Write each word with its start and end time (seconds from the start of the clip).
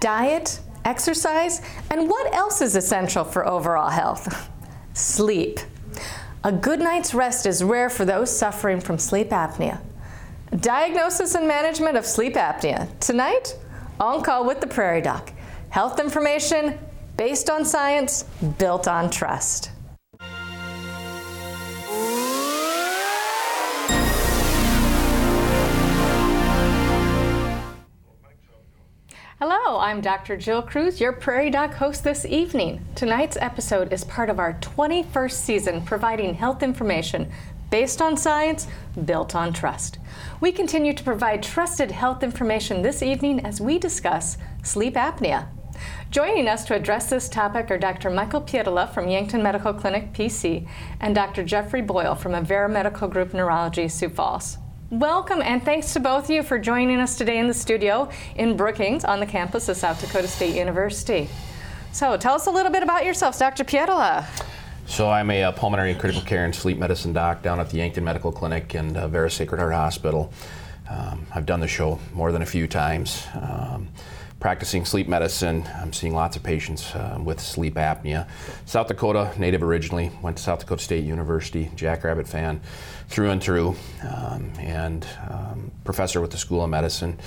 Diet, 0.00 0.60
exercise, 0.84 1.62
and 1.90 2.08
what 2.08 2.32
else 2.34 2.60
is 2.60 2.76
essential 2.76 3.24
for 3.24 3.46
overall 3.46 3.90
health? 3.90 4.50
Sleep. 4.94 5.60
A 6.44 6.52
good 6.52 6.78
night's 6.78 7.12
rest 7.14 7.46
is 7.46 7.62
rare 7.64 7.90
for 7.90 8.04
those 8.04 8.36
suffering 8.36 8.80
from 8.80 8.98
sleep 8.98 9.30
apnea. 9.30 9.80
Diagnosis 10.60 11.34
and 11.34 11.48
management 11.48 11.96
of 11.96 12.06
sleep 12.06 12.34
apnea. 12.34 12.88
Tonight, 13.00 13.56
on 13.98 14.22
call 14.22 14.46
with 14.46 14.60
the 14.60 14.66
Prairie 14.66 15.00
Doc. 15.00 15.32
Health 15.70 15.98
information 15.98 16.78
based 17.16 17.50
on 17.50 17.64
science, 17.64 18.24
built 18.58 18.86
on 18.86 19.10
trust. 19.10 19.70
Hello, 29.38 29.78
I'm 29.78 30.00
Dr. 30.00 30.38
Jill 30.38 30.62
Kruse, 30.62 30.98
your 30.98 31.12
Prairie 31.12 31.50
Doc 31.50 31.74
host 31.74 32.04
this 32.04 32.24
evening. 32.24 32.82
Tonight's 32.94 33.36
episode 33.38 33.92
is 33.92 34.02
part 34.02 34.30
of 34.30 34.38
our 34.38 34.54
21st 34.54 35.32
season 35.32 35.82
providing 35.82 36.32
health 36.32 36.62
information 36.62 37.30
based 37.70 38.00
on 38.00 38.16
science, 38.16 38.66
built 39.04 39.34
on 39.34 39.52
trust. 39.52 39.98
We 40.40 40.52
continue 40.52 40.94
to 40.94 41.04
provide 41.04 41.42
trusted 41.42 41.90
health 41.90 42.22
information 42.22 42.80
this 42.80 43.02
evening 43.02 43.44
as 43.44 43.60
we 43.60 43.78
discuss 43.78 44.38
sleep 44.62 44.94
apnea. 44.94 45.48
Joining 46.10 46.48
us 46.48 46.64
to 46.64 46.74
address 46.74 47.10
this 47.10 47.28
topic 47.28 47.70
are 47.70 47.76
Dr. 47.76 48.08
Michael 48.08 48.40
Pietila 48.40 48.90
from 48.94 49.10
Yankton 49.10 49.42
Medical 49.42 49.74
Clinic, 49.74 50.14
PC, 50.14 50.66
and 50.98 51.14
Dr. 51.14 51.44
Jeffrey 51.44 51.82
Boyle 51.82 52.14
from 52.14 52.32
Avera 52.32 52.72
Medical 52.72 53.06
Group 53.06 53.34
Neurology, 53.34 53.86
Sioux 53.86 54.08
Falls. 54.08 54.56
Welcome 54.90 55.42
and 55.42 55.64
thanks 55.64 55.94
to 55.94 56.00
both 56.00 56.26
of 56.26 56.30
you 56.30 56.44
for 56.44 56.60
joining 56.60 57.00
us 57.00 57.18
today 57.18 57.38
in 57.40 57.48
the 57.48 57.54
studio 57.54 58.08
in 58.36 58.56
Brookings 58.56 59.04
on 59.04 59.18
the 59.18 59.26
campus 59.26 59.68
of 59.68 59.76
South 59.76 60.00
Dakota 60.00 60.28
State 60.28 60.54
University. 60.54 61.28
So 61.90 62.16
tell 62.16 62.36
us 62.36 62.46
a 62.46 62.52
little 62.52 62.70
bit 62.70 62.84
about 62.84 63.04
yourselves, 63.04 63.36
Dr. 63.36 63.64
Pietila. 63.64 64.24
So 64.86 65.10
I'm 65.10 65.28
a, 65.32 65.42
uh, 65.42 65.50
pulmonary 65.50 65.90
and 65.90 65.98
critical 65.98 66.22
care 66.22 66.44
and 66.44 66.54
sleep 66.54 66.78
medicine 66.78 67.12
doc 67.12 67.42
down 67.42 67.58
at 67.58 67.68
the 67.68 67.78
Yankton 67.78 68.04
Medical 68.04 68.30
Clinic 68.30 68.74
and 68.74 68.96
uh, 68.96 69.08
Vera 69.08 69.28
Sacred 69.28 69.58
Heart 69.58 69.72
Hospital. 69.72 70.32
Um, 70.88 71.26
I've 71.34 71.46
done 71.46 71.58
the 71.58 71.66
show 71.66 71.98
more 72.14 72.30
than 72.30 72.42
a 72.42 72.46
few 72.46 72.68
times. 72.68 73.26
Um, 73.34 73.88
practicing 74.40 74.84
sleep 74.84 75.08
medicine. 75.08 75.66
I'm 75.76 75.92
seeing 75.92 76.14
lots 76.14 76.36
of 76.36 76.42
patients 76.42 76.94
uh, 76.94 77.18
with 77.22 77.40
sleep 77.40 77.74
apnea. 77.74 78.28
South 78.64 78.88
Dakota, 78.88 79.32
native 79.38 79.62
originally, 79.62 80.10
went 80.22 80.36
to 80.36 80.42
South 80.42 80.60
Dakota 80.60 80.82
State 80.82 81.04
University, 81.04 81.70
Jackrabbit 81.74 82.28
fan 82.28 82.60
through 83.08 83.30
and 83.30 83.42
through, 83.42 83.74
um, 84.02 84.52
and 84.58 85.06
um, 85.30 85.70
professor 85.84 86.20
with 86.20 86.30
the 86.30 86.36
School 86.36 86.62
of 86.62 86.70
Medicine, 86.70 87.18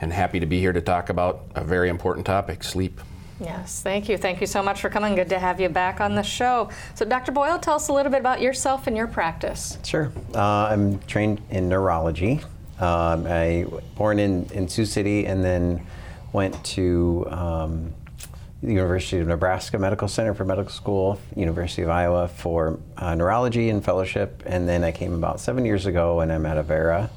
and 0.00 0.12
happy 0.12 0.40
to 0.40 0.46
be 0.46 0.58
here 0.58 0.72
to 0.72 0.80
talk 0.80 1.08
about 1.08 1.44
a 1.54 1.62
very 1.62 1.88
important 1.88 2.26
topic 2.26 2.64
sleep. 2.64 3.00
Yes, 3.38 3.82
thank 3.82 4.08
you. 4.08 4.16
Thank 4.16 4.40
you 4.40 4.46
so 4.46 4.62
much 4.62 4.80
for 4.80 4.88
coming. 4.88 5.14
Good 5.14 5.28
to 5.28 5.38
have 5.38 5.60
you 5.60 5.68
back 5.68 6.00
on 6.00 6.14
the 6.14 6.22
show. 6.22 6.70
So, 6.94 7.04
Dr. 7.04 7.32
Boyle, 7.32 7.58
tell 7.58 7.74
us 7.74 7.88
a 7.88 7.92
little 7.92 8.10
bit 8.10 8.20
about 8.20 8.40
yourself 8.40 8.86
and 8.86 8.96
your 8.96 9.06
practice. 9.06 9.78
Sure. 9.84 10.10
Uh, 10.34 10.68
I'm 10.70 10.98
trained 11.00 11.42
in 11.50 11.68
neurology. 11.68 12.40
Um, 12.80 13.26
I 13.26 13.66
born 13.94 14.18
in, 14.18 14.46
in 14.52 14.68
Sioux 14.68 14.86
City 14.86 15.26
and 15.26 15.44
then 15.44 15.86
went 16.32 16.62
to 16.64 17.26
um, 17.28 17.94
the 18.62 18.72
University 18.72 19.18
of 19.18 19.28
Nebraska 19.28 19.78
Medical 19.78 20.08
Center 20.08 20.34
for 20.34 20.44
medical 20.44 20.70
school, 20.70 21.20
University 21.34 21.82
of 21.82 21.90
Iowa 21.90 22.28
for 22.28 22.78
uh, 22.96 23.14
neurology 23.14 23.70
and 23.70 23.84
fellowship, 23.84 24.42
and 24.46 24.68
then 24.68 24.82
I 24.82 24.92
came 24.92 25.14
about 25.14 25.40
seven 25.40 25.64
years 25.64 25.86
ago 25.86 26.20
and 26.20 26.32
I'm 26.32 26.46
at 26.46 26.56
Avera 26.64 27.10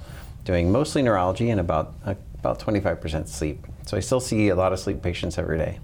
doing 0.45 0.71
mostly 0.71 1.01
neurology 1.01 1.49
and 1.49 1.59
about 1.59 1.93
uh, 2.05 2.15
about 2.39 2.59
25% 2.59 3.27
sleep. 3.27 3.67
So 3.85 3.97
I 3.97 3.99
still 3.99 4.19
see 4.19 4.49
a 4.49 4.55
lot 4.55 4.71
of 4.71 4.79
sleep 4.79 5.01
patients 5.01 5.37
every 5.37 5.57
day. 5.57 5.79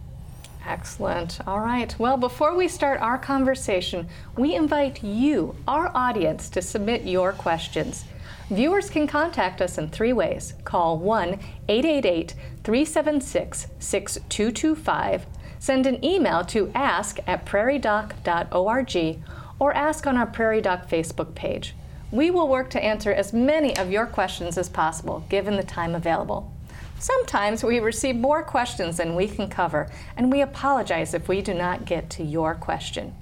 Excellent. 0.65 1.39
All 1.45 1.59
right. 1.59 1.93
Well, 1.99 2.17
before 2.17 2.55
we 2.55 2.67
start 2.67 2.99
our 3.01 3.17
conversation, 3.17 4.07
we 4.37 4.55
invite 4.55 5.03
you, 5.03 5.55
our 5.67 5.91
audience, 5.93 6.49
to 6.49 6.61
submit 6.61 7.03
your 7.03 7.33
questions. 7.33 8.05
Viewers 8.49 8.89
can 8.89 9.05
contact 9.05 9.61
us 9.61 9.77
in 9.77 9.89
three 9.89 10.13
ways. 10.13 10.53
Call 10.63 10.97
1 10.97 11.39
888 11.67 12.35
376 12.65 13.67
6225, 13.77 15.27
send 15.59 15.85
an 15.85 16.03
email 16.03 16.43
to 16.45 16.71
ask 16.73 17.19
at 17.27 17.45
prairiedoc.org, 17.45 19.19
or 19.59 19.73
ask 19.73 20.07
on 20.07 20.17
our 20.17 20.25
Prairie 20.25 20.61
Doc 20.61 20.89
Facebook 20.89 21.35
page. 21.35 21.75
We 22.11 22.31
will 22.31 22.47
work 22.47 22.71
to 22.71 22.83
answer 22.83 23.11
as 23.11 23.33
many 23.33 23.77
of 23.77 23.91
your 23.91 24.07
questions 24.07 24.57
as 24.57 24.67
possible, 24.67 25.23
given 25.29 25.57
the 25.57 25.63
time 25.63 25.93
available. 25.93 26.51
Sometimes 26.97 27.63
we 27.63 27.79
receive 27.79 28.15
more 28.15 28.41
questions 28.41 28.97
than 28.97 29.15
we 29.15 29.27
can 29.27 29.47
cover, 29.47 29.87
and 30.17 30.31
we 30.31 30.41
apologize 30.41 31.13
if 31.13 31.27
we 31.27 31.43
do 31.43 31.53
not 31.53 31.85
get 31.85 32.09
to 32.11 32.23
your 32.23 32.55
question. 32.55 33.13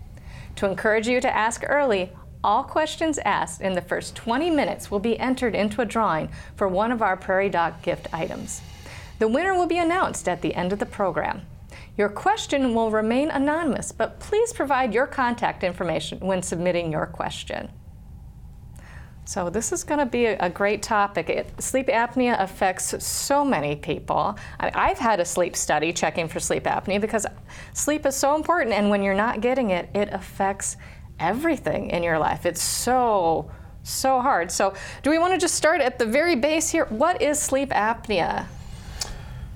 To 0.55 0.69
encourage 0.69 1.09
you 1.09 1.19
to 1.19 1.35
ask 1.35 1.63
early, 1.67 2.13
all 2.45 2.63
questions 2.63 3.19
asked 3.25 3.59
in 3.59 3.73
the 3.73 3.81
first 3.81 4.15
20 4.15 4.49
minutes 4.51 4.89
will 4.89 4.99
be 4.99 5.19
entered 5.19 5.53
into 5.53 5.81
a 5.81 5.85
drawing 5.85 6.29
for 6.55 6.69
one 6.69 6.93
of 6.93 7.01
our 7.01 7.17
Prairie 7.17 7.49
Doc 7.49 7.81
gift 7.81 8.07
items. 8.13 8.61
The 9.23 9.29
winner 9.29 9.53
will 9.53 9.67
be 9.67 9.77
announced 9.77 10.27
at 10.27 10.41
the 10.41 10.53
end 10.53 10.73
of 10.73 10.79
the 10.79 10.85
program. 10.85 11.43
Your 11.95 12.09
question 12.09 12.75
will 12.75 12.91
remain 12.91 13.31
anonymous, 13.31 13.93
but 13.93 14.19
please 14.19 14.51
provide 14.51 14.93
your 14.93 15.07
contact 15.07 15.63
information 15.63 16.19
when 16.19 16.43
submitting 16.43 16.91
your 16.91 17.05
question. 17.05 17.69
So, 19.23 19.49
this 19.49 19.71
is 19.71 19.85
going 19.85 19.99
to 19.99 20.05
be 20.05 20.25
a, 20.25 20.49
great 20.49 20.83
topic. 20.83 21.29
It, 21.29 21.61
sleep 21.61 21.87
apnea 21.87 22.37
affects 22.37 23.01
so 23.01 23.45
many 23.45 23.77
people. 23.77 24.37
I, 24.59 24.71
I've 24.73 24.99
had 24.99 25.21
a 25.21 25.25
sleep 25.25 25.55
study 25.55 25.93
checking 25.93 26.27
for 26.27 26.41
sleep 26.41 26.65
apnea 26.65 26.99
because 26.99 27.25
sleep 27.71 28.05
is 28.05 28.17
so 28.17 28.35
important, 28.35 28.75
and 28.75 28.89
when 28.89 29.03
you're 29.03 29.13
not 29.13 29.39
getting 29.39 29.69
it, 29.69 29.89
it 29.95 30.09
affects 30.11 30.75
everything 31.17 31.91
in 31.91 32.03
your 32.03 32.19
life. 32.19 32.45
It's 32.45 32.61
so, 32.61 33.49
so 33.83 34.19
hard. 34.19 34.51
So, 34.51 34.73
do 35.01 35.09
we 35.09 35.17
want 35.17 35.31
to 35.31 35.39
just 35.39 35.55
start 35.55 35.79
at 35.79 35.97
the 35.97 36.05
very 36.05 36.35
base 36.35 36.69
here? 36.69 36.87
What 36.87 37.21
is 37.21 37.39
sleep 37.39 37.69
apnea? 37.69 38.47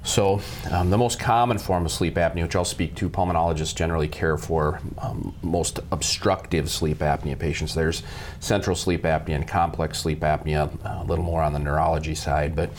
So, 0.08 0.40
um, 0.72 0.90
the 0.90 0.98
most 0.98 1.20
common 1.20 1.58
form 1.58 1.86
of 1.86 1.92
sleep 1.92 2.16
apnea, 2.16 2.44
which 2.44 2.56
I'll 2.56 2.64
speak 2.64 2.96
to, 2.96 3.10
pulmonologists 3.10 3.76
generally 3.76 4.08
care 4.08 4.38
for 4.38 4.80
um, 5.00 5.36
most 5.42 5.82
obstructive 5.92 6.72
sleep 6.72 7.00
apnea 7.00 7.38
patients. 7.38 7.76
There's 7.76 8.04
central 8.40 8.78
sleep 8.78 9.04
apnea 9.04 9.36
and 9.36 9.46
complex 9.46 10.00
sleep 10.00 10.22
apnea, 10.22 10.74
uh, 10.86 11.04
a 11.04 11.06
little 11.06 11.26
more 11.26 11.42
on 11.42 11.52
the 11.52 11.60
neurology 11.60 12.16
side, 12.16 12.56
but 12.56 12.70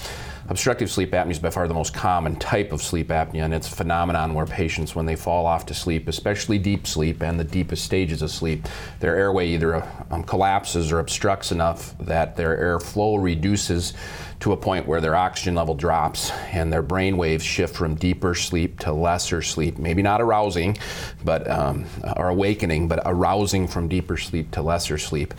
Obstructive 0.50 0.90
sleep 0.90 1.10
apnea 1.10 1.32
is 1.32 1.38
by 1.38 1.50
far 1.50 1.68
the 1.68 1.74
most 1.74 1.92
common 1.92 2.34
type 2.36 2.72
of 2.72 2.80
sleep 2.80 3.08
apnea, 3.08 3.44
and 3.44 3.52
it's 3.52 3.68
a 3.68 3.76
phenomenon 3.76 4.32
where 4.32 4.46
patients, 4.46 4.94
when 4.94 5.04
they 5.04 5.14
fall 5.14 5.44
off 5.44 5.66
to 5.66 5.74
sleep, 5.74 6.08
especially 6.08 6.58
deep 6.58 6.86
sleep 6.86 7.22
and 7.22 7.38
the 7.38 7.44
deepest 7.44 7.84
stages 7.84 8.22
of 8.22 8.30
sleep, 8.30 8.66
their 9.00 9.14
airway 9.14 9.48
either 9.48 9.86
um, 10.10 10.24
collapses 10.24 10.90
or 10.90 11.00
obstructs 11.00 11.52
enough 11.52 11.96
that 11.98 12.34
their 12.34 12.56
airflow 12.56 13.22
reduces 13.22 13.92
to 14.40 14.52
a 14.52 14.56
point 14.56 14.86
where 14.86 15.00
their 15.00 15.16
oxygen 15.16 15.54
level 15.54 15.74
drops 15.74 16.30
and 16.52 16.72
their 16.72 16.82
brain 16.82 17.18
waves 17.18 17.44
shift 17.44 17.74
from 17.76 17.94
deeper 17.96 18.34
sleep 18.34 18.78
to 18.78 18.92
lesser 18.92 19.42
sleep. 19.42 19.78
Maybe 19.78 20.00
not 20.00 20.20
arousing, 20.20 20.78
but 21.24 21.48
um, 21.50 21.84
or 22.16 22.28
awakening, 22.28 22.88
but 22.88 23.02
arousing 23.04 23.66
from 23.66 23.88
deeper 23.88 24.16
sleep 24.16 24.52
to 24.52 24.62
lesser 24.62 24.96
sleep. 24.96 25.34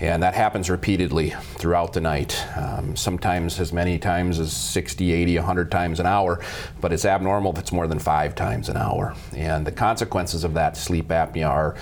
And 0.00 0.22
that 0.22 0.32
happens 0.32 0.70
repeatedly 0.70 1.30
throughout 1.56 1.92
the 1.92 2.00
night, 2.00 2.42
um, 2.56 2.96
sometimes 2.96 3.60
as 3.60 3.70
many 3.70 3.98
times 3.98 4.38
as 4.38 4.50
60, 4.50 5.12
80, 5.12 5.36
100 5.36 5.70
times 5.70 6.00
an 6.00 6.06
hour, 6.06 6.40
but 6.80 6.90
it's 6.90 7.04
abnormal 7.04 7.52
if 7.52 7.58
it's 7.58 7.72
more 7.72 7.86
than 7.86 7.98
five 7.98 8.34
times 8.34 8.70
an 8.70 8.78
hour. 8.78 9.14
And 9.36 9.66
the 9.66 9.72
consequences 9.72 10.42
of 10.42 10.54
that 10.54 10.78
sleep 10.78 11.08
apnea 11.08 11.50
are 11.50 11.76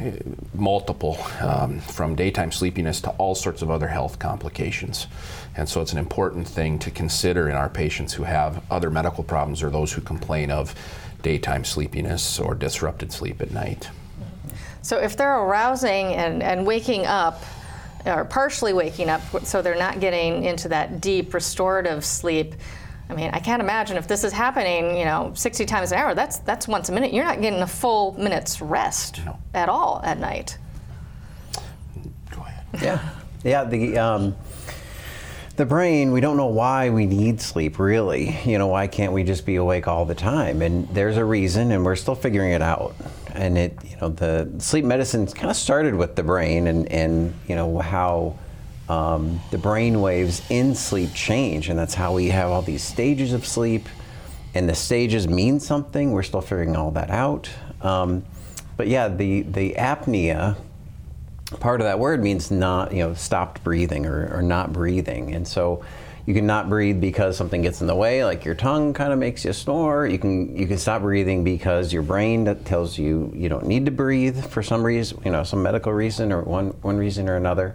eh, 0.00 0.18
multiple, 0.52 1.16
um, 1.40 1.80
from 1.80 2.14
daytime 2.14 2.52
sleepiness 2.52 3.00
to 3.00 3.10
all 3.12 3.34
sorts 3.34 3.62
of 3.62 3.70
other 3.70 3.88
health 3.88 4.18
complications. 4.18 5.06
And 5.56 5.66
so 5.66 5.80
it's 5.80 5.92
an 5.92 5.98
important 5.98 6.46
thing 6.46 6.78
to 6.80 6.90
consider 6.90 7.48
in 7.48 7.56
our 7.56 7.70
patients 7.70 8.12
who 8.12 8.24
have 8.24 8.62
other 8.70 8.90
medical 8.90 9.24
problems 9.24 9.62
or 9.62 9.70
those 9.70 9.94
who 9.94 10.02
complain 10.02 10.50
of 10.50 10.74
daytime 11.22 11.64
sleepiness 11.64 12.38
or 12.38 12.54
disrupted 12.54 13.12
sleep 13.12 13.40
at 13.40 13.50
night. 13.50 13.88
So 14.82 14.98
if 14.98 15.16
they're 15.16 15.38
arousing 15.40 16.14
and, 16.14 16.42
and 16.42 16.66
waking 16.66 17.06
up, 17.06 17.42
or 18.06 18.24
partially 18.24 18.72
waking 18.72 19.10
up, 19.10 19.20
so 19.44 19.60
they're 19.62 19.76
not 19.76 20.00
getting 20.00 20.44
into 20.44 20.68
that 20.68 21.00
deep 21.00 21.34
restorative 21.34 22.04
sleep, 22.04 22.54
I 23.10 23.14
mean, 23.14 23.30
I 23.32 23.40
can't 23.40 23.60
imagine 23.60 23.96
if 23.96 24.06
this 24.06 24.22
is 24.22 24.32
happening, 24.32 24.96
you 24.96 25.04
know, 25.04 25.32
60 25.34 25.66
times 25.66 25.90
an 25.90 25.98
hour. 25.98 26.14
That's 26.14 26.38
that's 26.38 26.68
once 26.68 26.88
a 26.90 26.92
minute. 26.92 27.12
You're 27.12 27.24
not 27.24 27.40
getting 27.40 27.60
a 27.60 27.66
full 27.66 28.12
minute's 28.16 28.60
rest 28.62 29.20
No. 29.26 29.36
at 29.52 29.68
all 29.68 30.00
at 30.04 30.18
night. 30.20 30.56
Go 32.30 32.40
ahead. 32.42 32.64
Yeah, 32.80 33.08
yeah. 33.42 33.64
The 33.64 33.98
um, 33.98 34.36
the 35.56 35.66
brain. 35.66 36.12
We 36.12 36.20
don't 36.20 36.36
know 36.36 36.46
why 36.46 36.90
we 36.90 37.06
need 37.06 37.40
sleep. 37.40 37.80
Really, 37.80 38.38
you 38.44 38.58
know, 38.58 38.68
why 38.68 38.86
can't 38.86 39.12
we 39.12 39.24
just 39.24 39.44
be 39.44 39.56
awake 39.56 39.88
all 39.88 40.04
the 40.04 40.14
time? 40.14 40.62
And 40.62 40.88
there's 40.90 41.16
a 41.16 41.24
reason, 41.24 41.72
and 41.72 41.84
we're 41.84 41.96
still 41.96 42.14
figuring 42.14 42.52
it 42.52 42.62
out. 42.62 42.94
And 43.34 43.58
it, 43.58 43.78
you 43.84 43.96
know, 44.00 44.08
the 44.08 44.50
sleep 44.58 44.84
medicine 44.84 45.26
kind 45.26 45.50
of 45.50 45.56
started 45.56 45.94
with 45.94 46.16
the 46.16 46.22
brain, 46.22 46.66
and 46.66 46.90
and 46.90 47.34
you 47.46 47.54
know 47.56 47.78
how. 47.78 48.38
Um, 48.88 49.40
the 49.52 49.58
brain 49.58 50.00
waves 50.00 50.42
in 50.50 50.74
sleep 50.74 51.14
change, 51.14 51.68
and 51.68 51.78
that's 51.78 51.94
how 51.94 52.12
we 52.12 52.26
have 52.30 52.50
all 52.50 52.60
these 52.60 52.82
stages 52.82 53.32
of 53.32 53.46
sleep. 53.46 53.88
And 54.52 54.68
the 54.68 54.74
stages 54.74 55.28
mean 55.28 55.60
something. 55.60 56.10
We're 56.10 56.24
still 56.24 56.40
figuring 56.40 56.74
all 56.74 56.90
that 56.90 57.08
out. 57.08 57.48
Um, 57.82 58.24
but 58.76 58.88
yeah, 58.88 59.06
the 59.06 59.42
the 59.42 59.74
apnea 59.74 60.56
part 61.58 61.80
of 61.80 61.84
that 61.86 61.98
word 61.98 62.22
means 62.22 62.50
not, 62.50 62.92
you 62.92 63.00
know, 63.00 63.14
stopped 63.14 63.62
breathing 63.64 64.06
or, 64.06 64.36
or 64.36 64.42
not 64.42 64.72
breathing. 64.72 65.34
And 65.34 65.46
so 65.46 65.84
you 66.30 66.34
can 66.34 66.46
not 66.46 66.68
breathe 66.68 67.00
because 67.00 67.36
something 67.36 67.60
gets 67.60 67.80
in 67.80 67.88
the 67.88 67.94
way, 67.96 68.24
like 68.24 68.44
your 68.44 68.54
tongue 68.54 68.94
kind 68.94 69.12
of 69.12 69.18
makes 69.18 69.44
you 69.44 69.52
snore. 69.52 70.06
You 70.06 70.16
can 70.16 70.56
you 70.56 70.64
can 70.68 70.78
stop 70.78 71.02
breathing 71.02 71.42
because 71.42 71.92
your 71.92 72.04
brain 72.04 72.44
tells 72.64 72.96
you 72.96 73.32
you 73.34 73.48
don't 73.48 73.66
need 73.66 73.86
to 73.86 73.90
breathe 73.90 74.44
for 74.46 74.62
some 74.62 74.84
reason, 74.84 75.20
you 75.24 75.32
know, 75.32 75.42
some 75.42 75.60
medical 75.60 75.92
reason 75.92 76.30
or 76.30 76.42
one 76.42 76.68
one 76.82 76.98
reason 76.98 77.28
or 77.28 77.34
another. 77.34 77.74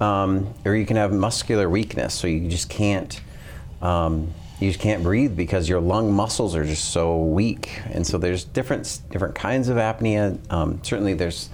Um, 0.00 0.54
or 0.64 0.76
you 0.76 0.86
can 0.86 0.96
have 0.96 1.12
muscular 1.12 1.68
weakness, 1.68 2.14
so 2.14 2.28
you 2.28 2.48
just 2.48 2.68
can't. 2.70 3.20
Um, 3.82 4.32
you 4.60 4.70
just 4.70 4.80
can't 4.80 5.02
breathe 5.02 5.36
because 5.36 5.68
your 5.68 5.80
lung 5.80 6.12
muscles 6.12 6.54
are 6.54 6.64
just 6.64 6.90
so 6.90 7.24
weak, 7.24 7.82
and 7.90 8.06
so 8.06 8.18
there's 8.18 8.44
different 8.44 9.00
different 9.10 9.34
kinds 9.34 9.68
of 9.68 9.78
apnea. 9.78 10.38
Um, 10.48 10.78
certainly, 10.84 11.14
there's 11.14 11.50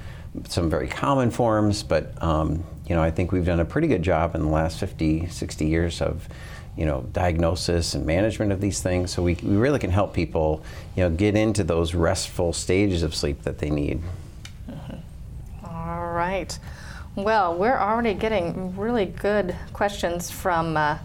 some 0.50 0.68
very 0.68 0.86
common 0.86 1.30
forms, 1.30 1.82
but 1.82 2.22
um, 2.22 2.62
you 2.90 2.96
know, 2.96 3.02
I 3.02 3.12
think 3.12 3.30
we've 3.30 3.44
done 3.44 3.60
a 3.60 3.64
pretty 3.64 3.86
good 3.86 4.02
job 4.02 4.34
in 4.34 4.42
the 4.42 4.48
last 4.48 4.80
50, 4.80 5.28
60 5.28 5.64
years 5.64 6.02
of, 6.02 6.28
you 6.76 6.84
know, 6.84 7.02
diagnosis 7.12 7.94
and 7.94 8.04
management 8.04 8.50
of 8.50 8.60
these 8.60 8.82
things. 8.82 9.12
So 9.12 9.22
we, 9.22 9.34
we 9.44 9.54
really 9.54 9.78
can 9.78 9.90
help 9.90 10.12
people, 10.12 10.64
you 10.96 11.04
know, 11.04 11.10
get 11.10 11.36
into 11.36 11.62
those 11.62 11.94
restful 11.94 12.52
stages 12.52 13.04
of 13.04 13.14
sleep 13.14 13.44
that 13.44 13.58
they 13.58 13.70
need. 13.70 14.02
All 15.64 16.10
right. 16.10 16.58
Well, 17.14 17.54
we're 17.56 17.78
already 17.78 18.12
getting 18.12 18.76
really 18.76 19.06
good 19.06 19.54
questions 19.72 20.28
from 20.28 20.76
uh, 20.76 20.98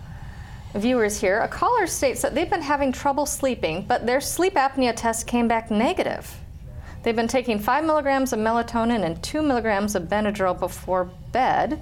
viewers 0.74 1.22
here. 1.22 1.42
A 1.42 1.48
caller 1.48 1.86
states 1.86 2.20
that 2.24 2.34
they've 2.34 2.50
been 2.50 2.64
having 2.64 2.92
trouble 2.92 3.28
sleeping, 3.28 3.86
but 3.88 4.08
their 4.08 4.22
sleep 4.22 4.56
apnea 4.56 4.96
test 4.96 5.28
came 5.28 5.48
back 5.48 5.70
negative. 5.70 6.36
They've 7.06 7.16
been 7.16 7.28
taking 7.28 7.60
five 7.60 7.86
milligrams 7.86 8.34
of 8.34 8.40
melatonin 8.40 9.06
and 9.06 9.22
two 9.22 9.44
milligrams 9.44 9.94
of 9.94 10.06
Benadryl 10.06 10.60
before 10.60 11.06
bed, 11.32 11.80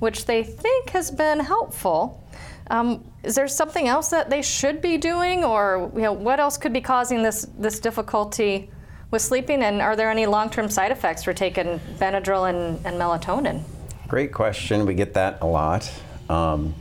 which 0.00 0.26
they 0.26 0.42
think 0.44 0.90
has 0.90 1.10
been 1.10 1.40
helpful. 1.40 2.22
Um, 2.68 3.02
is 3.22 3.36
there 3.36 3.48
something 3.48 3.88
else 3.88 4.10
that 4.10 4.28
they 4.28 4.42
should 4.42 4.82
be 4.82 4.98
doing, 4.98 5.44
or 5.44 5.90
you 5.94 6.02
know, 6.02 6.12
what 6.12 6.40
else 6.40 6.58
could 6.58 6.74
be 6.74 6.82
causing 6.82 7.22
this 7.22 7.46
this 7.58 7.80
difficulty 7.80 8.70
with 9.10 9.22
sleeping? 9.22 9.62
And 9.62 9.80
are 9.80 9.96
there 9.96 10.10
any 10.10 10.26
long-term 10.26 10.68
side 10.68 10.92
effects 10.92 11.24
for 11.24 11.32
taking 11.32 11.80
Benadryl 11.96 12.50
and, 12.50 12.78
and 12.84 13.00
melatonin? 13.00 13.62
Great 14.08 14.34
question. 14.34 14.84
We 14.84 14.92
get 14.92 15.14
that 15.14 15.38
a 15.40 15.46
lot. 15.46 15.90
Um, 16.28 16.74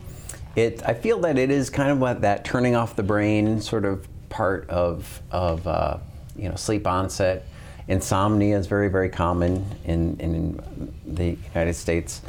it, 0.57 0.83
I 0.85 0.95
feel 0.95 1.19
that 1.19 1.37
it 1.37 1.49
is 1.49 1.69
kind 1.69 1.91
of 1.91 1.99
what 1.99 2.19
that 2.23 2.43
turning 2.43 2.75
off 2.75 2.97
the 2.97 3.03
brain 3.03 3.61
sort 3.61 3.85
of 3.85 4.05
part 4.27 4.69
of, 4.69 5.21
of 5.31 5.65
uh, 5.65 5.99
you 6.35 6.49
know, 6.49 6.55
sleep 6.55 6.85
onset. 6.87 7.45
Insomnia 7.87 8.57
is 8.57 8.67
very, 8.67 8.89
very 8.89 9.09
common 9.09 9.65
in, 9.85 10.17
in 10.19 10.93
the 11.05 11.37
United 11.53 11.75
States. 11.75 12.21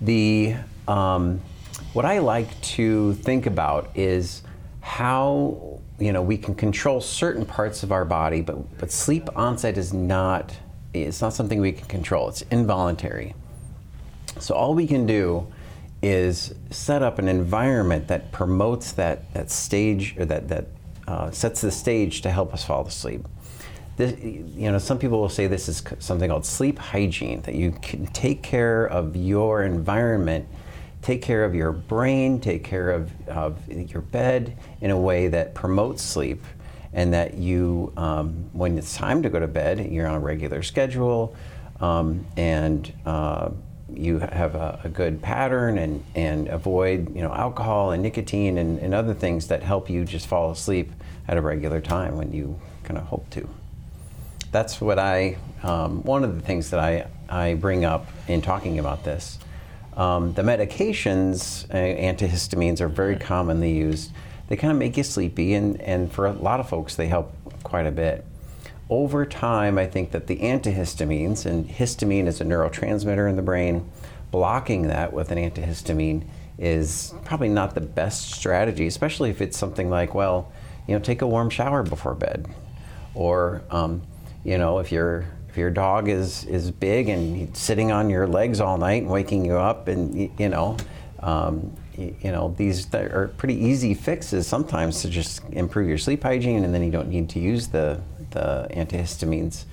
The, 0.00 0.54
um, 0.88 1.40
what 1.92 2.04
I 2.04 2.18
like 2.18 2.60
to 2.62 3.14
think 3.14 3.46
about 3.46 3.90
is 3.94 4.42
how 4.80 5.80
you 5.98 6.12
know 6.12 6.22
we 6.22 6.36
can 6.36 6.54
control 6.54 7.00
certain 7.00 7.46
parts 7.46 7.82
of 7.82 7.92
our 7.92 8.04
body, 8.04 8.40
but 8.40 8.78
but 8.78 8.90
sleep 8.90 9.28
onset 9.36 9.78
is 9.78 9.92
not 9.92 10.52
it's 10.92 11.22
not 11.22 11.32
something 11.32 11.60
we 11.60 11.72
can 11.72 11.86
control. 11.86 12.28
It's 12.28 12.42
involuntary. 12.50 13.34
So 14.38 14.54
all 14.54 14.74
we 14.74 14.86
can 14.86 15.06
do 15.06 15.46
is 16.02 16.54
set 16.70 17.02
up 17.02 17.18
an 17.18 17.28
environment 17.28 18.08
that 18.08 18.32
promotes 18.32 18.92
that 18.92 19.32
that 19.34 19.50
stage 19.50 20.16
or 20.18 20.24
that 20.24 20.48
that 20.48 20.66
uh, 21.06 21.30
sets 21.30 21.60
the 21.60 21.70
stage 21.70 22.22
to 22.22 22.30
help 22.30 22.52
us 22.52 22.64
fall 22.64 22.86
asleep. 22.86 23.26
This, 23.96 24.18
you 24.20 24.72
know, 24.72 24.78
some 24.78 24.98
people 24.98 25.20
will 25.20 25.28
say 25.28 25.46
this 25.46 25.68
is 25.68 25.82
something 25.98 26.30
called 26.30 26.46
sleep 26.46 26.78
hygiene, 26.78 27.42
that 27.42 27.54
you 27.54 27.72
can 27.82 28.06
take 28.06 28.42
care 28.42 28.86
of 28.86 29.14
your 29.16 29.64
environment, 29.64 30.48
take 31.02 31.20
care 31.20 31.44
of 31.44 31.54
your 31.54 31.72
brain, 31.72 32.40
take 32.40 32.64
care 32.64 32.90
of, 32.90 33.10
of 33.28 33.58
your 33.70 34.00
bed 34.00 34.56
in 34.80 34.90
a 34.90 34.98
way 34.98 35.28
that 35.28 35.54
promotes 35.54 36.02
sleep, 36.02 36.42
and 36.94 37.12
that 37.12 37.34
you, 37.34 37.92
um, 37.96 38.48
when 38.52 38.78
it's 38.78 38.96
time 38.96 39.22
to 39.22 39.28
go 39.28 39.38
to 39.38 39.46
bed, 39.46 39.90
you're 39.90 40.06
on 40.06 40.14
a 40.14 40.20
regular 40.20 40.62
schedule, 40.62 41.36
um, 41.80 42.24
and 42.36 42.92
uh, 43.04 43.50
you 43.92 44.18
have 44.20 44.54
a, 44.54 44.80
a, 44.84 44.88
good 44.88 45.20
pattern 45.20 45.76
and, 45.76 46.02
and 46.14 46.48
avoid 46.48 47.14
you 47.14 47.20
know 47.20 47.32
alcohol 47.34 47.90
and 47.90 48.02
nicotine 48.02 48.56
and, 48.56 48.78
and 48.78 48.94
other 48.94 49.12
things 49.12 49.48
that 49.48 49.62
help 49.62 49.90
you 49.90 50.04
just 50.04 50.26
fall 50.26 50.50
asleep 50.50 50.90
at 51.28 51.36
a 51.36 51.42
regular 51.42 51.80
time 51.80 52.16
when 52.16 52.32
you 52.32 52.58
kind 52.84 52.96
of 52.98 53.04
hope 53.04 53.28
to 53.28 53.46
that's 54.52 54.80
what 54.80 54.98
I, 54.98 55.38
um, 55.62 56.02
one 56.04 56.22
of 56.22 56.36
the 56.36 56.42
things 56.42 56.70
that 56.70 56.78
I, 56.78 57.08
I 57.28 57.54
bring 57.54 57.84
up 57.84 58.06
in 58.28 58.42
talking 58.42 58.78
about 58.78 59.02
this. 59.02 59.38
Um, 59.96 60.34
the 60.34 60.42
medications, 60.42 61.68
uh, 61.70 61.74
antihistamines, 61.74 62.80
are 62.80 62.88
very 62.88 63.16
commonly 63.16 63.72
used. 63.72 64.12
They 64.48 64.56
kind 64.56 64.70
of 64.70 64.78
make 64.78 64.96
you 64.96 65.02
sleepy, 65.02 65.54
and, 65.54 65.80
and 65.80 66.12
for 66.12 66.26
a 66.26 66.32
lot 66.32 66.60
of 66.60 66.68
folks, 66.68 66.94
they 66.94 67.08
help 67.08 67.34
quite 67.62 67.86
a 67.86 67.90
bit. 67.90 68.24
Over 68.90 69.24
time, 69.24 69.78
I 69.78 69.86
think 69.86 70.10
that 70.10 70.26
the 70.26 70.36
antihistamines, 70.36 71.46
and 71.46 71.68
histamine 71.68 72.26
is 72.26 72.40
a 72.40 72.44
neurotransmitter 72.44 73.28
in 73.28 73.36
the 73.36 73.42
brain, 73.42 73.90
blocking 74.30 74.88
that 74.88 75.12
with 75.12 75.30
an 75.30 75.38
antihistamine 75.38 76.24
is 76.58 77.14
probably 77.24 77.48
not 77.48 77.74
the 77.74 77.80
best 77.80 78.32
strategy, 78.32 78.86
especially 78.86 79.30
if 79.30 79.40
it's 79.40 79.56
something 79.56 79.88
like, 79.88 80.14
well, 80.14 80.52
you 80.86 80.94
know, 80.94 81.00
take 81.00 81.22
a 81.22 81.26
warm 81.26 81.48
shower 81.48 81.82
before 81.82 82.14
bed, 82.14 82.46
or 83.14 83.62
um, 83.70 84.02
you 84.44 84.58
know, 84.58 84.78
if 84.78 84.92
your 84.92 85.26
if 85.48 85.56
your 85.56 85.70
dog 85.70 86.08
is 86.08 86.44
is 86.46 86.70
big 86.70 87.08
and 87.08 87.36
he's 87.36 87.58
sitting 87.58 87.92
on 87.92 88.10
your 88.10 88.26
legs 88.26 88.60
all 88.60 88.78
night 88.78 89.02
and 89.02 89.10
waking 89.10 89.44
you 89.44 89.56
up, 89.56 89.88
and 89.88 90.30
you 90.38 90.48
know, 90.48 90.76
um, 91.20 91.72
you, 91.96 92.16
you, 92.22 92.32
know, 92.32 92.54
these 92.56 92.92
are 92.94 93.32
pretty 93.36 93.54
easy 93.54 93.94
fixes 93.94 94.46
sometimes 94.46 95.02
to 95.02 95.08
just 95.08 95.42
improve 95.50 95.88
your 95.88 95.98
sleep 95.98 96.22
hygiene, 96.22 96.64
and 96.64 96.74
then 96.74 96.82
you 96.82 96.90
don't 96.90 97.08
need 97.08 97.28
to 97.30 97.38
use 97.38 97.68
the 97.68 98.00
the 98.30 98.66
antihistamines. 98.70 99.64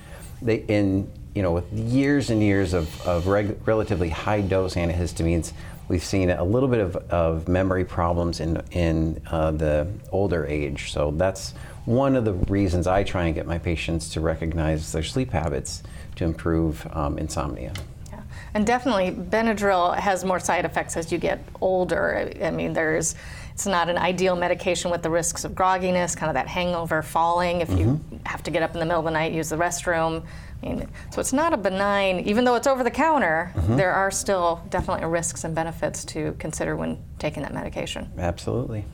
They 0.42 0.58
in 0.68 1.12
you 1.36 1.44
know, 1.44 1.52
with 1.52 1.72
years 1.72 2.30
and 2.32 2.42
years 2.42 2.74
of, 2.74 3.08
of 3.08 3.28
reg- 3.28 3.58
relatively 3.66 4.10
high 4.10 4.42
dose 4.42 4.76
antihistamines, 4.76 5.54
we've 5.88 6.04
seen 6.04 6.30
a 6.30 6.44
little 6.44 6.68
bit 6.68 6.80
of, 6.80 6.96
of 7.10 7.48
memory 7.48 7.86
problems 7.86 8.40
in, 8.40 8.62
in 8.72 9.22
uh, 9.28 9.52
the 9.52 9.88
older 10.12 10.46
age. 10.46 10.92
So 10.92 11.12
that's 11.12 11.54
one 11.89 12.15
of 12.15 12.24
the 12.24 12.34
reasons 12.34 12.86
I 12.86 13.03
try 13.03 13.25
and 13.25 13.34
get 13.34 13.48
my 13.48 13.58
patients 13.58 14.10
to 14.10 14.22
recognize 14.22 14.91
their 14.91 15.01
sleep 15.01 15.31
habits 15.31 15.81
to 16.17 16.24
improve 16.24 16.88
um, 16.91 17.17
insomnia. 17.17 17.74
Yeah. 18.12 18.22
And 18.53 18.63
definitely, 18.67 19.10
Benadryl 19.10 19.98
has 19.98 20.24
more 20.24 20.39
side 20.39 20.65
effects 20.65 20.96
as 20.96 21.12
you 21.12 21.17
get 21.17 21.43
older. 21.62 22.31
I 22.43 22.51
mean, 22.51 22.74
there's 22.74 23.15
it's 23.55 23.65
not 23.65 23.89
an 23.89 23.98
ideal 23.98 24.36
medication 24.36 24.91
with 24.91 25.01
the 25.01 25.10
risks 25.10 25.43
of 25.43 25.53
grogginess, 25.53 26.15
kind 26.15 26.29
of 26.29 26.36
that 26.36 26.48
hangover, 26.48 27.01
falling 27.01 27.62
if 27.62 27.69
you 27.72 27.86
mm-hmm. 27.88 28.17
have 28.24 28.43
to 28.43 28.51
get 28.51 28.62
up 28.62 28.75
in 28.75 28.79
the 28.79 28.86
middle 28.86 29.00
of 29.00 29.05
the 29.05 29.12
night, 29.12 29.34
use 29.34 29.50
the 29.50 29.58
restroom. 29.58 30.24
I 30.62 30.65
mean, 30.67 30.88
so 31.10 31.19
it's 31.19 31.34
not 31.34 31.53
a 31.53 31.58
benign, 31.58 32.19
even 32.19 32.46
though 32.46 32.53
it's 32.53 32.67
over 32.67 32.84
the 32.84 32.91
counter, 32.91 33.51
mm-hmm. 33.55 33.77
there 33.77 33.93
are 33.93 34.12
still 34.12 34.62
definitely 34.69 35.08
risks 35.08 35.43
and 35.43 35.55
benefits 35.55 36.05
to 36.05 36.36
consider 36.38 36.75
when 36.75 37.00
taking 37.17 37.41
that 37.41 37.53
medication. 37.53 38.12
Absolutely. 38.19 38.86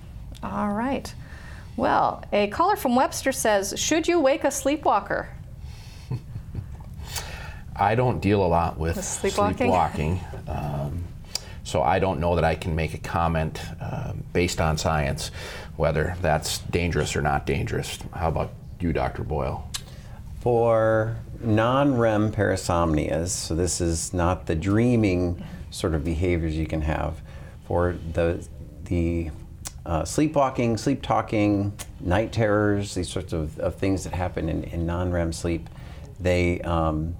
All 0.42 0.72
right. 0.72 1.14
Well, 1.78 2.24
a 2.32 2.48
caller 2.48 2.76
from 2.76 2.96
Webster 2.96 3.32
says, 3.32 3.74
Should 3.78 4.08
you 4.08 4.20
wake 4.20 4.44
a 4.44 4.52
sleepwalker? 4.52 5.30
I 7.76 7.96
don't 7.96 8.22
deal 8.22 8.46
a 8.46 8.48
lot 8.48 8.78
with, 8.78 8.96
with 8.96 9.06
sleepwalking. 9.06 9.58
sleepwalking 9.58 10.22
um, 10.48 11.04
so 11.66 11.82
I 11.82 12.00
don't 12.00 12.20
know 12.20 12.36
that 12.36 12.46
I 12.46 12.56
can 12.56 12.76
make 12.76 12.94
a 12.94 13.00
comment 13.00 13.60
uh, 13.82 14.14
based 14.32 14.62
on 14.62 14.78
science 14.78 15.32
whether 15.76 16.16
that's 16.22 16.60
dangerous 16.60 17.16
or 17.16 17.22
not 17.22 17.46
dangerous. 17.46 18.00
How 18.14 18.30
about 18.30 18.52
you, 18.80 18.94
Dr. 18.94 19.24
Boyle? 19.24 19.70
For 20.40 21.18
non 21.42 21.98
REM 21.98 22.32
parasomnias, 22.32 23.30
so 23.30 23.56
this 23.56 23.82
is 23.82 24.14
not 24.14 24.46
the 24.46 24.56
dreaming 24.56 25.44
sort 25.72 25.96
of 25.96 26.04
behaviors 26.04 26.56
you 26.56 26.68
can 26.68 26.82
have, 26.82 27.22
for 27.68 27.98
the, 28.14 28.48
the 28.86 29.32
uh, 29.86 30.04
sleepwalking, 30.04 30.78
sleep 30.78 31.02
talking, 31.02 31.74
night 32.00 32.32
terrors, 32.32 32.96
these 32.96 33.10
sorts 33.10 33.34
of, 33.34 33.60
of 33.60 33.76
things 33.76 34.04
that 34.04 34.14
happen 34.14 34.50
in, 34.50 34.64
in 34.66 34.86
non 34.86 35.12
REM 35.12 35.32
sleep, 35.32 35.70
they, 36.20 36.62
um, 36.62 37.16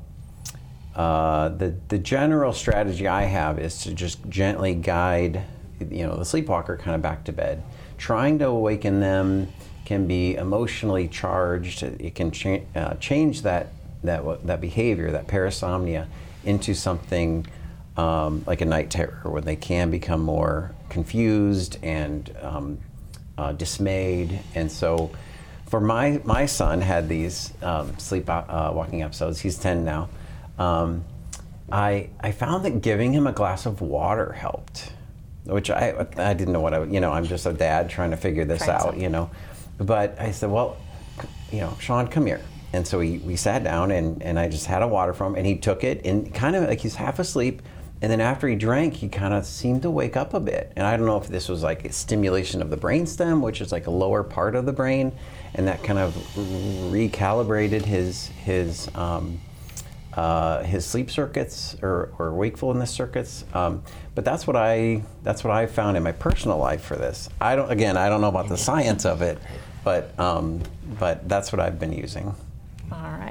uh, 0.96 1.50
the, 1.50 1.76
the 1.90 2.00
general 2.00 2.54
strategy 2.54 3.08
I 3.08 3.24
have 3.24 3.60
is 3.60 3.84
to 3.84 3.94
just 3.94 4.28
gently 4.30 4.74
guide 4.74 5.44
you 5.80 6.06
know, 6.06 6.16
the 6.16 6.26
sleepwalker 6.26 6.78
kind 6.78 6.96
of 6.96 7.02
back 7.02 7.24
to 7.26 7.34
bed. 7.34 7.64
Trying 7.98 8.40
to 8.40 8.48
awaken 8.48 9.00
them 9.00 9.48
can 9.86 10.08
be 10.08 10.36
emotionally 10.36 11.08
charged. 11.08 11.84
It 11.84 12.16
can 12.16 12.32
cha- 12.32 12.62
uh, 12.76 12.96
change 12.96 13.44
that, 13.44 13.68
that, 14.04 14.48
that 14.48 14.62
behavior, 14.62 15.12
that 15.12 15.28
parasomnia, 15.28 16.08
into 16.44 16.74
something 16.74 17.46
um, 17.98 18.44
like 18.46 18.62
a 18.62 18.66
night 18.66 18.90
terror, 18.90 19.22
where 19.24 19.42
they 19.42 19.56
can 19.56 19.90
become 19.90 20.22
more 20.22 20.75
confused 20.96 21.78
and 21.84 22.34
um, 22.42 22.78
uh, 23.38 23.52
dismayed. 23.52 24.40
And 24.56 24.72
so, 24.72 25.12
for 25.68 25.82
my 25.82 26.22
my 26.24 26.46
son 26.46 26.80
had 26.80 27.10
these 27.10 27.54
um, 27.62 28.00
sleep 28.00 28.30
uh, 28.30 28.72
walking 28.74 29.04
episodes. 29.04 29.42
He's 29.42 29.58
ten 29.60 29.84
now. 29.84 30.08
Um, 30.58 31.04
I 31.70 32.10
I 32.22 32.32
found 32.32 32.64
that 32.64 32.82
giving 32.82 33.12
him 33.12 33.28
a 33.28 33.34
glass 33.34 33.66
of 33.66 33.82
water 33.82 34.32
helped, 34.32 34.94
which 35.44 35.70
I 35.70 36.08
I 36.16 36.34
didn't 36.34 36.54
know 36.54 36.62
what 36.62 36.74
I 36.74 36.84
you 36.86 37.02
know 37.02 37.12
I'm 37.12 37.26
just 37.26 37.46
a 37.46 37.52
dad 37.52 37.90
trying 37.90 38.12
to 38.12 38.18
figure 38.18 38.46
this 38.46 38.68
out 38.70 38.84
something. 38.84 39.02
you 39.02 39.10
know, 39.10 39.30
but 39.78 40.16
I 40.18 40.32
said 40.32 40.50
well, 40.50 40.78
you 41.52 41.60
know 41.60 41.76
Sean 41.82 42.08
come 42.08 42.26
here. 42.26 42.42
And 42.74 42.86
so 42.86 43.00
we, 43.00 43.20
we 43.20 43.38
sat 43.38 43.64
down 43.64 43.90
and, 43.92 44.22
and 44.22 44.38
I 44.38 44.50
just 44.50 44.66
had 44.66 44.82
a 44.82 44.88
water 44.88 45.14
from 45.14 45.32
him 45.32 45.38
and 45.38 45.48
he 45.48 45.56
took 45.56 45.86
it 45.86 46.06
and 46.06 46.34
kind 46.34 46.58
of 46.58 46.68
like 46.68 46.82
he's 46.82 46.96
half 46.96 47.20
asleep 47.20 47.62
and 48.02 48.12
then 48.12 48.22
after 48.22 48.48
he 48.48 48.56
drank, 48.56 48.96
he 48.96 49.08
kind 49.08 49.34
of 49.34 49.46
seemed 49.46 49.82
to 49.84 49.90
wake 49.90 50.18
up 50.18 50.34
a 50.34 50.40
bit. 50.40 50.72
And 50.76 50.86
I 50.86 50.98
don't 50.98 51.06
know 51.06 51.18
if 51.18 51.28
this 51.28 51.48
was 51.48 51.64
like 51.64 51.86
a 51.86 51.94
stimulation 51.94 52.62
of 52.62 52.70
the 52.70 52.78
brainstem, 52.78 53.42
which 53.42 53.62
is 53.62 53.72
like 53.72 53.88
a 53.88 53.92
lower 53.92 54.24
part 54.24 54.56
of 54.56 54.66
the 54.66 54.74
brain, 54.74 55.14
and 55.54 55.68
that 55.68 55.84
kind 55.84 55.98
of 56.00 56.14
recalibrated 56.36 57.84
his 57.84 58.28
his 58.28 58.90
um, 58.96 59.40
uh, 60.14 60.64
his 60.64 60.86
sleep 60.86 61.10
circuits 61.10 61.76
or, 61.82 62.14
or 62.20 62.34
wakefulness 62.34 62.92
circuits. 62.92 63.46
Um, 63.54 63.84
but 64.14 64.26
that's 64.26 64.46
what 64.46 64.56
I 64.56 65.04
that's 65.24 65.44
what 65.44 65.52
I 65.52 65.66
found 65.66 65.96
in 65.98 66.04
my 66.04 66.12
personal 66.12 66.58
life 66.58 66.82
for 66.82 66.96
this. 66.98 67.30
I 67.40 67.56
don't 67.56 67.72
again 67.72 67.96
I 67.98 68.10
don't 68.10 68.22
know 68.22 68.30
about 68.30 68.50
the 68.50 68.58
science 68.58 69.06
of 69.06 69.22
it, 69.22 69.38
but 69.84 70.18
um, 70.20 70.62
but 71.00 71.28
that's 71.30 71.52
what 71.52 71.62
I've 71.62 71.80
been 71.80 71.94
using. 71.94 72.36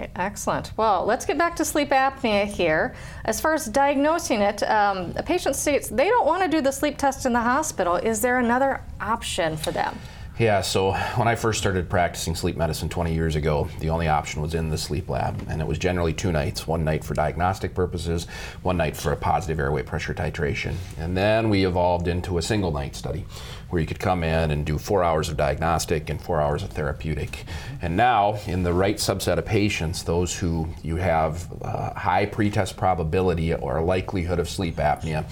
Right, 0.04 0.10
excellent. 0.16 0.72
Well, 0.76 1.06
let's 1.06 1.24
get 1.24 1.38
back 1.38 1.56
to 1.56 1.64
sleep 1.64 1.88
apnea 1.88 2.44
here. 2.44 2.94
As 3.24 3.40
far 3.40 3.54
as 3.54 3.64
diagnosing 3.64 4.40
it, 4.40 4.62
um, 4.64 5.14
a 5.16 5.22
patient 5.22 5.56
states 5.56 5.88
they 5.88 6.08
don't 6.08 6.26
want 6.26 6.42
to 6.42 6.48
do 6.48 6.60
the 6.60 6.72
sleep 6.72 6.98
test 6.98 7.24
in 7.24 7.32
the 7.32 7.40
hospital. 7.40 7.96
Is 7.96 8.20
there 8.20 8.38
another 8.38 8.82
option 9.00 9.56
for 9.56 9.70
them? 9.70 9.98
Yeah, 10.36 10.62
so 10.62 10.94
when 11.14 11.28
I 11.28 11.36
first 11.36 11.60
started 11.60 11.88
practicing 11.88 12.34
sleep 12.34 12.56
medicine 12.56 12.88
20 12.88 13.14
years 13.14 13.36
ago, 13.36 13.68
the 13.78 13.90
only 13.90 14.08
option 14.08 14.42
was 14.42 14.52
in 14.52 14.68
the 14.68 14.76
sleep 14.76 15.08
lab, 15.08 15.40
and 15.48 15.60
it 15.60 15.66
was 15.66 15.78
generally 15.78 16.12
two 16.12 16.32
nights 16.32 16.66
one 16.66 16.82
night 16.82 17.04
for 17.04 17.14
diagnostic 17.14 17.72
purposes, 17.72 18.26
one 18.62 18.76
night 18.76 18.96
for 18.96 19.12
a 19.12 19.16
positive 19.16 19.60
airway 19.60 19.84
pressure 19.84 20.12
titration. 20.12 20.74
And 20.98 21.16
then 21.16 21.50
we 21.50 21.64
evolved 21.64 22.08
into 22.08 22.38
a 22.38 22.42
single 22.42 22.72
night 22.72 22.96
study 22.96 23.24
where 23.70 23.80
you 23.80 23.86
could 23.86 24.00
come 24.00 24.24
in 24.24 24.50
and 24.50 24.66
do 24.66 24.76
four 24.76 25.04
hours 25.04 25.28
of 25.28 25.36
diagnostic 25.36 26.10
and 26.10 26.20
four 26.20 26.40
hours 26.40 26.64
of 26.64 26.70
therapeutic. 26.70 27.44
And 27.80 27.96
now, 27.96 28.38
in 28.46 28.64
the 28.64 28.72
right 28.72 28.96
subset 28.96 29.38
of 29.38 29.44
patients, 29.44 30.02
those 30.02 30.36
who 30.36 30.68
you 30.82 30.96
have 30.96 31.48
uh, 31.62 31.94
high 31.94 32.26
pretest 32.26 32.76
probability 32.76 33.54
or 33.54 33.80
likelihood 33.82 34.40
of 34.40 34.48
sleep 34.48 34.76
apnea, 34.76 35.24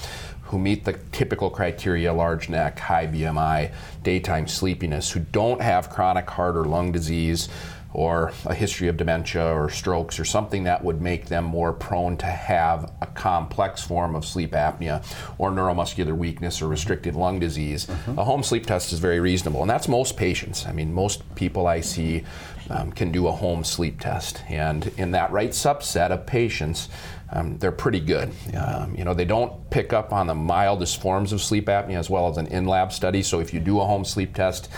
who 0.52 0.58
meet 0.58 0.84
the 0.84 0.92
typical 1.12 1.48
criteria 1.48 2.12
large 2.12 2.50
neck, 2.50 2.78
high 2.78 3.06
BMI, 3.06 3.72
daytime 4.02 4.46
sleepiness, 4.46 5.10
who 5.10 5.20
don't 5.20 5.62
have 5.62 5.88
chronic 5.88 6.28
heart 6.28 6.58
or 6.58 6.66
lung 6.66 6.92
disease 6.92 7.48
or 7.94 8.32
a 8.44 8.54
history 8.54 8.86
of 8.88 8.98
dementia 8.98 9.42
or 9.42 9.70
strokes 9.70 10.20
or 10.20 10.26
something 10.26 10.64
that 10.64 10.84
would 10.84 11.00
make 11.00 11.26
them 11.26 11.44
more 11.44 11.72
prone 11.72 12.18
to 12.18 12.26
have 12.26 12.92
a 13.00 13.06
complex 13.06 13.82
form 13.82 14.14
of 14.14 14.26
sleep 14.26 14.52
apnea 14.52 15.02
or 15.38 15.50
neuromuscular 15.50 16.14
weakness 16.14 16.60
or 16.60 16.68
restricted 16.68 17.14
lung 17.14 17.38
disease, 17.38 17.86
mm-hmm. 17.86 18.18
a 18.18 18.24
home 18.24 18.42
sleep 18.42 18.66
test 18.66 18.92
is 18.92 18.98
very 18.98 19.20
reasonable. 19.20 19.62
And 19.62 19.70
that's 19.70 19.88
most 19.88 20.18
patients. 20.18 20.66
I 20.66 20.72
mean, 20.72 20.92
most 20.92 21.34
people 21.34 21.66
I 21.66 21.80
see 21.80 22.24
um, 22.68 22.92
can 22.92 23.10
do 23.10 23.26
a 23.26 23.32
home 23.32 23.64
sleep 23.64 24.00
test. 24.00 24.42
And 24.50 24.92
in 24.98 25.12
that 25.12 25.32
right 25.32 25.50
subset 25.50 26.10
of 26.10 26.26
patients, 26.26 26.88
um, 27.32 27.58
they're 27.58 27.72
pretty 27.72 28.00
good. 28.00 28.30
Um, 28.54 28.94
you 28.94 29.04
know, 29.04 29.14
they 29.14 29.24
don't 29.24 29.70
pick 29.70 29.92
up 29.92 30.12
on 30.12 30.26
the 30.26 30.34
mildest 30.34 31.00
forms 31.00 31.32
of 31.32 31.40
sleep 31.40 31.66
apnea 31.66 31.98
as 31.98 32.10
well 32.10 32.28
as 32.28 32.36
an 32.36 32.46
in-lab 32.48 32.92
study. 32.92 33.22
So 33.22 33.40
if 33.40 33.54
you 33.54 33.60
do 33.60 33.80
a 33.80 33.84
home 33.84 34.04
sleep 34.04 34.34
test, 34.34 34.68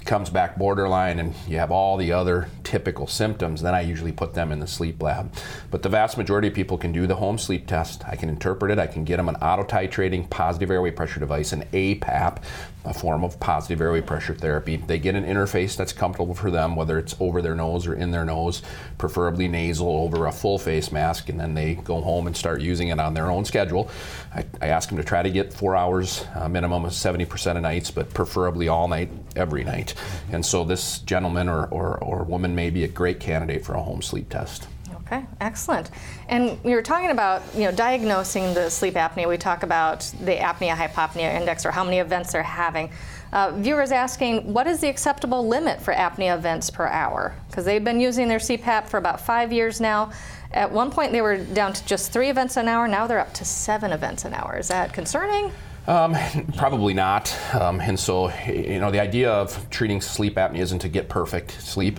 it 0.00 0.06
comes 0.06 0.30
back 0.30 0.56
borderline 0.56 1.18
and 1.18 1.34
you 1.46 1.58
have 1.58 1.70
all 1.70 1.96
the 1.96 2.12
other 2.12 2.48
typical 2.64 3.06
symptoms, 3.06 3.62
then 3.62 3.74
I 3.74 3.82
usually 3.82 4.12
put 4.12 4.32
them 4.32 4.52
in 4.52 4.60
the 4.60 4.66
sleep 4.66 5.02
lab. 5.02 5.32
But 5.70 5.82
the 5.82 5.88
vast 5.88 6.16
majority 6.16 6.48
of 6.48 6.54
people 6.54 6.78
can 6.78 6.92
do 6.92 7.06
the 7.06 7.16
home 7.16 7.36
sleep 7.36 7.66
test. 7.66 8.02
I 8.06 8.16
can 8.16 8.28
interpret 8.28 8.70
it. 8.70 8.78
I 8.78 8.86
can 8.86 9.04
get 9.04 9.16
them 9.18 9.28
an 9.28 9.36
auto 9.36 9.64
titrating 9.64 10.30
positive 10.30 10.70
airway 10.70 10.92
pressure 10.92 11.20
device, 11.20 11.52
an 11.52 11.64
APAP, 11.72 12.42
a 12.84 12.94
form 12.94 13.24
of 13.24 13.38
positive 13.40 13.80
airway 13.80 14.00
pressure 14.00 14.34
therapy. 14.34 14.76
They 14.76 14.98
get 14.98 15.14
an 15.14 15.24
interface 15.24 15.76
that's 15.76 15.92
comfortable 15.92 16.34
for 16.34 16.50
them, 16.50 16.76
whether 16.76 16.98
it's 16.98 17.14
over 17.20 17.42
their 17.42 17.54
nose 17.54 17.86
or 17.86 17.94
in 17.94 18.10
their 18.10 18.24
nose, 18.24 18.62
preferably 18.96 19.48
nasal 19.48 19.88
over 19.88 20.26
a 20.26 20.32
full 20.32 20.58
face 20.58 20.90
mask, 20.92 21.28
and 21.28 21.38
then 21.38 21.54
they 21.54 21.74
go 21.74 22.00
home 22.00 22.26
and 22.26 22.36
start 22.36 22.60
using 22.60 22.88
it 22.88 22.98
on 22.98 23.14
their 23.14 23.30
own 23.30 23.44
schedule. 23.44 23.90
I, 24.34 24.44
I 24.62 24.68
ask 24.68 24.88
them 24.88 24.98
to 24.98 25.04
try 25.04 25.22
to 25.22 25.30
get 25.30 25.52
four 25.52 25.76
hours, 25.76 26.24
uh, 26.34 26.48
minimum 26.48 26.84
of 26.84 26.92
70% 26.92 27.56
of 27.56 27.62
nights, 27.62 27.90
but 27.90 28.12
preferably 28.14 28.68
all 28.68 28.88
night, 28.88 29.10
every 29.36 29.64
night. 29.64 29.94
And 30.30 30.44
so 30.44 30.64
this 30.64 31.00
gentleman 31.00 31.48
or, 31.48 31.66
or, 31.66 31.98
or 31.98 32.24
woman 32.24 32.54
may 32.54 32.70
be 32.70 32.84
a 32.84 32.88
great 32.88 33.20
candidate 33.20 33.64
for 33.64 33.74
a 33.74 33.82
home 33.82 34.02
sleep 34.02 34.28
test. 34.30 34.68
Okay, 35.10 35.24
excellent. 35.40 35.90
And 36.28 36.62
we 36.62 36.74
were 36.74 36.82
talking 36.82 37.10
about, 37.10 37.42
you 37.54 37.62
know, 37.62 37.72
diagnosing 37.72 38.52
the 38.52 38.68
sleep 38.68 38.92
apnea. 38.92 39.26
We 39.26 39.38
talk 39.38 39.62
about 39.62 40.00
the 40.22 40.36
apnea 40.36 40.74
hypopnea 40.74 41.34
index 41.34 41.64
or 41.64 41.70
how 41.70 41.82
many 41.82 41.98
events 41.98 42.32
they're 42.32 42.42
having. 42.42 42.90
Uh, 43.32 43.52
viewers 43.52 43.90
asking, 43.90 44.52
what 44.52 44.66
is 44.66 44.80
the 44.80 44.88
acceptable 44.88 45.48
limit 45.48 45.80
for 45.80 45.94
apnea 45.94 46.36
events 46.36 46.68
per 46.68 46.86
hour? 46.86 47.34
Because 47.48 47.64
they've 47.64 47.84
been 47.84 48.00
using 48.00 48.28
their 48.28 48.38
CPAP 48.38 48.86
for 48.86 48.98
about 48.98 49.18
five 49.18 49.50
years 49.50 49.80
now. 49.80 50.12
At 50.52 50.70
one 50.70 50.90
point, 50.90 51.12
they 51.12 51.22
were 51.22 51.38
down 51.38 51.72
to 51.72 51.86
just 51.86 52.12
three 52.12 52.28
events 52.28 52.58
an 52.58 52.68
hour. 52.68 52.86
Now 52.86 53.06
they're 53.06 53.18
up 53.18 53.32
to 53.34 53.46
seven 53.46 53.92
events 53.92 54.26
an 54.26 54.34
hour. 54.34 54.58
Is 54.58 54.68
that 54.68 54.92
concerning? 54.92 55.50
Um, 55.86 56.14
probably 56.58 56.92
not. 56.92 57.34
Um, 57.54 57.80
and 57.80 57.98
so, 57.98 58.30
you 58.46 58.78
know, 58.78 58.90
the 58.90 59.00
idea 59.00 59.32
of 59.32 59.70
treating 59.70 60.02
sleep 60.02 60.34
apnea 60.34 60.58
isn't 60.58 60.80
to 60.80 60.88
get 60.90 61.08
perfect 61.08 61.52
sleep. 61.62 61.98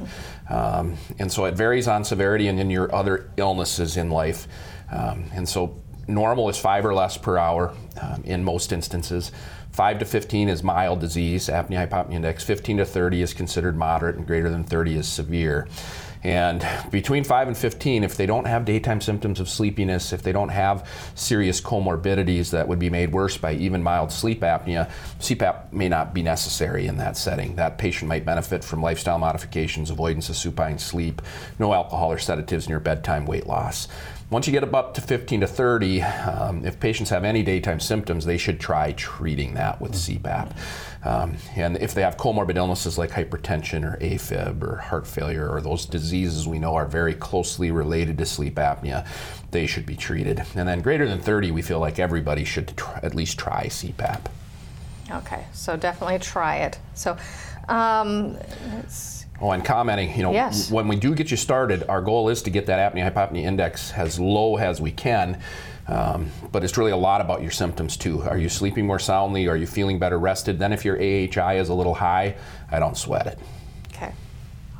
Um, 0.49 0.95
and 1.19 1.31
so 1.31 1.45
it 1.45 1.53
varies 1.53 1.87
on 1.87 2.03
severity 2.03 2.47
and 2.47 2.59
in 2.59 2.69
your 2.69 2.93
other 2.93 3.29
illnesses 3.37 3.97
in 3.97 4.09
life. 4.09 4.47
Um, 4.91 5.25
and 5.33 5.47
so 5.47 5.79
normal 6.07 6.49
is 6.49 6.57
five 6.57 6.85
or 6.85 6.93
less 6.93 7.17
per 7.17 7.37
hour 7.37 7.73
um, 8.01 8.23
in 8.23 8.43
most 8.43 8.71
instances. 8.71 9.31
5 9.71 9.99
to 9.99 10.05
15 10.05 10.49
is 10.49 10.63
mild 10.63 10.99
disease, 10.99 11.47
apnea 11.47 11.87
hypopnea 11.87 12.13
index. 12.13 12.43
15 12.43 12.77
to 12.77 12.85
30 12.85 13.21
is 13.21 13.33
considered 13.33 13.77
moderate, 13.77 14.15
and 14.15 14.25
greater 14.25 14.49
than 14.49 14.63
30 14.63 14.97
is 14.97 15.07
severe. 15.07 15.67
And 16.23 16.67
between 16.91 17.23
5 17.23 17.47
and 17.47 17.57
15, 17.57 18.03
if 18.03 18.17
they 18.17 18.25
don't 18.25 18.45
have 18.45 18.65
daytime 18.65 18.99
symptoms 18.99 19.39
of 19.39 19.47
sleepiness, 19.47 20.11
if 20.11 20.21
they 20.21 20.33
don't 20.33 20.49
have 20.49 20.87
serious 21.15 21.61
comorbidities 21.61 22.51
that 22.51 22.67
would 22.67 22.79
be 22.79 22.89
made 22.89 23.13
worse 23.13 23.37
by 23.37 23.53
even 23.53 23.81
mild 23.81 24.11
sleep 24.11 24.41
apnea, 24.41 24.91
CPAP 25.19 25.71
may 25.71 25.87
not 25.87 26.13
be 26.13 26.21
necessary 26.21 26.87
in 26.87 26.97
that 26.97 27.15
setting. 27.15 27.55
That 27.55 27.77
patient 27.77 28.09
might 28.09 28.25
benefit 28.25 28.65
from 28.65 28.81
lifestyle 28.81 29.17
modifications, 29.17 29.89
avoidance 29.91 30.29
of 30.29 30.35
supine 30.35 30.77
sleep, 30.77 31.21
no 31.57 31.73
alcohol 31.73 32.11
or 32.11 32.17
sedatives 32.17 32.67
near 32.67 32.81
bedtime, 32.81 33.25
weight 33.25 33.47
loss. 33.47 33.87
Once 34.31 34.45
you 34.45 34.53
get 34.53 34.63
up 34.75 34.93
to 34.93 35.01
15 35.01 35.41
to 35.41 35.47
30, 35.47 36.03
um, 36.03 36.63
if 36.63 36.79
patients 36.79 37.09
have 37.09 37.23
any 37.23 37.41
daytime 37.41 37.79
symptoms, 37.79 38.25
they 38.25 38.37
should 38.37 38.59
try 38.59 38.91
treating 38.91 39.55
that 39.55 39.81
with 39.81 39.93
CPAP. 39.93 40.55
Um, 41.03 41.37
and 41.55 41.77
if 41.77 41.95
they 41.95 42.03
have 42.03 42.15
comorbid 42.15 42.55
illnesses 42.55 42.95
like 42.95 43.09
hypertension 43.09 43.83
or 43.83 43.97
AFib 43.97 44.61
or 44.61 44.75
heart 44.75 45.07
failure 45.07 45.49
or 45.49 45.61
those 45.61 45.85
diseases 45.85 46.47
we 46.47 46.59
know 46.59 46.75
are 46.75 46.85
very 46.85 47.15
closely 47.15 47.71
related 47.71 48.19
to 48.19 48.25
sleep 48.25 48.55
apnea, 48.55 49.07
they 49.49 49.65
should 49.65 49.87
be 49.87 49.95
treated. 49.95 50.43
And 50.55 50.67
then 50.67 50.81
greater 50.81 51.07
than 51.07 51.19
30, 51.19 51.49
we 51.49 51.63
feel 51.63 51.79
like 51.79 51.97
everybody 51.97 52.43
should 52.43 52.79
at 53.01 53.15
least 53.15 53.39
try 53.39 53.65
CPAP. 53.65 54.27
Okay, 55.09 55.45
so 55.53 55.75
definitely 55.75 56.19
try 56.19 56.57
it. 56.57 56.77
So, 56.93 57.17
um, 57.67 58.37
Oh, 59.41 59.51
and 59.51 59.63
commenting, 59.63 60.15
you 60.15 60.23
know, 60.23 60.33
yes. 60.33 60.69
when 60.69 60.87
we 60.87 60.97
do 60.97 61.15
get 61.15 61.31
you 61.31 61.37
started, 61.37 61.83
our 61.87 62.01
goal 62.01 62.29
is 62.29 62.41
to 62.43 62.49
get 62.49 62.65
that 62.65 62.93
apnea 62.93 63.09
hypopnea 63.11 63.43
index 63.43 63.93
as 63.93 64.19
low 64.19 64.57
as 64.57 64.81
we 64.81 64.91
can. 64.91 65.41
Um, 65.87 66.29
but 66.51 66.63
it's 66.63 66.77
really 66.77 66.91
a 66.91 66.97
lot 66.97 67.21
about 67.21 67.41
your 67.41 67.51
symptoms 67.51 67.97
too. 67.97 68.21
Are 68.21 68.37
you 68.37 68.49
sleeping 68.49 68.85
more 68.85 68.99
soundly? 68.99 69.47
Are 69.47 69.57
you 69.57 69.65
feeling 69.65 69.97
better 69.97 70.19
rested? 70.19 70.59
Then, 70.59 70.71
if 70.71 70.85
your 70.85 70.97
AHI 70.97 71.57
is 71.57 71.69
a 71.69 71.73
little 71.73 71.95
high, 71.95 72.35
I 72.69 72.79
don't 72.79 72.95
sweat 72.95 73.25
it. 73.25 73.39
Okay. 73.87 74.13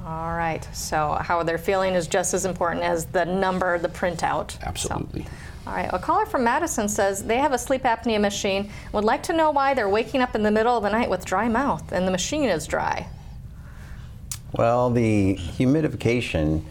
All 0.05 0.33
right. 0.33 0.67
So, 0.71 1.17
how 1.19 1.41
they're 1.41 1.57
feeling 1.57 1.95
is 1.95 2.07
just 2.07 2.35
as 2.35 2.45
important 2.45 2.83
as 2.83 3.05
the 3.05 3.25
number, 3.25 3.79
the 3.79 3.87
printout. 3.87 4.61
Absolutely. 4.61 5.23
So, 5.23 5.29
All 5.67 5.73
right. 5.73 5.89
A 5.91 5.97
caller 5.97 6.27
from 6.27 6.43
Madison 6.43 6.87
says 6.87 7.23
they 7.23 7.37
have 7.37 7.53
a 7.53 7.57
sleep 7.57 7.83
apnea 7.83 8.21
machine 8.21 8.69
would 8.93 9.03
like 9.03 9.23
to 9.23 9.33
know 9.33 9.49
why 9.49 9.73
they're 9.73 9.89
waking 9.89 10.21
up 10.21 10.35
in 10.35 10.43
the 10.43 10.51
middle 10.51 10.77
of 10.77 10.83
the 10.83 10.89
night 10.89 11.09
with 11.09 11.25
dry 11.25 11.47
mouth 11.47 11.91
and 11.91 12.05
the 12.05 12.11
machine 12.11 12.49
is 12.49 12.67
dry. 12.67 13.07
Well, 14.51 14.89
the 14.89 15.36
humidification 15.36 16.63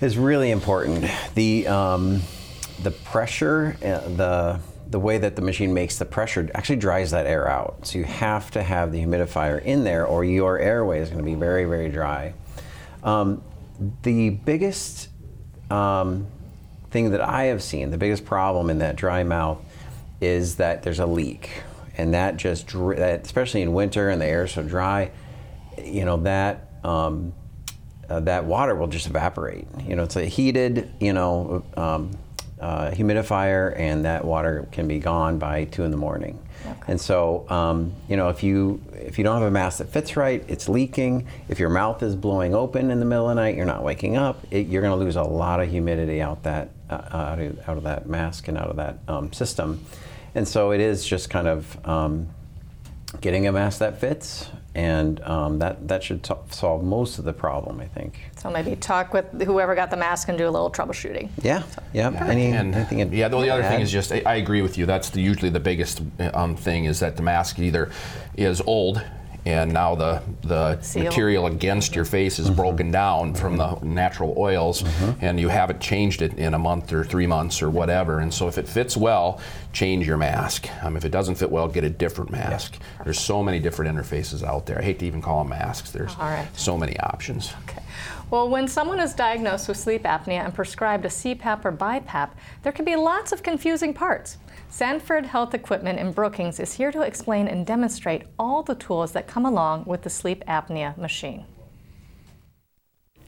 is 0.00 0.16
really 0.16 0.50
important. 0.50 1.10
The 1.34 1.66
um, 1.66 2.22
the 2.82 2.90
pressure, 2.90 3.76
uh, 3.82 4.08
the 4.08 4.60
the 4.88 4.98
way 4.98 5.18
that 5.18 5.36
the 5.36 5.42
machine 5.42 5.72
makes 5.72 5.98
the 5.98 6.04
pressure 6.04 6.48
actually 6.54 6.76
dries 6.76 7.12
that 7.12 7.26
air 7.26 7.48
out. 7.48 7.86
So 7.86 7.98
you 7.98 8.04
have 8.04 8.50
to 8.52 8.62
have 8.62 8.92
the 8.92 9.00
humidifier 9.00 9.62
in 9.62 9.84
there, 9.84 10.04
or 10.04 10.24
your 10.24 10.58
airway 10.58 11.00
is 11.00 11.08
going 11.08 11.18
to 11.18 11.24
be 11.24 11.36
very, 11.36 11.64
very 11.64 11.88
dry. 11.88 12.34
Um, 13.04 13.42
the 14.02 14.30
biggest 14.30 15.08
um, 15.70 16.26
thing 16.90 17.12
that 17.12 17.20
I 17.20 17.44
have 17.44 17.62
seen, 17.62 17.90
the 17.90 17.98
biggest 17.98 18.24
problem 18.24 18.68
in 18.68 18.78
that 18.78 18.96
dry 18.96 19.22
mouth, 19.22 19.58
is 20.20 20.56
that 20.56 20.82
there's 20.82 20.98
a 20.98 21.06
leak, 21.06 21.62
and 21.96 22.12
that 22.14 22.36
just, 22.36 22.66
that, 22.72 23.24
especially 23.24 23.62
in 23.62 23.72
winter 23.72 24.08
and 24.08 24.20
the 24.20 24.26
air 24.26 24.44
is 24.44 24.52
so 24.52 24.62
dry, 24.64 25.12
you 25.84 26.04
know 26.04 26.18
that. 26.18 26.68
Um, 26.84 27.34
uh, 28.10 28.18
that 28.20 28.44
water 28.44 28.74
will 28.74 28.88
just 28.88 29.06
evaporate. 29.06 29.66
You 29.86 29.94
know, 29.94 30.02
it's 30.02 30.16
a 30.16 30.24
heated, 30.24 30.90
you 30.98 31.12
know, 31.12 31.64
um, 31.76 32.10
uh, 32.60 32.90
humidifier, 32.90 33.78
and 33.78 34.04
that 34.04 34.24
water 34.24 34.68
can 34.72 34.88
be 34.88 34.98
gone 34.98 35.38
by 35.38 35.64
two 35.66 35.84
in 35.84 35.92
the 35.92 35.96
morning. 35.96 36.38
Okay. 36.66 36.74
And 36.88 37.00
so, 37.00 37.48
um, 37.48 37.94
you 38.08 38.16
know, 38.16 38.28
if 38.28 38.42
you 38.42 38.82
if 38.92 39.16
you 39.16 39.24
don't 39.24 39.38
have 39.38 39.46
a 39.46 39.50
mask 39.50 39.78
that 39.78 39.88
fits 39.88 40.16
right, 40.16 40.44
it's 40.48 40.68
leaking. 40.68 41.26
If 41.48 41.58
your 41.58 41.70
mouth 41.70 42.02
is 42.02 42.16
blowing 42.16 42.54
open 42.54 42.90
in 42.90 42.98
the 42.98 43.06
middle 43.06 43.30
of 43.30 43.36
the 43.36 43.42
night, 43.42 43.56
you're 43.56 43.64
not 43.64 43.82
waking 43.82 44.16
up. 44.16 44.44
It, 44.50 44.66
you're 44.66 44.82
going 44.82 44.98
to 44.98 45.02
lose 45.02 45.16
a 45.16 45.22
lot 45.22 45.60
of 45.60 45.70
humidity 45.70 46.20
out 46.20 46.42
that 46.42 46.70
uh, 46.90 46.94
out, 47.12 47.38
of, 47.38 47.68
out, 47.68 47.76
of, 47.78 47.84
that 47.84 48.08
mask 48.08 48.48
and 48.48 48.58
out 48.58 48.68
of 48.68 48.76
that 48.76 48.98
um, 49.08 49.32
system. 49.32 49.84
And 50.34 50.46
so, 50.46 50.72
it 50.72 50.80
is 50.80 51.06
just 51.06 51.30
kind 51.30 51.48
of 51.48 51.88
um, 51.88 52.28
getting 53.20 53.46
a 53.46 53.52
mask 53.52 53.78
that 53.78 54.00
fits 54.00 54.50
and 54.74 55.20
um, 55.22 55.58
that 55.58 55.88
that 55.88 56.02
should 56.02 56.22
t- 56.22 56.34
solve 56.50 56.84
most 56.84 57.18
of 57.18 57.24
the 57.24 57.32
problem, 57.32 57.80
I 57.80 57.86
think. 57.86 58.20
So 58.36 58.50
maybe 58.50 58.76
talk 58.76 59.12
with 59.12 59.42
whoever 59.42 59.74
got 59.74 59.90
the 59.90 59.96
mask 59.96 60.28
and 60.28 60.38
do 60.38 60.48
a 60.48 60.50
little 60.50 60.70
troubleshooting. 60.70 61.28
Yeah, 61.42 61.62
so. 61.62 61.82
yeah. 61.92 62.08
Any, 62.26 62.46
and, 62.46 62.74
anything 62.74 63.12
yeah, 63.12 63.28
the 63.28 63.36
only 63.36 63.50
other 63.50 63.64
thing 63.64 63.80
is 63.80 63.90
just 63.90 64.12
I, 64.12 64.22
I, 64.24 64.34
agree 64.36 64.62
with 64.62 64.78
you. 64.78 64.86
That's 64.86 65.10
the, 65.10 65.20
usually 65.20 65.50
the 65.50 65.60
biggest 65.60 66.02
um, 66.34 66.56
thing 66.56 66.84
is 66.84 67.00
that 67.00 67.16
the 67.16 67.22
mask 67.22 67.58
either 67.58 67.90
is 68.36 68.60
old 68.60 69.02
and 69.46 69.72
now 69.72 69.94
the 69.94 70.22
the 70.42 70.80
Seal. 70.82 71.04
material 71.04 71.46
against 71.46 71.94
your 71.94 72.04
face 72.04 72.38
is 72.38 72.46
mm-hmm. 72.46 72.56
broken 72.56 72.90
down 72.90 73.34
from 73.34 73.56
the 73.56 73.78
natural 73.82 74.34
oils, 74.36 74.82
mm-hmm. 74.82 75.24
and 75.24 75.40
you 75.40 75.48
haven't 75.48 75.80
changed 75.80 76.22
it 76.22 76.34
in 76.34 76.54
a 76.54 76.58
month 76.58 76.92
or 76.92 77.04
three 77.04 77.26
months 77.26 77.62
or 77.62 77.70
whatever. 77.70 78.20
And 78.20 78.32
so, 78.32 78.48
if 78.48 78.58
it 78.58 78.68
fits 78.68 78.96
well, 78.96 79.40
change 79.72 80.06
your 80.06 80.16
mask. 80.16 80.68
Um, 80.82 80.96
if 80.96 81.04
it 81.04 81.10
doesn't 81.10 81.36
fit 81.36 81.50
well, 81.50 81.68
get 81.68 81.84
a 81.84 81.90
different 81.90 82.30
mask. 82.30 82.76
Yeah. 82.78 83.04
There's 83.04 83.20
so 83.20 83.42
many 83.42 83.58
different 83.58 83.96
interfaces 83.96 84.42
out 84.42 84.66
there. 84.66 84.78
I 84.78 84.82
hate 84.82 84.98
to 85.00 85.06
even 85.06 85.22
call 85.22 85.38
them 85.38 85.50
masks. 85.50 85.90
There's 85.90 86.16
right. 86.16 86.48
so 86.54 86.76
many 86.76 86.98
options. 87.00 87.52
Okay. 87.64 87.82
Well, 88.30 88.48
when 88.48 88.68
someone 88.68 89.00
is 89.00 89.12
diagnosed 89.12 89.66
with 89.66 89.76
sleep 89.76 90.04
apnea 90.04 90.44
and 90.44 90.54
prescribed 90.54 91.04
a 91.04 91.08
CPAP 91.08 91.64
or 91.64 91.72
BiPAP, 91.72 92.30
there 92.62 92.72
can 92.72 92.84
be 92.84 92.94
lots 92.94 93.32
of 93.32 93.42
confusing 93.42 93.92
parts. 93.92 94.38
Sanford 94.70 95.26
Health 95.26 95.52
Equipment 95.52 95.98
in 95.98 96.12
Brookings 96.12 96.60
is 96.60 96.74
here 96.74 96.92
to 96.92 97.02
explain 97.02 97.48
and 97.48 97.66
demonstrate 97.66 98.22
all 98.38 98.62
the 98.62 98.76
tools 98.76 99.10
that 99.12 99.26
come 99.26 99.44
along 99.44 99.84
with 99.84 100.02
the 100.02 100.10
sleep 100.10 100.44
apnea 100.46 100.96
machine. 100.96 101.44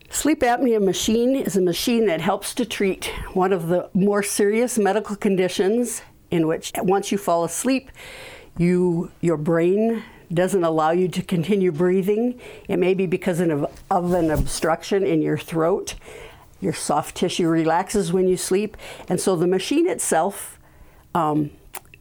Sleep 0.09 0.41
apnea 0.41 0.81
machine 0.81 1.35
is 1.35 1.57
a 1.57 1.61
machine 1.61 2.07
that 2.07 2.21
helps 2.21 2.55
to 2.55 2.65
treat 2.65 3.07
one 3.33 3.53
of 3.53 3.67
the 3.67 3.91
more 3.93 4.23
serious 4.23 4.79
medical 4.79 5.17
conditions 5.17 6.03
in 6.31 6.47
which 6.47 6.71
once 6.77 7.11
you 7.11 7.19
fall 7.19 7.43
asleep, 7.43 7.91
you 8.57 9.11
your 9.21 9.37
brain 9.37 10.05
doesn't 10.33 10.63
allow 10.63 10.93
you 10.93 11.09
to 11.09 11.23
continue 11.23 11.73
breathing. 11.73 12.41
It 12.69 12.79
may 12.79 12.95
be 12.95 13.07
because 13.07 13.41
of, 13.41 13.67
of 13.91 14.13
an 14.13 14.31
obstruction 14.31 15.05
in 15.05 15.21
your 15.21 15.39
throat. 15.39 15.97
Your 16.61 16.73
soft 16.73 17.17
tissue 17.17 17.49
relaxes 17.49 18.13
when 18.13 18.29
you 18.29 18.37
sleep, 18.37 18.77
and 19.09 19.21
so 19.21 19.35
the 19.35 19.49
machine 19.49 19.89
itself 19.89 20.61
um, 21.14 21.50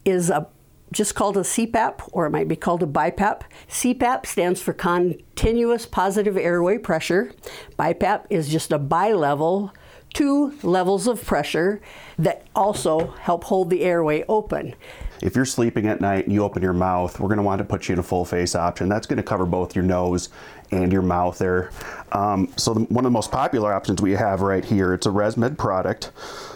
is 0.05 0.29
a 0.29 0.47
just 0.91 1.15
called 1.15 1.38
a 1.38 1.41
CPAP, 1.41 2.09
or 2.12 2.25
it 2.25 2.31
might 2.31 2.47
be 2.47 2.55
called 2.55 2.83
a 2.83 2.86
BiPAP. 2.86 3.43
CPAP 3.69 4.25
stands 4.25 4.62
for 4.62 4.73
continuous 4.73 5.86
positive 5.86 6.36
airway 6.36 6.77
pressure. 6.77 7.31
BiPAP 7.79 8.25
is 8.29 8.49
just 8.49 8.73
a 8.73 8.77
bi-level, 8.77 9.73
two 10.13 10.53
levels 10.63 11.07
of 11.07 11.25
pressure 11.25 11.81
that 12.19 12.45
also 12.53 13.12
help 13.21 13.45
hold 13.45 13.69
the 13.69 13.83
airway 13.83 14.25
open. 14.27 14.75
If 15.21 15.36
you're 15.36 15.45
sleeping 15.45 15.86
at 15.86 16.01
night 16.01 16.25
and 16.25 16.33
you 16.33 16.43
open 16.43 16.62
your 16.62 16.73
mouth, 16.73 17.19
we're 17.19 17.29
going 17.29 17.38
to 17.38 17.43
want 17.43 17.59
to 17.59 17.65
put 17.65 17.88
you 17.88 17.93
in 17.93 17.99
a 17.99 18.03
full 18.03 18.25
face 18.25 18.55
option. 18.55 18.89
That's 18.89 19.07
going 19.07 19.17
to 19.17 19.23
cover 19.23 19.45
both 19.45 19.75
your 19.75 19.86
nose 19.86 20.29
and 20.71 20.91
your 20.91 21.03
mouth 21.03 21.38
there. 21.38 21.71
Um, 22.12 22.51
so 22.57 22.73
the, 22.73 22.81
one 22.81 23.05
of 23.05 23.12
the 23.12 23.13
most 23.13 23.31
popular 23.31 23.71
options 23.71 24.01
we 24.01 24.12
have 24.13 24.41
right 24.41 24.65
here, 24.65 24.93
it's 24.93 25.05
a 25.05 25.12
ResMed 25.12 25.57
product. 25.57 26.12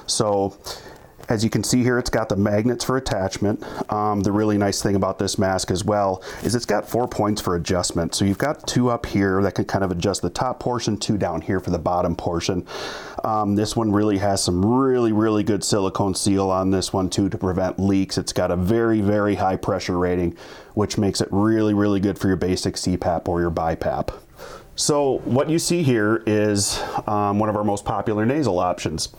So 0.07 0.57
as 1.29 1.43
you 1.43 1.49
can 1.49 1.63
see 1.63 1.81
here, 1.83 1.97
it's 1.97 2.09
got 2.09 2.29
the 2.29 2.35
magnets 2.35 2.83
for 2.83 2.97
attachment. 2.97 3.63
Um, 3.91 4.21
the 4.21 4.31
really 4.31 4.57
nice 4.57 4.81
thing 4.81 4.95
about 4.95 5.19
this 5.19 5.37
mask 5.37 5.71
as 5.71 5.83
well 5.83 6.23
is 6.43 6.55
it's 6.55 6.65
got 6.65 6.87
four 6.87 7.07
points 7.07 7.41
for 7.41 7.55
adjustment. 7.55 8.13
So 8.13 8.25
you've 8.25 8.37
got 8.37 8.67
two 8.67 8.89
up 8.89 9.05
here 9.05 9.41
that 9.41 9.55
can 9.55 9.65
kind 9.65 9.83
of 9.83 9.91
adjust 9.91 10.21
the 10.21 10.29
top 10.29 10.59
portion, 10.59 10.97
two 10.97 11.17
down 11.17 11.41
here 11.41 11.59
for 11.59 11.71
the 11.71 11.79
bottom 11.79 12.15
portion. 12.15 12.65
Um, 13.23 13.55
this 13.55 13.75
one 13.75 13.91
really 13.91 14.19
has 14.19 14.43
some 14.43 14.63
really, 14.63 15.11
really 15.11 15.43
good 15.43 15.63
silicone 15.63 16.13
seal 16.13 16.49
on 16.49 16.71
this 16.71 16.93
one 16.93 17.09
too 17.09 17.29
to 17.29 17.37
prevent 17.37 17.79
leaks. 17.79 18.17
It's 18.17 18.33
got 18.33 18.51
a 18.51 18.55
very, 18.55 19.01
very 19.01 19.35
high 19.35 19.55
pressure 19.55 19.97
rating, 19.97 20.37
which 20.73 20.97
makes 20.97 21.21
it 21.21 21.27
really, 21.31 21.73
really 21.73 21.99
good 21.99 22.19
for 22.19 22.27
your 22.27 22.37
basic 22.37 22.75
CPAP 22.75 23.27
or 23.27 23.41
your 23.41 23.51
BiPAP. 23.51 24.13
So 24.75 25.19
what 25.19 25.49
you 25.49 25.57
see 25.57 25.83
here 25.83 26.21
is 26.27 26.79
um, 27.07 27.39
one 27.39 27.49
of 27.49 27.55
our 27.55 27.63
most 27.63 27.85
popular 27.85 28.25
nasal 28.25 28.59
options. 28.59 29.09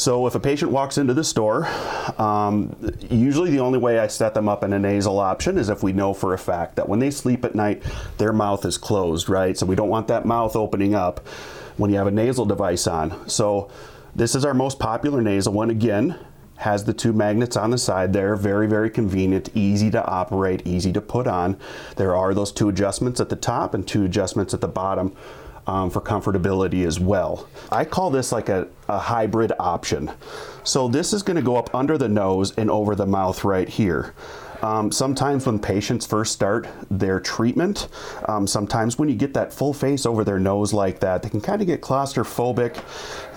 So 0.00 0.26
if 0.26 0.34
a 0.34 0.40
patient 0.40 0.70
walks 0.70 0.96
into 0.96 1.12
the 1.12 1.22
store, 1.22 1.68
um, 2.16 2.74
usually 3.10 3.50
the 3.50 3.60
only 3.60 3.78
way 3.78 3.98
I 3.98 4.06
set 4.06 4.32
them 4.32 4.48
up 4.48 4.64
in 4.64 4.72
a 4.72 4.78
nasal 4.78 5.18
option 5.18 5.58
is 5.58 5.68
if 5.68 5.82
we 5.82 5.92
know 5.92 6.14
for 6.14 6.32
a 6.32 6.38
fact 6.38 6.76
that 6.76 6.88
when 6.88 7.00
they 7.00 7.10
sleep 7.10 7.44
at 7.44 7.54
night, 7.54 7.82
their 8.16 8.32
mouth 8.32 8.64
is 8.64 8.78
closed, 8.78 9.28
right? 9.28 9.58
So 9.58 9.66
we 9.66 9.76
don't 9.76 9.90
want 9.90 10.08
that 10.08 10.24
mouth 10.24 10.56
opening 10.56 10.94
up 10.94 11.28
when 11.76 11.90
you 11.90 11.98
have 11.98 12.06
a 12.06 12.10
nasal 12.10 12.46
device 12.46 12.86
on. 12.86 13.28
So 13.28 13.70
this 14.16 14.34
is 14.34 14.42
our 14.42 14.54
most 14.54 14.78
popular 14.78 15.20
nasal 15.20 15.52
one. 15.52 15.68
Again, 15.68 16.18
has 16.56 16.84
the 16.84 16.94
two 16.94 17.12
magnets 17.12 17.58
on 17.58 17.68
the 17.68 17.76
side 17.76 18.14
there. 18.14 18.36
Very, 18.36 18.66
very 18.66 18.88
convenient, 18.88 19.50
easy 19.54 19.90
to 19.90 20.02
operate, 20.06 20.66
easy 20.66 20.94
to 20.94 21.02
put 21.02 21.26
on. 21.26 21.58
There 21.96 22.16
are 22.16 22.32
those 22.32 22.52
two 22.52 22.70
adjustments 22.70 23.20
at 23.20 23.28
the 23.28 23.36
top 23.36 23.74
and 23.74 23.86
two 23.86 24.06
adjustments 24.06 24.54
at 24.54 24.62
the 24.62 24.68
bottom 24.68 25.14
um, 25.70 25.88
for 25.88 26.00
comfortability 26.00 26.84
as 26.84 26.98
well. 26.98 27.48
I 27.70 27.84
call 27.84 28.10
this 28.10 28.32
like 28.32 28.48
a, 28.48 28.66
a 28.88 28.98
hybrid 28.98 29.52
option. 29.60 30.10
So 30.64 30.88
this 30.88 31.12
is 31.12 31.22
going 31.22 31.36
to 31.36 31.42
go 31.42 31.56
up 31.56 31.72
under 31.72 31.96
the 31.96 32.08
nose 32.08 32.52
and 32.58 32.68
over 32.68 32.96
the 32.96 33.06
mouth 33.06 33.44
right 33.44 33.68
here. 33.68 34.12
Um, 34.62 34.92
sometimes 34.92 35.46
when 35.46 35.58
patients 35.58 36.06
first 36.06 36.32
start 36.32 36.68
their 36.90 37.20
treatment, 37.20 37.88
um, 38.28 38.46
sometimes 38.46 38.98
when 38.98 39.08
you 39.08 39.14
get 39.14 39.34
that 39.34 39.52
full 39.52 39.72
face 39.72 40.06
over 40.06 40.24
their 40.24 40.38
nose 40.38 40.72
like 40.72 41.00
that, 41.00 41.22
they 41.22 41.28
can 41.28 41.40
kind 41.40 41.60
of 41.60 41.66
get 41.66 41.80
claustrophobic. 41.80 42.82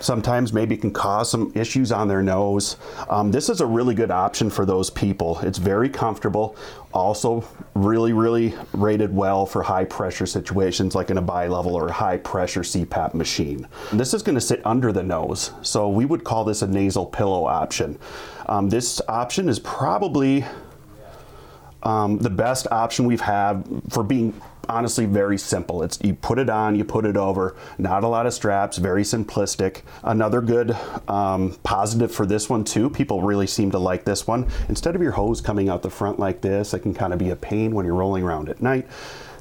Sometimes 0.02 0.52
maybe 0.52 0.76
it 0.76 0.82
can 0.82 0.92
cause 0.92 1.32
some 1.32 1.52
issues 1.56 1.92
on 1.92 2.08
their 2.08 2.22
nose. 2.22 2.78
Um, 3.10 3.32
this 3.32 3.50
is 3.50 3.62
a 3.62 3.66
really 3.66 3.96
good 3.96 4.12
option 4.12 4.50
for 4.50 4.66
those 4.66 4.90
people. 4.90 5.40
It's 5.40 5.58
very 5.58 5.90
comfortable. 5.90 6.56
Also, 6.94 7.44
really, 7.74 8.14
really 8.14 8.54
rated 8.74 9.16
well 9.16 9.46
for 9.46 9.64
high 9.64 9.86
pressure 9.86 10.28
situations 10.28 10.94
like 10.94 11.10
in 11.10 11.18
a 11.18 11.22
bi-level 11.22 11.74
or 11.74 11.90
high 11.90 12.18
pressure 12.18 12.62
CPAP 12.62 13.14
machine. 13.16 13.68
This 13.92 14.14
is 14.14 14.22
going 14.22 14.36
to 14.36 14.42
sit 14.42 14.64
under 14.66 14.92
the 14.92 15.02
nose, 15.02 15.52
so 15.64 15.90
we 15.90 16.06
would 16.06 16.24
call 16.24 16.44
this 16.44 16.62
a 16.62 16.68
nasal 16.68 17.06
pillow 17.06 17.46
option. 17.46 17.98
Um, 18.48 18.70
this 18.70 19.02
option 19.08 19.50
is 19.50 19.60
probably 19.60 20.46
um, 21.84 22.17
the 22.17 22.30
best 22.30 22.67
option 22.72 23.06
we've 23.06 23.22
had 23.22 23.63
for 23.89 24.04
being 24.04 24.34
honestly 24.69 25.06
very 25.06 25.38
simple. 25.38 25.84
It's 25.84 26.00
you 26.02 26.13
put 26.13 26.39
it 26.39 26.50
on, 26.50 26.76
you 26.76 26.86
put 26.86 27.06
it 27.06 27.17
over. 27.17 27.56
Not 27.78 28.04
a 28.04 28.08
lot 28.08 28.26
of 28.26 28.34
straps, 28.34 28.78
very 28.78 29.04
simplistic. 29.04 29.82
Another 30.04 30.41
good 30.41 30.78
um, 31.08 31.56
positive 31.63 32.12
for 32.12 32.26
this 32.26 32.50
one 32.50 32.63
too. 32.63 32.89
People 32.89 33.22
really 33.22 33.48
seem 33.48 33.72
to 33.72 33.80
like 33.80 34.06
this 34.06 34.26
one. 34.26 34.48
Instead 34.69 34.96
of 34.96 35.02
your 35.02 35.12
hose 35.12 35.41
coming 35.41 35.69
out 35.69 35.82
the 35.82 35.89
front 35.89 36.19
like 36.19 36.41
this, 36.41 36.74
it 36.74 36.80
can 36.80 36.93
kind 36.93 37.13
of 37.13 37.19
be 37.19 37.30
a 37.30 37.36
pain 37.36 37.76
when 37.76 37.86
you're 37.86 37.96
rolling 37.96 38.24
around 38.24 38.50
at 38.50 38.62
night. 38.62 38.88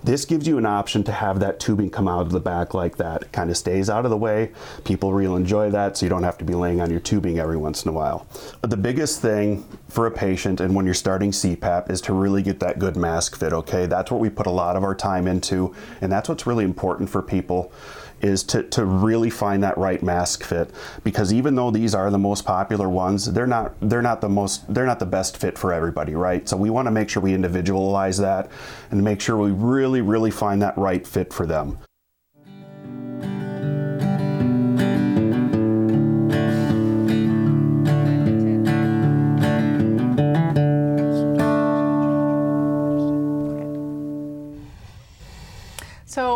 This 0.05 0.25
gives 0.25 0.49
you 0.49 0.59
an 0.59 0.67
option 0.67 1.05
to 1.05 1.13
have 1.13 1.39
that 1.41 1.61
tubing 1.61 1.89
come 1.89 2.09
out 2.09 2.23
of 2.23 2.33
the 2.33 2.41
back 2.41 2.75
like 2.75 2.97
that. 2.97 3.23
It 3.23 3.33
kind 3.33 3.51
of 3.51 3.57
stays 3.57 3.89
out 3.89 4.05
of 4.05 4.11
the 4.11 4.17
way. 4.17 4.51
People 4.85 5.13
really 5.13 5.37
enjoy 5.37 5.71
that, 5.71 5.97
so 5.97 6.05
you 6.07 6.11
don't 6.11 6.25
have 6.25 6.39
to 6.39 6.45
be 6.45 6.55
laying 6.55 6.81
on 6.81 6.91
your 6.91 6.99
tubing 6.99 7.39
every 7.39 7.57
once 7.57 7.85
in 7.85 7.89
a 7.89 7.93
while. 7.93 8.27
But 8.61 8.71
The 8.71 8.77
biggest 8.77 9.21
thing 9.21 9.65
for 9.89 10.07
a 10.07 10.11
patient 10.11 10.61
and 10.61 10.75
when 10.75 10.87
you're 10.87 10.95
starting 10.95 11.31
CPAP 11.31 11.91
is 11.91 12.01
to 12.01 12.15
really 12.15 12.43
get 12.43 12.59
that 12.61 12.79
good 12.79 12.97
mask 12.97 13.37
fit, 13.37 13.53
okay? 13.53 13.87
That's 13.87 14.11
what 14.11 14.19
we 14.19 14.29
put 14.29 14.47
a 14.47 14.51
lot 14.51 14.75
of 14.75 14.83
our 14.83 14.95
time 14.95 15.29
into, 15.29 15.75
and 16.01 16.11
that's 16.11 16.29
what's 16.29 16.47
really 16.47 16.65
important 16.65 17.11
for 17.11 17.23
people 17.23 17.73
is 18.23 18.43
to, 18.45 18.63
to 18.65 18.85
really 18.85 19.31
find 19.31 19.63
that 19.63 19.77
right 19.77 20.03
mask 20.03 20.45
fit. 20.45 20.71
Because 21.05 21.33
even 21.33 21.55
though 21.55 21.71
these 21.71 21.95
are 21.95 22.11
the 22.11 22.19
most 22.19 22.45
popular 22.45 22.89
ones 22.89 23.33
they're 23.33 23.47
not 23.47 23.75
they're 23.81 24.03
not 24.03 24.21
the 24.21 24.29
most 24.29 24.73
they're 24.73 24.87
not 24.87 24.99
the 24.99 25.07
best 25.07 25.37
fit 25.37 25.59
for 25.59 25.73
everybody 25.73 26.15
right? 26.15 26.49
So 26.49 26.57
we 26.57 26.71
want 26.71 26.87
to 26.87 26.91
make 26.91 27.09
sure 27.09 27.23
we 27.23 27.35
individualize 27.35 28.19
that 28.19 28.51
and 28.91 29.03
make 29.03 29.21
sure 29.21 29.37
we 29.37 29.51
really 29.51 30.01
really 30.01 30.31
find 30.31 30.63
that 30.63 30.77
right 30.77 31.07
fit 31.07 31.33
for 31.33 31.47
them 31.47 31.79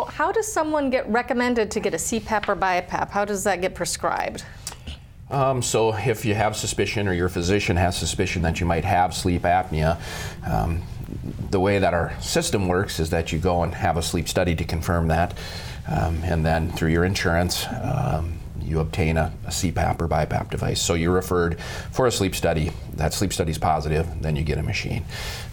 how 0.09 0.31
does 0.31 0.51
someone 0.51 0.89
get 0.89 1.07
recommended 1.09 1.71
to 1.71 1.79
get 1.79 1.93
a 1.93 1.97
CPAP 1.97 2.47
or 2.49 2.55
BiPAP? 2.55 3.09
How 3.09 3.25
does 3.25 3.43
that 3.43 3.61
get 3.61 3.75
prescribed? 3.75 4.43
Um, 5.29 5.61
so, 5.61 5.93
if 5.93 6.23
you 6.23 6.33
have 6.35 6.55
suspicion 6.55 7.07
or 7.07 7.13
your 7.13 7.27
physician 7.27 7.75
has 7.75 7.97
suspicion 7.97 8.41
that 8.43 8.61
you 8.61 8.65
might 8.65 8.85
have 8.85 9.13
sleep 9.13 9.41
apnea, 9.41 9.99
um, 10.45 10.81
the 11.51 11.59
way 11.59 11.79
that 11.79 11.93
our 11.93 12.13
system 12.21 12.67
works 12.67 12.99
is 12.99 13.09
that 13.09 13.31
you 13.33 13.39
go 13.39 13.63
and 13.63 13.73
have 13.73 13.97
a 13.97 14.01
sleep 14.01 14.29
study 14.29 14.55
to 14.55 14.63
confirm 14.63 15.09
that, 15.09 15.37
um, 15.87 16.21
and 16.23 16.45
then 16.45 16.71
through 16.71 16.89
your 16.91 17.03
insurance, 17.03 17.65
um, 17.81 18.36
you 18.67 18.79
obtain 18.79 19.17
a, 19.17 19.33
a, 19.45 19.49
CPAP 19.49 20.01
or 20.01 20.07
BiPAP 20.07 20.49
device. 20.49 20.81
So 20.81 20.93
you're 20.93 21.13
referred 21.13 21.59
for 21.91 22.05
a 22.05 22.11
sleep 22.11 22.35
study. 22.35 22.71
That 22.93 23.13
sleep 23.13 23.31
study 23.31 23.51
is 23.51 23.57
positive, 23.57 24.07
then 24.21 24.35
you 24.35 24.43
get 24.43 24.57
a 24.57 24.63
machine. 24.63 25.05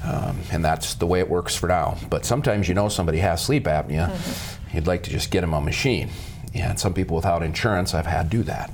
Um, 0.03 0.39
and 0.51 0.65
that's 0.65 0.95
the 0.95 1.07
way 1.07 1.21
it 1.21 1.29
works 1.29 1.55
for 1.55 1.69
now. 1.69 1.97
But 2.11 2.25
sometimes 2.25 2.69
you 2.69 2.75
know 2.75 2.89
somebody 2.89 3.19
has 3.19 3.43
sleep 3.43 3.65
apnea, 3.65 4.11
mm-hmm. 4.11 4.77
you'd 4.77 4.87
like 4.87 5.03
to 5.05 5.11
just 5.11 5.31
get 5.31 5.43
them 5.43 5.55
a 5.55 5.61
machine. 5.61 6.11
And 6.55 6.79
some 6.79 6.95
people 6.95 7.17
without 7.17 7.43
insurance, 7.43 7.95
I've 7.95 8.07
had 8.07 8.31
do 8.31 8.43
that. 8.45 8.71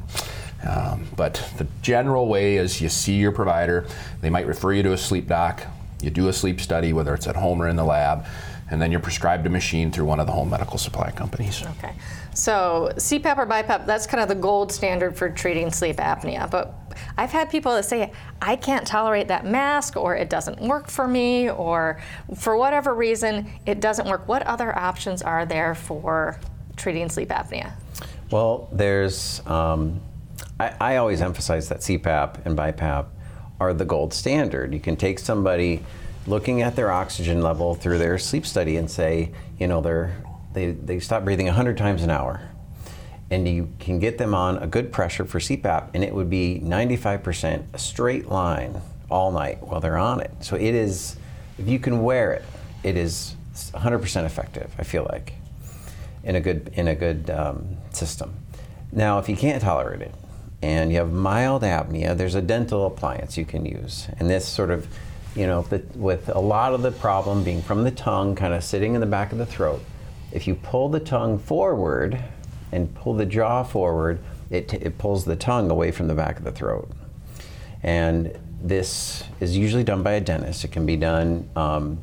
Um, 0.68 1.06
but 1.16 1.42
the 1.56 1.66
general 1.82 2.28
way 2.28 2.56
is 2.56 2.80
you 2.80 2.88
see 2.88 3.14
your 3.14 3.32
provider, 3.32 3.86
they 4.20 4.30
might 4.30 4.46
refer 4.46 4.72
you 4.72 4.82
to 4.82 4.92
a 4.92 4.98
sleep 4.98 5.26
doc, 5.26 5.62
you 6.02 6.10
do 6.10 6.28
a 6.28 6.32
sleep 6.32 6.60
study, 6.60 6.92
whether 6.92 7.14
it's 7.14 7.26
at 7.26 7.36
home 7.36 7.62
or 7.62 7.68
in 7.68 7.76
the 7.76 7.84
lab, 7.84 8.26
and 8.70 8.80
then 8.80 8.90
you're 8.90 9.00
prescribed 9.00 9.46
a 9.46 9.50
machine 9.50 9.90
through 9.90 10.04
one 10.04 10.20
of 10.20 10.26
the 10.26 10.32
home 10.32 10.50
medical 10.50 10.78
supply 10.78 11.10
companies. 11.10 11.62
Okay. 11.78 11.92
So 12.40 12.90
CPAP 12.96 13.36
or 13.36 13.46
BiPAP, 13.46 13.84
that's 13.84 14.06
kind 14.06 14.22
of 14.22 14.30
the 14.30 14.34
gold 14.34 14.72
standard 14.72 15.14
for 15.14 15.28
treating 15.28 15.70
sleep 15.70 15.96
apnea. 15.96 16.50
But 16.50 16.74
I've 17.18 17.30
had 17.30 17.50
people 17.50 17.74
that 17.74 17.84
say, 17.84 18.12
I 18.40 18.56
can't 18.56 18.86
tolerate 18.86 19.28
that 19.28 19.44
mask, 19.44 19.94
or 19.94 20.16
it 20.16 20.30
doesn't 20.30 20.58
work 20.58 20.88
for 20.88 21.06
me, 21.06 21.50
or 21.50 22.00
for 22.38 22.56
whatever 22.56 22.94
reason, 22.94 23.46
it 23.66 23.80
doesn't 23.80 24.08
work. 24.08 24.26
What 24.26 24.42
other 24.44 24.74
options 24.74 25.20
are 25.20 25.44
there 25.44 25.74
for 25.74 26.40
treating 26.78 27.10
sleep 27.10 27.28
apnea? 27.28 27.72
Well, 28.30 28.70
there's, 28.72 29.46
um, 29.46 30.00
I, 30.58 30.72
I 30.80 30.96
always 30.96 31.20
emphasize 31.20 31.68
that 31.68 31.80
CPAP 31.80 32.46
and 32.46 32.56
BiPAP 32.56 33.04
are 33.60 33.74
the 33.74 33.84
gold 33.84 34.14
standard. 34.14 34.72
You 34.72 34.80
can 34.80 34.96
take 34.96 35.18
somebody 35.18 35.84
looking 36.26 36.62
at 36.62 36.74
their 36.74 36.90
oxygen 36.90 37.42
level 37.42 37.74
through 37.74 37.98
their 37.98 38.16
sleep 38.16 38.46
study 38.46 38.78
and 38.78 38.90
say, 38.90 39.30
you 39.58 39.66
know, 39.66 39.82
they're 39.82 40.16
they, 40.52 40.72
they 40.72 41.00
stop 41.00 41.24
breathing 41.24 41.46
100 41.46 41.76
times 41.76 42.02
an 42.02 42.10
hour. 42.10 42.42
And 43.30 43.46
you 43.46 43.68
can 43.78 44.00
get 44.00 44.18
them 44.18 44.34
on 44.34 44.58
a 44.58 44.66
good 44.66 44.92
pressure 44.92 45.24
for 45.24 45.38
CPAP, 45.38 45.90
and 45.94 46.02
it 46.02 46.12
would 46.12 46.28
be 46.28 46.60
95% 46.64 47.62
a 47.72 47.78
straight 47.78 48.28
line 48.28 48.80
all 49.08 49.30
night 49.30 49.62
while 49.62 49.80
they're 49.80 49.98
on 49.98 50.20
it. 50.20 50.32
So 50.40 50.56
it 50.56 50.74
is, 50.74 51.16
if 51.58 51.68
you 51.68 51.78
can 51.78 52.02
wear 52.02 52.32
it, 52.32 52.44
it 52.82 52.96
is 52.96 53.36
100% 53.54 54.24
effective, 54.24 54.72
I 54.78 54.82
feel 54.82 55.06
like, 55.10 55.34
in 56.24 56.34
a 56.34 56.40
good, 56.40 56.72
in 56.74 56.88
a 56.88 56.94
good 56.94 57.30
um, 57.30 57.76
system. 57.92 58.34
Now, 58.90 59.20
if 59.20 59.28
you 59.28 59.36
can't 59.36 59.62
tolerate 59.62 60.00
it, 60.00 60.14
and 60.62 60.90
you 60.90 60.98
have 60.98 61.12
mild 61.12 61.62
apnea, 61.62 62.16
there's 62.16 62.34
a 62.34 62.42
dental 62.42 62.86
appliance 62.86 63.36
you 63.36 63.44
can 63.44 63.64
use. 63.64 64.08
And 64.18 64.28
this 64.28 64.46
sort 64.46 64.70
of, 64.70 64.86
you 65.34 65.46
know, 65.46 65.62
the, 65.62 65.82
with 65.94 66.28
a 66.28 66.38
lot 66.38 66.74
of 66.74 66.82
the 66.82 66.90
problem 66.90 67.42
being 67.44 67.62
from 67.62 67.84
the 67.84 67.90
tongue, 67.90 68.34
kind 68.34 68.52
of 68.52 68.62
sitting 68.62 68.94
in 68.94 69.00
the 69.00 69.06
back 69.06 69.32
of 69.32 69.38
the 69.38 69.46
throat, 69.46 69.82
if 70.32 70.46
you 70.46 70.54
pull 70.54 70.88
the 70.88 71.00
tongue 71.00 71.38
forward 71.38 72.22
and 72.72 72.94
pull 72.94 73.14
the 73.14 73.26
jaw 73.26 73.62
forward, 73.62 74.20
it, 74.50 74.72
it 74.74 74.98
pulls 74.98 75.24
the 75.24 75.36
tongue 75.36 75.70
away 75.70 75.90
from 75.90 76.08
the 76.08 76.14
back 76.14 76.38
of 76.38 76.44
the 76.44 76.52
throat. 76.52 76.88
And 77.82 78.38
this 78.62 79.24
is 79.40 79.56
usually 79.56 79.84
done 79.84 80.02
by 80.02 80.12
a 80.12 80.20
dentist. 80.20 80.64
It 80.64 80.72
can 80.72 80.84
be 80.86 80.96
done 80.96 81.48
um, 81.56 81.98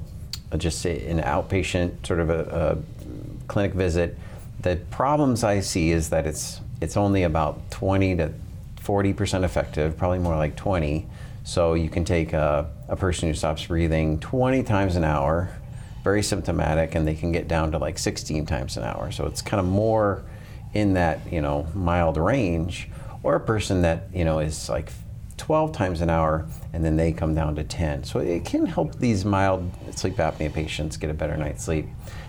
just 0.57 0.85
in 0.85 1.19
an 1.19 1.25
outpatient 1.25 2.05
sort 2.05 2.19
of 2.19 2.29
a, 2.29 2.77
a 3.03 3.47
clinic 3.47 3.73
visit. 3.73 4.17
The 4.61 4.77
problems 4.89 5.43
I 5.43 5.59
see 5.59 5.91
is 5.91 6.09
that 6.09 6.25
it's 6.25 6.61
it's 6.79 6.95
only 6.95 7.23
about 7.23 7.71
20 7.71 8.17
to 8.17 8.33
40 8.81 9.13
percent 9.13 9.45
effective, 9.45 9.97
probably 9.97 10.19
more 10.19 10.35
like 10.35 10.55
20. 10.55 11.05
So 11.43 11.75
you 11.75 11.89
can 11.89 12.03
take 12.03 12.33
a, 12.33 12.69
a 12.89 12.95
person 12.95 13.29
who 13.29 13.33
stops 13.33 13.65
breathing 13.65 14.19
20 14.19 14.63
times 14.63 14.95
an 14.95 15.03
hour 15.03 15.56
very 16.07 16.23
symptomatic 16.23 16.95
and 16.95 17.05
they 17.05 17.13
can 17.13 17.33
get 17.33 17.49
down 17.49 17.69
to 17.69 17.77
like 17.77 17.97
16 17.97 18.45
times 18.45 18.77
an 18.77 18.83
hour. 18.83 19.11
So 19.11 19.25
it's 19.25 19.41
kind 19.41 19.59
of 19.59 19.65
more 19.65 20.23
in 20.73 20.93
that, 20.93 21.19
you 21.29 21.41
know, 21.41 21.67
mild 21.75 22.15
range 22.15 22.87
or 23.23 23.35
a 23.35 23.41
person 23.41 23.81
that, 23.81 24.07
you 24.13 24.23
know, 24.23 24.39
is 24.39 24.69
like 24.69 24.89
12 25.35 25.73
times 25.73 25.99
an 25.99 26.09
hour 26.09 26.47
and 26.71 26.85
then 26.85 26.95
they 26.95 27.11
come 27.11 27.35
down 27.35 27.55
to 27.55 27.63
10. 27.65 28.05
So 28.05 28.19
it 28.19 28.45
can 28.45 28.65
help 28.65 28.97
these 28.99 29.25
mild 29.25 29.69
sleep 29.97 30.15
apnea 30.15 30.53
patients 30.53 30.95
get 30.95 31.09
a 31.09 31.13
better 31.13 31.35
night's 31.35 31.65
sleep. 31.65 31.87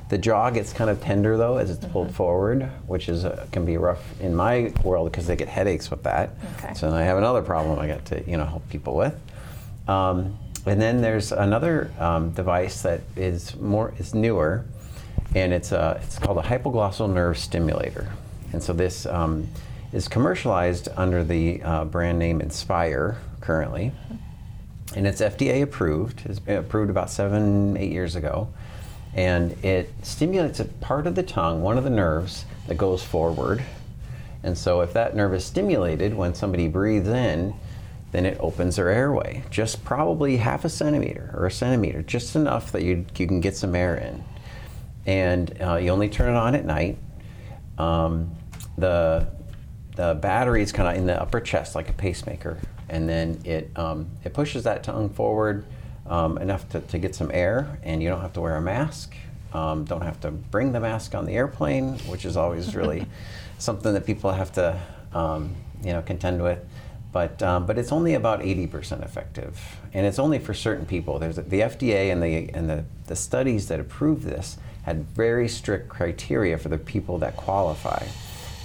The 0.09 0.19
jaw 0.19 0.51
gets 0.51 0.73
kind 0.73 0.91
of 0.91 1.01
tender 1.01 1.37
though 1.37 1.59
as 1.59 1.71
it's 1.71 1.85
pulled 1.85 2.09
mm-hmm. 2.09 2.17
forward, 2.17 2.63
which 2.89 3.09
is 3.09 3.25
uh, 3.25 3.47
can 3.53 3.65
be 3.65 3.77
rough 3.77 4.03
in 4.21 4.35
my 4.35 4.73
world 4.83 5.13
because 5.13 5.29
they 5.29 5.37
get 5.37 5.47
headaches 5.47 5.89
with 5.89 6.03
that. 6.03 6.31
Okay. 6.57 6.75
So 6.75 6.91
I 6.91 7.03
have 7.03 7.19
another 7.19 7.43
problem 7.43 7.79
I 7.79 7.87
got 7.87 8.05
to 8.07 8.29
you 8.29 8.39
know 8.39 8.45
help 8.45 8.69
people 8.71 8.97
with. 8.97 9.15
Um, 9.87 10.37
and 10.67 10.81
then 10.81 11.01
there's 11.01 11.33
another 11.33 11.91
um, 11.99 12.31
device 12.31 12.83
that 12.83 13.01
is 13.17 13.57
more 13.57 13.95
is 13.99 14.15
newer, 14.15 14.65
and 15.35 15.53
it's 15.53 15.73
a, 15.73 15.81
uh, 15.81 16.01
it's 16.03 16.19
called 16.19 16.39
a 16.39 16.43
hypoglossal 16.43 17.13
nerve 17.13 17.39
stimulator. 17.39 18.11
And 18.53 18.63
so 18.63 18.73
this 18.73 19.07
um, 19.07 19.49
is 19.93 20.09
commercialized 20.09 20.89
under 20.97 21.25
the 21.25 21.63
uh, 21.63 21.85
brand 21.85 22.19
name 22.19 22.41
Inspire 22.41 23.19
currently, 23.41 23.93
and 24.95 25.07
it's 25.07 25.21
FDA 25.21 25.63
approved. 25.63 26.23
It's 26.25 26.39
been 26.39 26.59
approved 26.59 26.91
about 26.91 27.11
seven 27.11 27.77
eight 27.77 27.93
years 27.93 28.17
ago, 28.17 28.49
and 29.15 29.53
it 29.65 29.93
stimulates 30.03 30.61
a 30.61 30.65
part 30.65 31.07
of 31.07 31.15
the 31.15 31.23
tongue, 31.23 31.63
one 31.63 31.79
of 31.79 31.85
the 31.85 31.91
nerves 31.91 32.45
that 32.67 32.77
goes 32.77 33.03
forward. 33.03 33.63
And 34.43 34.57
so 34.57 34.81
if 34.81 34.93
that 34.93 35.17
nerve 35.17 35.35
is 35.35 35.45
stimulated 35.45 36.15
when 36.15 36.35
somebody 36.35 36.69
breathes 36.69 37.09
in, 37.09 37.55
then 38.13 38.25
it 38.25 38.39
opens 38.41 38.77
their 38.77 38.89
airway, 38.89 39.43
just 39.51 39.85
probably 39.85 40.39
half 40.39 40.65
a 40.65 40.69
centimeter 40.69 41.31
or 41.35 41.47
a 41.47 41.51
centimeter, 41.51 42.03
just 42.03 42.35
enough 42.37 42.73
that 42.73 42.83
you, 42.83 43.05
you 43.17 43.27
can 43.27 43.41
get 43.41 43.57
some 43.57 43.75
air 43.75 43.97
in. 43.97 44.25
And 45.07 45.57
uh, 45.61 45.77
you 45.77 45.91
only 45.91 46.09
turn 46.09 46.35
it 46.35 46.37
on 46.37 46.55
at 46.55 46.65
night. 46.65 46.99
Um, 47.77 48.35
the, 48.77 49.29
the 49.97 50.15
battery 50.15 50.63
is 50.63 50.73
kind 50.73 50.89
of 50.89 50.97
in 50.97 51.07
the 51.07 51.21
upper 51.21 51.41
chest 51.41 51.75
like 51.75 51.91
a 51.91 51.93
pacemaker, 51.93 52.59
and 52.89 53.09
then 53.09 53.41
it, 53.45 53.71
um, 53.77 54.09
it 54.25 54.33
pushes 54.33 54.65
that 54.65 54.83
tongue 54.83 55.11
forward 55.11 55.65
um, 56.07 56.39
enough 56.39 56.69
to, 56.71 56.81
to 56.81 56.99
get 56.99 57.15
some 57.15 57.31
air, 57.33 57.79
and 57.83 58.03
you 58.03 58.09
don't 58.09 58.21
have 58.21 58.33
to 58.35 58.41
wear 58.41 58.57
a 58.57 58.61
mask. 58.61 59.15
Um, 59.53 59.85
don't 59.85 60.03
have 60.03 60.21
to 60.21 60.31
bring 60.31 60.73
the 60.73 60.81
mask 60.81 61.15
on 61.15 61.25
the 61.25 61.33
airplane, 61.33 61.99
which 62.01 62.25
is 62.25 62.37
always 62.37 62.75
really 62.75 63.07
something 63.59 63.93
that 63.95 64.07
people 64.07 64.31
have 64.31 64.53
to 64.53 64.79
um, 65.13 65.55
you 65.83 65.93
know 65.93 66.03
contend 66.03 66.43
with 66.43 66.59
but 67.19 67.43
um, 67.43 67.67
but 67.67 67.77
it's 67.79 67.91
only 67.91 68.15
about 68.15 68.43
80% 68.43 69.05
effective, 69.05 69.81
and 69.93 70.07
it's 70.07 70.21
only 70.21 70.39
for 70.39 70.55
certain 70.55 70.87
people. 70.87 71.19
There's 71.19 71.35
the 71.35 71.63
FDA 71.63 72.13
and 72.13 72.23
the 72.23 72.49
and 72.55 72.71
the, 72.71 72.85
the 73.09 73.17
studies 73.17 73.67
that 73.67 73.81
approve 73.81 74.23
this 74.23 74.57
had 74.85 75.05
very 75.05 75.49
strict 75.49 75.89
criteria 75.89 76.57
for 76.59 76.69
the 76.69 76.79
people 76.79 77.19
that 77.19 77.37
qualify. 77.37 78.07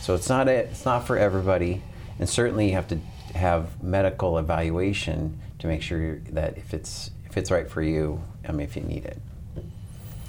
So 0.02 0.13
it's 0.13 0.30
not 0.30 0.48
a, 0.48 0.52
it's 0.52 0.86
not 0.86 1.08
for 1.08 1.18
everybody, 1.18 1.82
and 2.20 2.30
certainly 2.30 2.68
you 2.68 2.74
have 2.74 2.88
to 2.89 3.00
have 3.34 3.82
medical 3.82 4.38
evaluation 4.38 5.39
to 5.58 5.66
make 5.66 5.82
sure 5.82 6.20
that 6.30 6.56
if 6.56 6.76
it's 6.76 7.10
if 7.26 7.38
it's 7.38 7.50
right 7.50 7.68
for 7.68 7.82
you, 7.82 8.22
I 8.48 8.52
mean 8.52 8.68
if 8.68 8.76
you 8.76 8.84
need 8.84 9.06
it. 9.06 9.18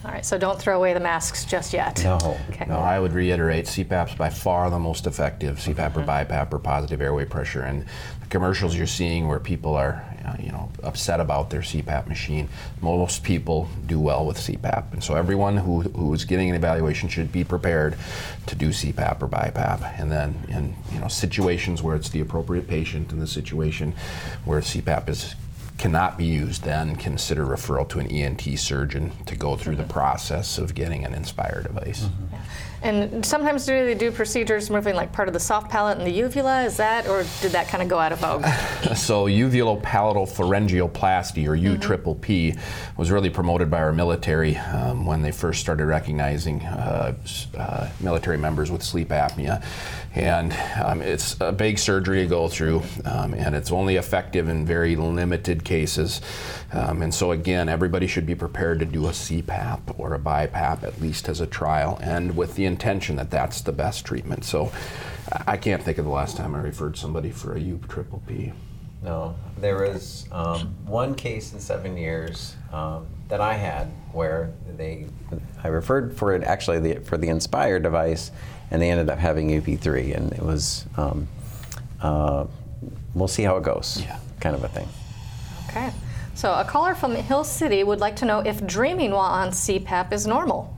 All 0.05 0.11
right, 0.11 0.25
so 0.25 0.37
don't 0.37 0.61
throw 0.61 0.77
away 0.77 0.93
the 0.93 1.01
masks 1.01 1.47
just 1.47 1.73
yet. 1.73 2.05
No. 2.05 2.19
Okay. 2.51 2.67
No, 2.67 2.77
I 2.77 3.01
would 3.01 3.15
reiterate 3.15 3.65
CPAP's 3.65 4.15
by 4.17 4.29
far 4.29 4.69
the 4.69 4.79
most 4.79 5.07
effective, 5.07 5.57
CPAP 5.57 5.93
mm-hmm. 5.93 6.01
or 6.01 6.05
BiPAP 6.05 6.53
or 6.53 6.59
positive 6.59 7.01
airway 7.01 7.25
pressure. 7.25 7.63
And 7.63 7.87
the 8.21 8.27
commercials 8.27 8.77
you're 8.77 8.87
seeing 8.87 9.29
where 9.29 9.41
people 9.41 9.75
are, 9.77 10.05
uh, 10.27 10.37
you 10.39 10.53
know, 10.53 10.71
upset 10.83 11.21
about 11.21 11.49
their 11.49 11.63
CPAP 11.63 12.07
machine, 12.07 12.51
most 12.83 13.23
people 13.23 13.67
do 13.87 13.99
well 13.99 14.27
with 14.27 14.37
CPAP. 14.37 14.93
And 14.93 15.03
so 15.03 15.15
everyone 15.15 15.57
who, 15.57 15.81
who 15.81 16.13
is 16.13 16.27
getting 16.27 16.51
an 16.51 16.57
evaluation 16.57 17.09
should 17.09 17.33
be 17.33 17.43
prepared 17.43 17.97
to 18.47 18.55
do 18.55 18.69
CPAP 18.69 19.23
or 19.23 19.29
BiPAP. 19.29 19.99
And 19.99 20.13
then 20.13 20.35
in, 20.49 20.75
you 20.93 21.01
know, 21.01 21.09
situations 21.09 21.83
where 21.83 21.97
it's 21.97 22.11
the 22.11 22.21
appropriate 22.21 22.69
patient 22.69 23.11
in 23.11 23.21
the 23.21 23.27
situation 23.27 23.95
where 24.45 24.61
CPAP 24.61 25.09
is 25.09 25.35
cannot 25.85 26.17
be 26.17 26.25
used, 26.25 26.63
then 26.63 26.97
consider 26.97 27.45
referral 27.45 27.87
to 27.87 28.01
an 28.01 28.07
ENT 28.07 28.41
surgeon 28.59 29.13
to 29.27 29.37
go 29.37 29.55
through 29.55 29.77
the 29.77 29.85
process 29.85 30.57
of 30.57 30.75
getting 30.75 31.05
an 31.05 31.13
Inspire 31.13 31.61
device. 31.63 32.05
Mm-hmm. 32.05 32.37
And 32.85 33.25
sometimes 33.25 33.65
do 33.65 33.87
they 33.87 33.95
do 33.95 34.13
procedures 34.13 34.69
removing 34.69 34.95
like 34.95 35.11
part 35.11 35.27
of 35.27 35.33
the 35.33 35.41
soft 35.41 35.71
palate 35.71 35.97
and 35.97 36.07
the 36.07 36.13
uvula? 36.13 36.65
Is 36.65 36.77
that, 36.77 37.09
or 37.09 37.25
did 37.41 37.53
that 37.53 37.67
kind 37.67 37.83
of 37.83 37.89
go 37.89 37.99
out 37.99 38.13
of 38.13 38.19
vogue? 38.21 38.45
So 38.95 39.25
uvulopalatopharyngoplasty, 39.27 41.49
or 41.49 41.55
U 41.55 41.79
triple 41.79 42.17
P, 42.17 42.55
was 42.99 43.11
really 43.11 43.31
promoted 43.31 43.71
by 43.71 43.79
our 43.79 43.95
military 43.95 44.59
um, 44.59 45.07
when 45.07 45.23
they 45.23 45.33
first 45.33 45.61
started 45.61 45.87
recognizing 45.87 46.61
uh, 46.63 47.15
uh, 47.57 47.89
military 48.01 48.37
members 48.37 48.71
with 48.71 48.83
sleep 48.83 49.09
apnea. 49.09 49.65
And 50.15 50.53
um, 50.85 51.03
it's 51.03 51.37
a 51.41 51.51
big 51.51 51.79
surgery 51.79 52.23
to 52.23 52.29
go 52.29 52.49
through, 52.49 52.83
um, 53.05 53.35
and 53.35 53.57
it's 53.57 53.73
only 53.73 53.97
effective 53.97 54.49
in 54.49 54.65
very 54.65 54.95
limited 54.95 55.65
cases. 55.65 56.21
Um, 56.73 57.03
and 57.03 57.13
so, 57.13 57.33
again, 57.33 57.69
everybody 57.69 58.07
should 58.07 58.27
be 58.27 58.37
prepared 58.37 58.79
to 58.79 58.85
do 58.85 59.07
a 59.07 59.11
CPAP 59.11 59.99
or 59.99 60.15
a 60.15 60.19
BiPAP 60.19 60.85
at 60.85 61.01
least 61.01 61.29
as 61.29 61.41
a 61.41 61.47
trial, 61.47 61.99
and 62.01 62.37
with 62.37 62.55
the 62.55 62.65
intention 62.75 63.17
that 63.17 63.31
that's 63.31 63.61
the 63.63 63.73
best 63.73 64.05
treatment. 64.05 64.45
So, 64.45 64.73
I 65.33 65.55
I 65.55 65.57
can't 65.57 65.83
think 65.83 65.99
of 65.99 66.05
the 66.05 66.11
last 66.11 66.37
time 66.37 66.55
I 66.55 66.61
referred 66.61 66.97
somebody 66.99 67.31
for 67.31 67.55
a 67.55 67.61
U 67.61 67.81
triple 67.89 68.21
P. 68.27 68.53
No, 69.03 69.35
there 69.59 69.77
was 69.77 70.27
um, 70.33 70.75
one 70.87 71.15
case 71.15 71.53
in 71.53 71.61
seven 71.61 71.97
years 71.97 72.57
um, 72.73 73.07
that 73.29 73.41
I 73.41 73.55
had 73.55 73.87
where 74.13 74.53
they, 74.77 75.07
I 75.63 75.69
referred 75.69 76.17
for 76.17 76.35
it 76.35 76.43
actually 76.43 76.79
the, 76.81 76.95
for 77.01 77.17
the 77.19 77.29
Inspire 77.29 77.79
device, 77.79 78.31
and 78.71 78.81
they 78.81 78.91
ended 78.91 79.11
up 79.11 79.19
having 79.19 79.49
UP3, 79.51 80.17
and 80.17 80.33
it 80.33 80.43
was, 80.43 80.87
um, 80.97 81.29
uh, 82.01 82.47
we'll 83.15 83.29
see 83.29 83.43
how 83.43 83.57
it 83.59 83.63
goes, 83.63 84.01
Yeah. 84.03 84.19
kind 84.41 84.57
of 84.57 84.65
a 84.65 84.69
thing. 84.69 84.89
Okay. 85.69 85.91
So 86.35 86.53
a 86.53 86.65
caller 86.65 86.95
from 86.95 87.15
Hill 87.15 87.45
City 87.45 87.85
would 87.85 88.01
like 88.01 88.17
to 88.17 88.25
know 88.25 88.41
if 88.41 88.67
dreaming 88.67 89.11
while 89.11 89.31
on 89.43 89.51
CPAP 89.51 90.13
is 90.13 90.27
normal. 90.27 90.75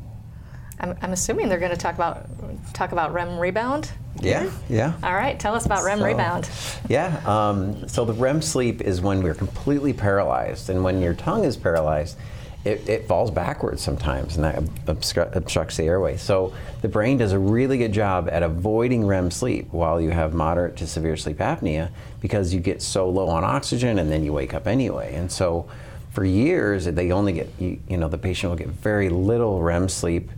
I'm, 0.80 0.96
I'm 1.00 1.12
assuming 1.12 1.48
they're 1.48 1.58
going 1.58 1.70
to 1.72 1.76
talk 1.76 1.94
about 1.94 2.26
talk 2.74 2.92
about 2.92 3.12
REM 3.14 3.38
rebound. 3.38 3.90
Yeah, 4.20 4.50
yeah. 4.68 4.94
All 5.02 5.14
right, 5.14 5.38
tell 5.38 5.54
us 5.54 5.66
about 5.66 5.84
REM 5.84 5.98
So- 5.98 6.04
rebound. 6.04 6.50
Yeah. 6.88 7.20
Um, 7.26 7.88
so 7.88 8.04
the 8.04 8.12
REM 8.14 8.42
sleep 8.42 8.80
is 8.80 9.00
when 9.00 9.22
we're 9.22 9.34
completely 9.34 9.92
paralyzed, 9.92 10.70
and 10.70 10.82
when 10.84 11.00
your 11.00 11.14
tongue 11.14 11.44
is 11.44 11.56
paralyzed, 11.56 12.16
it, 12.64 12.88
it 12.88 13.06
falls 13.06 13.30
backwards 13.30 13.80
sometimes, 13.80 14.36
and 14.36 14.44
that 14.44 14.56
obstru- 14.86 15.34
obstructs 15.36 15.76
the 15.76 15.84
airway. 15.84 16.16
So 16.16 16.52
the 16.82 16.88
brain 16.88 17.16
does 17.16 17.32
a 17.32 17.38
really 17.38 17.78
good 17.78 17.92
job 17.92 18.28
at 18.30 18.42
avoiding 18.42 19.06
REM 19.06 19.30
sleep 19.30 19.68
while 19.72 20.00
you 20.00 20.10
have 20.10 20.34
moderate 20.34 20.76
to 20.78 20.86
severe 20.86 21.16
sleep 21.16 21.38
apnea 21.38 21.90
because 22.20 22.52
you 22.52 22.60
get 22.60 22.82
so 22.82 23.08
low 23.08 23.28
on 23.28 23.44
oxygen, 23.44 23.98
and 23.98 24.10
then 24.10 24.24
you 24.24 24.32
wake 24.32 24.52
up 24.52 24.66
anyway. 24.66 25.14
And 25.14 25.30
so 25.30 25.68
for 26.10 26.24
years, 26.24 26.86
they 26.86 27.12
only 27.12 27.34
get 27.34 27.48
you, 27.58 27.78
you 27.88 27.96
know 27.98 28.08
the 28.08 28.18
patient 28.18 28.50
will 28.50 28.56
get 28.58 28.68
very 28.68 29.10
little 29.10 29.60
REM 29.60 29.88
sleep, 29.88 30.30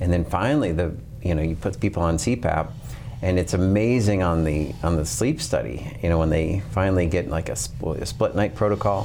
and 0.00 0.12
then 0.12 0.24
finally 0.24 0.72
the 0.72 0.94
you 1.22 1.34
know 1.34 1.42
you 1.42 1.56
put 1.56 1.78
people 1.80 2.02
on 2.02 2.16
CPAP 2.16 2.70
and 3.22 3.38
it's 3.38 3.54
amazing 3.54 4.22
on 4.22 4.44
the 4.44 4.72
on 4.82 4.96
the 4.96 5.04
sleep 5.04 5.40
study 5.40 5.96
you 6.02 6.08
know 6.08 6.18
when 6.18 6.30
they 6.30 6.60
finally 6.72 7.06
get 7.06 7.28
like 7.28 7.48
a, 7.48 7.52
spl- 7.52 7.98
a 8.00 8.06
split 8.06 8.34
night 8.34 8.54
protocol 8.54 9.04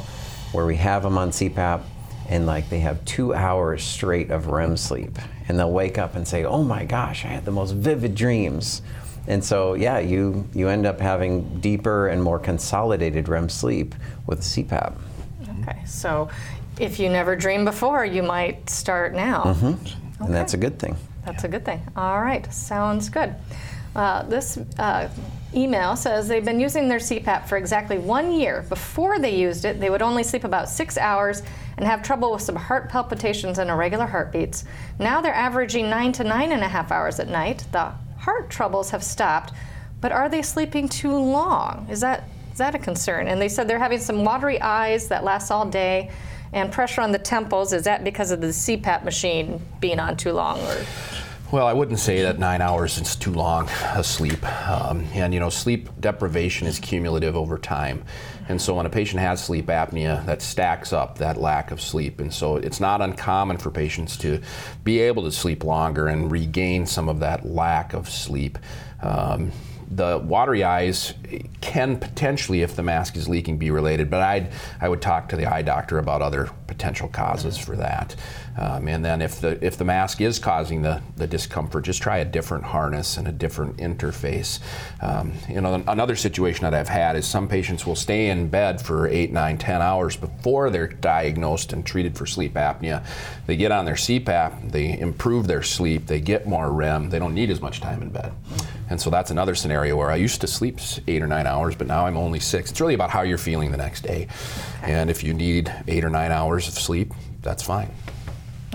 where 0.51 0.65
we 0.65 0.75
have 0.75 1.03
them 1.03 1.17
on 1.17 1.29
cpap 1.29 1.83
and 2.27 2.45
like 2.45 2.69
they 2.69 2.79
have 2.79 3.03
two 3.05 3.33
hours 3.33 3.83
straight 3.83 4.29
of 4.29 4.47
rem 4.47 4.77
sleep. 4.77 5.17
And 5.47 5.57
they'll 5.57 5.71
wake 5.71 5.97
up 5.97 6.15
and 6.15 6.27
say 6.27 6.43
oh 6.43 6.63
my 6.63 6.85
gosh 6.85 7.25
i 7.25 7.29
had 7.29 7.45
the 7.45 7.51
most 7.51 7.71
vivid 7.71 8.15
dreams. 8.15 8.81
And 9.27 9.43
so 9.43 9.73
yeah 9.73 9.99
you 9.99 10.47
you 10.53 10.67
end 10.69 10.85
up 10.85 10.99
having 10.99 11.59
deeper 11.59 12.07
and 12.07 12.21
more 12.21 12.39
consolidated 12.39 13.29
rem 13.29 13.49
sleep 13.49 13.95
with 14.27 14.41
cpap 14.41 14.95
Okay, 15.61 15.83
so 15.85 16.29
if 16.79 16.99
you 16.99 17.09
never 17.09 17.35
dreamed 17.35 17.65
before, 17.65 18.05
you 18.05 18.23
might 18.23 18.69
start 18.69 19.13
now. 19.13 19.43
Mm-hmm. 19.43 20.08
And 20.19 20.33
that's 20.33 20.53
a 20.53 20.57
good 20.57 20.77
thing 20.79 20.95
That's 21.25 21.43
a 21.43 21.47
good 21.47 21.65
thing. 21.65 21.81
All 21.95 22.21
right, 22.21 22.51
sounds 22.51 23.09
good. 23.09 23.35
Uh, 23.95 24.23
this 24.23 24.57
uh, 24.77 25.09
email 25.53 25.95
says 25.95 26.27
they've 26.27 26.45
been 26.45 26.59
using 26.59 26.87
their 26.87 26.99
CPAP 26.99 27.47
for 27.47 27.57
exactly 27.57 27.97
one 27.97 28.31
year. 28.31 28.65
Before 28.69 29.19
they 29.19 29.35
used 29.35 29.65
it, 29.65 29.79
they 29.79 29.89
would 29.89 30.01
only 30.01 30.23
sleep 30.23 30.43
about 30.43 30.69
six 30.69 30.97
hours 30.97 31.41
and 31.77 31.85
have 31.85 32.03
trouble 32.03 32.31
with 32.31 32.41
some 32.41 32.55
heart 32.55 32.89
palpitations 32.89 33.57
and 33.57 33.69
irregular 33.69 34.05
heartbeats. 34.05 34.65
Now 34.99 35.21
they're 35.21 35.33
averaging 35.33 35.89
nine 35.89 36.11
to 36.13 36.23
nine 36.23 36.51
and 36.51 36.63
a 36.63 36.67
half 36.67 36.91
hours 36.91 37.19
at 37.19 37.27
night. 37.27 37.65
The 37.71 37.91
heart 38.17 38.49
troubles 38.49 38.91
have 38.91 39.03
stopped, 39.03 39.53
but 40.01 40.11
are 40.11 40.29
they 40.29 40.41
sleeping 40.41 40.87
too 40.87 41.15
long? 41.15 41.87
Is 41.89 42.01
that 42.01 42.23
is 42.51 42.57
that 42.57 42.75
a 42.75 42.79
concern? 42.79 43.27
And 43.27 43.41
they 43.41 43.49
said 43.49 43.67
they're 43.67 43.79
having 43.79 43.99
some 43.99 44.25
watery 44.25 44.59
eyes 44.59 45.07
that 45.07 45.23
last 45.23 45.49
all 45.51 45.65
day. 45.65 46.11
And 46.53 46.71
pressure 46.71 47.01
on 47.01 47.11
the 47.11 47.19
temples, 47.19 47.73
is 47.73 47.83
that 47.83 48.03
because 48.03 48.31
of 48.31 48.41
the 48.41 48.47
CPAP 48.47 49.03
machine 49.03 49.61
being 49.79 49.99
on 49.99 50.17
too 50.17 50.33
long? 50.33 50.59
Or 50.59 50.85
Well, 51.51 51.67
I 51.67 51.73
wouldn't 51.73 51.99
say 51.99 52.23
that 52.23 52.39
nine 52.39 52.61
hours 52.61 52.99
is 52.99 53.15
too 53.15 53.33
long 53.33 53.69
a 53.95 54.03
sleep. 54.03 54.43
Um, 54.69 55.05
and 55.13 55.33
you 55.33 55.39
know, 55.39 55.49
sleep 55.49 55.89
deprivation 55.99 56.67
is 56.67 56.79
cumulative 56.79 57.35
over 57.35 57.57
time. 57.57 58.03
And 58.49 58.59
so 58.59 58.73
when 58.73 58.87
a 58.87 58.89
patient 58.89 59.21
has 59.21 59.43
sleep 59.43 59.67
apnea, 59.67 60.25
that 60.25 60.41
stacks 60.41 60.91
up 60.91 61.19
that 61.19 61.37
lack 61.37 61.69
of 61.69 61.79
sleep. 61.79 62.19
And 62.19 62.33
so 62.33 62.55
it's 62.55 62.79
not 62.79 62.99
uncommon 62.99 63.57
for 63.57 63.69
patients 63.69 64.17
to 64.17 64.41
be 64.83 64.99
able 64.99 65.23
to 65.23 65.31
sleep 65.31 65.63
longer 65.63 66.07
and 66.07 66.31
regain 66.31 66.87
some 66.87 67.09
of 67.09 67.19
that 67.19 67.45
lack 67.45 67.93
of 67.93 68.09
sleep. 68.09 68.57
Um, 69.03 69.51
the 69.91 70.19
watery 70.23 70.63
eyes 70.63 71.13
can 71.61 71.97
potentially, 71.97 72.61
if 72.61 72.75
the 72.75 72.83
mask 72.83 73.15
is 73.15 73.27
leaking, 73.27 73.57
be 73.57 73.71
related, 73.71 74.09
but 74.09 74.21
I'd, 74.21 74.51
I 74.79 74.87
would 74.87 75.01
talk 75.01 75.29
to 75.29 75.35
the 75.35 75.45
eye 75.45 75.63
doctor 75.63 75.97
about 75.97 76.21
other 76.21 76.49
potential 76.67 77.07
causes 77.07 77.57
for 77.57 77.75
that. 77.75 78.15
Um, 78.59 78.89
and 78.89 79.03
then 79.03 79.21
if 79.21 79.39
the, 79.39 79.63
if 79.65 79.77
the 79.77 79.85
mask 79.85 80.19
is 80.19 80.37
causing 80.37 80.81
the, 80.81 81.01
the 81.15 81.25
discomfort, 81.25 81.85
just 81.85 82.01
try 82.01 82.17
a 82.17 82.25
different 82.25 82.65
harness 82.65 83.15
and 83.15 83.27
a 83.27 83.31
different 83.31 83.77
interface. 83.77 84.59
Um, 85.01 85.33
you 85.47 85.61
know, 85.61 85.81
another 85.87 86.17
situation 86.17 86.63
that 86.63 86.73
I've 86.73 86.89
had 86.89 87.15
is 87.15 87.25
some 87.25 87.47
patients 87.47 87.85
will 87.85 87.95
stay 87.95 88.29
in 88.29 88.49
bed 88.49 88.81
for 88.81 89.07
eight, 89.07 89.31
nine, 89.31 89.57
ten 89.57 89.81
hours 89.81 90.17
before 90.17 90.69
they're 90.69 90.87
diagnosed 90.87 91.71
and 91.71 91.85
treated 91.85 92.17
for 92.17 92.25
sleep 92.25 92.55
apnea. 92.55 93.05
They 93.47 93.55
get 93.55 93.71
on 93.71 93.85
their 93.85 93.95
CPAP, 93.95 94.71
they 94.71 94.99
improve 94.99 95.47
their 95.47 95.63
sleep, 95.63 96.07
they 96.07 96.19
get 96.19 96.45
more 96.45 96.71
REM, 96.71 97.09
they 97.09 97.19
don't 97.19 97.33
need 97.33 97.49
as 97.51 97.61
much 97.61 97.79
time 97.79 98.01
in 98.01 98.09
bed. 98.09 98.33
And 98.89 98.99
so 98.99 99.09
that's 99.09 99.31
another 99.31 99.55
scenario 99.55 99.95
where 99.95 100.11
I 100.11 100.15
used 100.15 100.41
to 100.41 100.47
sleep 100.47 100.79
eight 101.07 101.21
or 101.21 101.27
nine 101.27 101.47
hours, 101.47 101.75
but 101.75 101.87
now 101.87 102.05
I'm 102.05 102.17
only 102.17 102.39
six. 102.39 102.71
It's 102.71 102.81
really 102.81 102.95
about 102.95 103.09
how 103.09 103.21
you're 103.21 103.37
feeling 103.37 103.71
the 103.71 103.77
next 103.77 104.01
day. 104.01 104.27
And 104.81 105.09
if 105.09 105.23
you 105.23 105.33
need 105.33 105.71
eight 105.87 106.03
or 106.03 106.09
nine 106.09 106.31
hours 106.31 106.67
of 106.67 106.73
sleep, 106.73 107.13
that's 107.41 107.63
fine. 107.63 107.89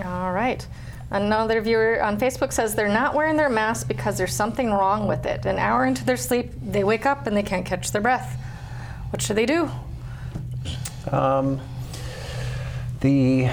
All 0.02 0.32
right. 0.32 0.66
Another 1.10 1.60
viewer 1.60 2.02
on 2.02 2.18
Facebook 2.18 2.52
says 2.52 2.74
they're 2.74 2.88
not 2.88 3.14
wearing 3.14 3.36
their 3.36 3.50
mask 3.50 3.86
because 3.86 4.18
there's 4.18 4.34
something 4.34 4.70
wrong 4.72 5.06
with 5.06 5.26
it. 5.26 5.46
An 5.46 5.58
hour 5.58 5.84
into 5.84 6.04
their 6.04 6.16
sleep, 6.16 6.50
they 6.62 6.82
wake 6.82 7.06
up 7.06 7.26
and 7.26 7.36
they 7.36 7.42
can't 7.42 7.64
catch 7.64 7.92
their 7.92 8.00
breath. 8.00 8.36
What 9.10 9.22
should 9.22 9.36
they 9.36 9.46
do? 9.46 9.70
Um, 11.12 11.60
the 13.00 13.46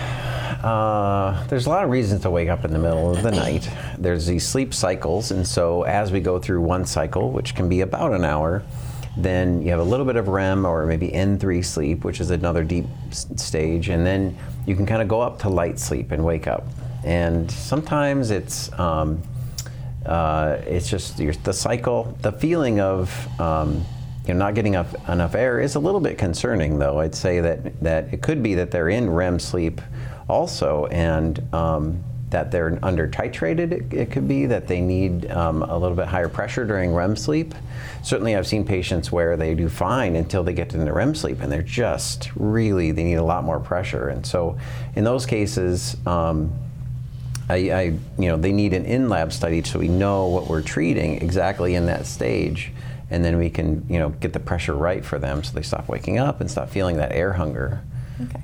uh, 0.63 1.45
there's 1.47 1.65
a 1.65 1.69
lot 1.69 1.84
of 1.84 1.89
reasons 1.89 2.21
to 2.21 2.30
wake 2.30 2.49
up 2.49 2.65
in 2.65 2.71
the 2.71 2.80
middle 2.80 3.12
of 3.12 3.21
the 3.21 3.32
night. 3.32 3.69
There's 3.97 4.25
these 4.25 4.47
sleep 4.47 4.73
cycles, 4.73 5.32
and 5.32 5.45
so 5.45 5.84
as 5.84 6.12
we 6.12 6.19
go 6.19 6.39
through 6.39 6.62
one 6.62 6.86
cycle, 6.86 7.32
which 7.32 7.56
can 7.56 7.67
be 7.67 7.82
about 7.82 8.13
an 8.13 8.23
hour, 8.23 8.63
then 9.17 9.62
you 9.62 9.71
have 9.71 9.80
a 9.80 9.84
little 9.84 10.06
bit 10.06 10.15
of 10.15 10.28
REM 10.28 10.65
or 10.65 10.86
maybe 10.86 11.10
N3 11.10 11.63
sleep, 11.63 12.04
which 12.04 12.21
is 12.21 12.32
another 12.32 12.63
deep 12.63 12.86
s- 13.10 13.28
stage, 13.36 13.89
and 13.89 14.06
then 14.06 14.38
you 14.65 14.76
can 14.76 14.86
kind 14.86 15.02
of 15.02 15.08
go 15.08 15.21
up 15.21 15.39
to 15.39 15.50
light 15.50 15.80
sleep 15.80 16.12
and 16.12 16.24
wake 16.24 16.47
up. 16.47 16.65
And 17.04 17.50
sometimes 17.52 18.32
it's 18.32 18.71
um, 18.80 19.21
uh, 20.06 20.58
it's 20.65 20.89
just 20.89 21.19
your, 21.19 21.34
the 21.34 21.54
cycle, 21.54 22.17
the 22.21 22.32
feeling 22.32 22.80
of 22.80 23.28
um, 23.39 23.84
you 24.28 24.34
know 24.34 24.39
not 24.39 24.56
getting 24.56 24.74
enough, 24.74 25.10
enough 25.10 25.36
air 25.36 25.60
is 25.60 25.76
a 25.76 25.80
little 25.80 26.00
bit 26.00 26.17
concerning. 26.17 26.80
Though 26.80 27.00
I'd 27.00 27.15
say 27.15 27.41
that 27.41 27.82
that 27.82 28.13
it 28.13 28.21
could 28.21 28.41
be 28.41 28.56
that 28.56 28.71
they're 28.71 28.89
in 28.89 29.10
REM 29.10 29.39
sleep 29.39 29.82
also, 30.30 30.86
and 30.86 31.54
um, 31.54 32.04
that 32.32 32.50
they're 32.50 32.80
under 32.82 33.08
titrated. 33.08 33.72
It, 33.72 33.94
it 33.94 34.12
could 34.12 34.28
be 34.28 34.48
that 34.48 34.67
they 34.67 34.82
need 34.82 35.30
um, 35.30 35.63
a 35.63 35.78
little 35.78 35.96
bit 35.96 36.08
higher 36.08 36.30
pressure 36.30 36.65
during 36.65 36.94
REM 36.94 37.15
sleep. 37.15 37.54
Certainly, 38.04 38.36
I've 38.36 38.48
seen 38.48 38.65
patients 38.65 39.12
where 39.12 39.38
they 39.38 39.54
do 39.54 39.70
fine 39.70 40.15
until 40.15 40.44
they 40.44 40.54
get 40.54 40.74
into 40.74 40.91
REM 40.91 41.13
sleep, 41.13 41.41
and 41.41 41.52
they're 41.52 41.62
just 41.62 42.32
really 42.36 42.91
they 42.91 43.04
need 43.04 43.15
a 43.15 43.24
lot 43.24 43.44
more 43.44 43.60
pressure. 43.60 44.10
And 44.10 44.26
so, 44.26 44.58
in 44.96 45.04
those 45.04 45.26
cases. 45.26 45.96
Um, 46.08 46.52
I, 47.50 47.72
I, 47.72 47.82
you 48.17 48.30
know, 48.30 48.38
they 48.38 48.54
need 48.54 48.74
an 48.74 48.86
in-lab 48.86 49.34
study 49.34 49.62
so 49.63 49.80
we 49.80 49.89
know 49.89 50.28
what 50.28 50.48
we're 50.48 50.62
treating 50.62 51.22
exactly 51.22 51.76
in 51.76 51.88
that 51.88 52.06
stage, 52.06 52.72
and 53.10 53.26
then 53.26 53.38
we 53.38 53.50
can, 53.50 53.86
you 53.89 54.00
know, 54.00 54.10
get 54.10 54.32
the 54.32 54.39
pressure 54.39 54.74
right 54.74 55.04
for 55.04 55.20
them 55.20 55.44
so 55.44 55.54
they 55.54 55.62
stop 55.62 55.89
waking 55.89 56.17
up 56.17 56.39
and 56.39 56.50
stop 56.50 56.70
feeling 56.70 56.96
that 56.98 57.12
air 57.12 57.34
hunger. 57.34 57.82
Okay. 58.22 58.41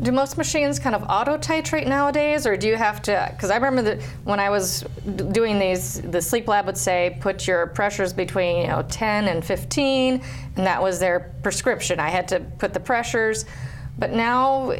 Do 0.00 0.12
most 0.12 0.38
machines 0.38 0.78
kind 0.78 0.94
of 0.94 1.02
auto 1.08 1.36
titrate 1.36 1.86
nowadays, 1.86 2.46
or 2.46 2.56
do 2.56 2.68
you 2.68 2.76
have 2.76 3.02
to? 3.02 3.28
Because 3.32 3.50
I 3.50 3.56
remember 3.56 3.82
that 3.82 4.02
when 4.24 4.38
I 4.38 4.48
was 4.48 4.84
doing 5.32 5.58
these, 5.58 6.00
the 6.00 6.22
sleep 6.22 6.46
lab 6.46 6.66
would 6.66 6.76
say 6.76 7.18
put 7.20 7.48
your 7.48 7.66
pressures 7.66 8.12
between 8.12 8.58
you 8.58 8.66
know 8.68 8.84
10 8.88 9.26
and 9.26 9.44
15, 9.44 10.22
and 10.56 10.66
that 10.66 10.80
was 10.80 11.00
their 11.00 11.34
prescription. 11.42 11.98
I 11.98 12.10
had 12.10 12.28
to 12.28 12.40
put 12.58 12.72
the 12.72 12.80
pressures, 12.80 13.44
but 13.98 14.12
now 14.12 14.72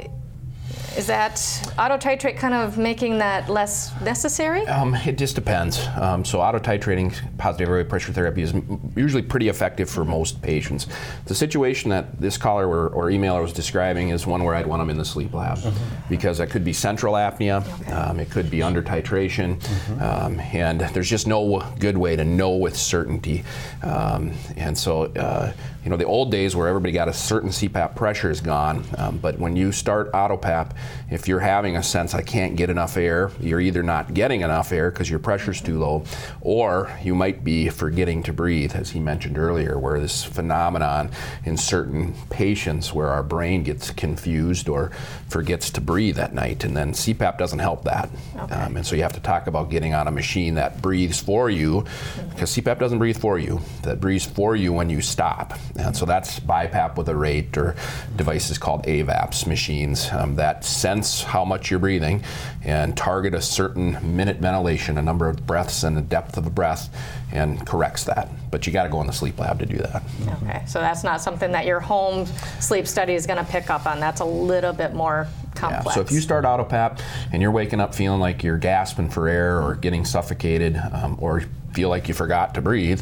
Is 0.98 1.06
that 1.06 1.38
auto 1.78 1.96
titrate 1.96 2.36
kind 2.38 2.52
of 2.52 2.76
making 2.76 3.18
that 3.18 3.48
less 3.48 3.92
necessary? 4.00 4.66
Um, 4.66 4.96
it 4.96 5.16
just 5.16 5.36
depends. 5.36 5.86
Um, 5.96 6.24
so 6.24 6.40
auto 6.40 6.58
titrating 6.58 7.14
positive 7.38 7.68
airway 7.68 7.84
pressure 7.84 8.12
therapy 8.12 8.42
is 8.42 8.52
m- 8.52 8.80
usually 8.96 9.22
pretty 9.22 9.48
effective 9.48 9.88
for 9.88 10.04
most 10.04 10.42
patients. 10.42 10.88
The 11.26 11.36
situation 11.36 11.88
that 11.90 12.20
this 12.20 12.36
caller 12.36 12.66
or, 12.66 12.88
or 12.88 13.10
emailer 13.10 13.40
was 13.40 13.52
describing 13.52 14.08
is 14.08 14.26
one 14.26 14.42
where 14.42 14.56
I'd 14.56 14.66
want 14.66 14.80
them 14.80 14.90
in 14.90 14.98
the 14.98 15.04
sleep 15.04 15.32
lab 15.34 15.60
because 16.08 16.40
it 16.40 16.48
could 16.48 16.64
be 16.64 16.72
central 16.72 17.14
apnea, 17.14 17.62
um, 17.92 18.18
it 18.18 18.28
could 18.28 18.50
be 18.50 18.60
under 18.60 18.82
titration, 18.82 19.62
um, 20.02 20.40
and 20.40 20.80
there's 20.80 21.08
just 21.08 21.28
no 21.28 21.60
good 21.78 21.96
way 21.96 22.16
to 22.16 22.24
know 22.24 22.56
with 22.56 22.76
certainty. 22.76 23.44
Um, 23.84 24.32
and 24.56 24.76
so, 24.76 25.04
uh, 25.14 25.52
you 25.88 25.90
know, 25.90 25.96
the 25.96 26.04
old 26.04 26.30
days 26.30 26.54
where 26.54 26.68
everybody 26.68 26.92
got 26.92 27.08
a 27.08 27.14
certain 27.14 27.48
CPAP 27.48 27.96
pressure 27.96 28.30
is 28.30 28.42
gone, 28.42 28.84
um, 28.98 29.16
but 29.16 29.38
when 29.38 29.56
you 29.56 29.72
start 29.72 30.12
AutoPAP, 30.12 30.72
if 31.10 31.26
you're 31.26 31.40
having 31.40 31.78
a 31.78 31.82
sense 31.82 32.12
I 32.14 32.20
can't 32.20 32.56
get 32.56 32.68
enough 32.68 32.98
air, 32.98 33.30
you're 33.40 33.58
either 33.58 33.82
not 33.82 34.12
getting 34.12 34.42
enough 34.42 34.70
air 34.70 34.90
because 34.90 35.08
your 35.08 35.18
pressure's 35.18 35.62
too 35.62 35.78
low, 35.78 36.04
or 36.42 36.94
you 37.02 37.14
might 37.14 37.42
be 37.42 37.70
forgetting 37.70 38.22
to 38.24 38.34
breathe, 38.34 38.74
as 38.74 38.90
he 38.90 39.00
mentioned 39.00 39.38
earlier, 39.38 39.78
where 39.78 39.98
this 39.98 40.22
phenomenon 40.22 41.10
in 41.46 41.56
certain 41.56 42.12
patients 42.28 42.92
where 42.92 43.08
our 43.08 43.22
brain 43.22 43.62
gets 43.62 43.90
confused 43.90 44.68
or 44.68 44.90
forgets 45.30 45.70
to 45.70 45.80
breathe 45.80 46.18
at 46.18 46.34
night, 46.34 46.64
and 46.64 46.76
then 46.76 46.92
CPAP 46.92 47.38
doesn't 47.38 47.60
help 47.60 47.84
that. 47.84 48.10
Um, 48.50 48.76
and 48.76 48.86
so 48.86 48.94
you 48.94 49.00
have 49.00 49.14
to 49.14 49.20
talk 49.20 49.46
about 49.46 49.70
getting 49.70 49.94
on 49.94 50.06
a 50.06 50.10
machine 50.10 50.56
that 50.56 50.82
breathes 50.82 51.18
for 51.18 51.48
you, 51.48 51.86
because 52.28 52.54
CPAP 52.54 52.78
doesn't 52.78 52.98
breathe 52.98 53.16
for 53.18 53.38
you, 53.38 53.62
that 53.84 54.02
breathes 54.02 54.26
for 54.26 54.54
you 54.54 54.70
when 54.74 54.90
you 54.90 55.00
stop. 55.00 55.58
And 55.78 55.96
so 55.96 56.04
that's 56.04 56.40
BiPAP 56.40 56.96
with 56.96 57.08
a 57.08 57.14
rate 57.14 57.56
or 57.56 57.76
devices 58.16 58.58
called 58.58 58.84
AVAPs 58.84 59.46
machines 59.46 60.08
um, 60.12 60.34
that 60.34 60.64
sense 60.64 61.22
how 61.22 61.44
much 61.44 61.70
you're 61.70 61.80
breathing 61.80 62.22
and 62.64 62.96
target 62.96 63.32
a 63.32 63.40
certain 63.40 64.16
minute 64.16 64.38
ventilation, 64.38 64.98
a 64.98 65.02
number 65.02 65.28
of 65.28 65.46
breaths 65.46 65.84
and 65.84 65.96
the 65.96 66.02
depth 66.02 66.36
of 66.36 66.46
a 66.46 66.50
breath, 66.50 66.94
and 67.32 67.64
corrects 67.66 68.04
that. 68.04 68.28
But 68.50 68.66
you 68.66 68.72
got 68.72 68.84
to 68.84 68.88
go 68.88 69.00
in 69.00 69.06
the 69.06 69.12
sleep 69.12 69.38
lab 69.38 69.60
to 69.60 69.66
do 69.66 69.76
that. 69.76 70.02
Okay, 70.42 70.64
so 70.66 70.80
that's 70.80 71.04
not 71.04 71.20
something 71.20 71.52
that 71.52 71.64
your 71.64 71.80
home 71.80 72.26
sleep 72.60 72.86
study 72.86 73.14
is 73.14 73.26
going 73.26 73.44
to 73.44 73.50
pick 73.50 73.70
up 73.70 73.86
on. 73.86 74.00
That's 74.00 74.20
a 74.20 74.24
little 74.24 74.72
bit 74.72 74.94
more 74.94 75.28
complex. 75.54 75.86
Yeah, 75.86 75.94
so 75.94 76.00
if 76.00 76.10
you 76.10 76.20
start 76.20 76.44
AutoPAP 76.44 77.00
and 77.32 77.42
you're 77.42 77.50
waking 77.50 77.80
up 77.80 77.94
feeling 77.94 78.20
like 78.20 78.42
you're 78.42 78.58
gasping 78.58 79.10
for 79.10 79.28
air 79.28 79.62
or 79.62 79.74
getting 79.74 80.04
suffocated 80.04 80.76
um, 80.92 81.16
or 81.20 81.44
feel 81.78 81.90
like 81.90 82.08
you 82.08 82.14
forgot 82.14 82.54
to 82.54 82.60
breathe, 82.60 83.00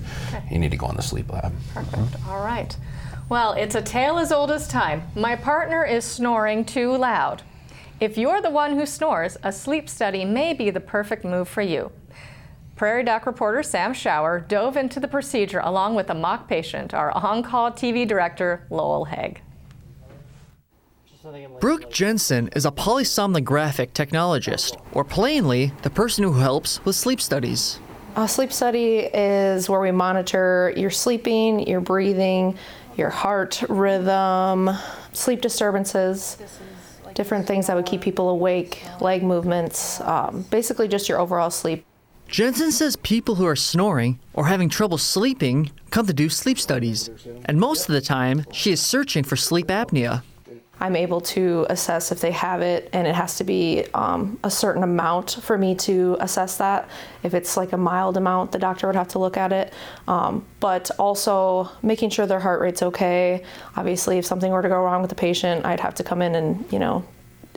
you 0.51 0.59
need 0.59 0.71
to 0.71 0.77
go 0.77 0.87
in 0.91 0.97
the 0.97 1.03
sleep 1.03 1.33
lab. 1.33 1.51
Perfect. 1.73 2.23
All 2.29 2.45
right. 2.45 2.77
Well, 3.31 3.55
it's 3.55 3.75
a 3.75 3.81
tale 3.81 4.19
as 4.19 4.31
old 4.31 4.51
as 4.51 4.69
time. 4.69 5.03
My 5.15 5.35
partner 5.35 5.83
is 5.83 6.05
snoring 6.05 6.63
too 6.63 6.95
loud. 6.95 7.43
If 8.01 8.19
you're 8.19 8.43
the 8.43 8.51
one 8.51 8.79
who 8.79 8.85
snores, 8.85 9.39
a 9.43 9.51
sleep 9.51 9.89
study 9.89 10.27
may 10.27 10.53
be 10.53 10.69
the 10.69 10.81
perfect 10.81 11.25
move 11.25 11.49
for 11.49 11.63
you. 11.63 11.91
Prairie 12.77 13.03
Doc 13.03 13.25
reporter 13.25 13.63
Sam 13.63 13.95
Shower 13.95 14.41
dove 14.41 14.77
into 14.77 15.01
the 15.01 15.09
procedure 15.09 15.61
along 15.61 15.95
with 15.95 16.11
a 16.11 16.15
mock 16.15 16.47
patient, 16.47 16.93
our 16.93 17.11
on 17.13 17.43
call 17.43 17.73
TV 17.73 18.07
director, 18.07 18.67
Lowell 18.69 19.07
Haig. 19.07 19.41
Brooke 21.61 21.91
Jensen 21.91 22.49
is 22.55 22.67
a 22.67 22.71
polysomnographic 22.71 23.93
technologist, 23.93 24.79
or 24.93 25.03
plainly, 25.03 25.73
the 25.81 25.91
person 25.91 26.23
who 26.23 26.35
helps 26.35 26.85
with 26.85 26.95
sleep 26.95 27.23
studies. 27.23 27.81
A 28.17 28.27
sleep 28.27 28.51
study 28.51 29.01
is 29.13 29.69
where 29.69 29.79
we 29.79 29.91
monitor 29.91 30.73
your 30.75 30.89
sleeping, 30.89 31.69
your 31.69 31.83
breathing, 31.83 32.57
your 32.97 33.11
heart 33.11 33.63
rhythm, 33.69 34.71
sleep 35.13 35.43
disturbances, 35.43 36.39
different 37.13 37.47
things 37.47 37.67
that 37.67 37.77
would 37.77 37.85
keep 37.85 38.01
people 38.01 38.31
awake, 38.31 38.83
leg 39.03 39.23
movements, 39.23 40.01
um, 40.01 40.47
basically 40.51 40.89
just 40.89 41.11
your 41.11 41.21
overall 41.21 41.51
sleep. 41.51 41.85
Jensen 42.27 42.73
says 42.73 42.97
people 42.97 43.35
who 43.35 43.45
are 43.45 43.55
snoring 43.55 44.19
or 44.33 44.47
having 44.47 44.71
trouble 44.71 44.97
sleeping 44.97 45.71
come 45.91 46.07
to 46.07 46.15
do 46.15 46.31
sleep 46.31 46.59
studies, 46.59 47.11
and 47.45 47.61
most 47.61 47.87
of 47.87 47.95
the 47.95 48.01
time, 48.01 48.47
she 48.51 48.73
is 48.73 48.81
searching 48.81 49.25
for 49.25 49.37
sleep 49.37 49.67
apnea. 49.67 50.23
I'm 50.79 50.95
able 50.95 51.21
to 51.23 51.67
assess 51.71 52.13
if 52.13 52.21
they 52.21 52.33
have 52.33 52.61
it, 52.61 52.91
and 52.93 53.07
it 53.07 53.15
has 53.15 53.37
to 53.39 53.45
be 53.45 53.87
um, 53.95 54.39
a 54.45 54.51
certain 54.51 54.83
amount 54.83 55.39
for 55.43 55.57
me 55.57 55.75
to 55.77 56.17
assess 56.21 56.59
that. 56.59 56.89
If 57.23 57.33
it's 57.33 57.57
like 57.57 57.73
a 57.73 57.77
mild 57.79 58.17
amount, 58.17 58.53
the 58.53 58.59
doctor 58.59 58.87
would 58.87 58.97
have 58.97 59.09
to 59.09 59.19
look 59.19 59.37
at 59.37 59.53
it. 59.53 59.73
Um, 60.07 60.45
but 60.61 60.91
also 60.99 61.71
making 61.83 62.11
sure 62.11 62.27
their 62.27 62.41
heart 62.41 62.61
rate's 62.61 62.83
okay. 62.83 63.43
Obviously, 63.77 64.19
if 64.19 64.27
something 64.27 64.53
were 64.53 64.63
to 64.63 64.69
go 64.69 64.77
wrong 64.77 65.01
with 65.01 65.09
the 65.09 65.17
patient, 65.17 65.65
I'd 65.65 65.81
have 65.81 65.95
to 65.95 66.05
come 66.05 66.21
in 66.21 66.35
and, 66.35 66.71
you 66.71 66.79
know, 66.79 67.05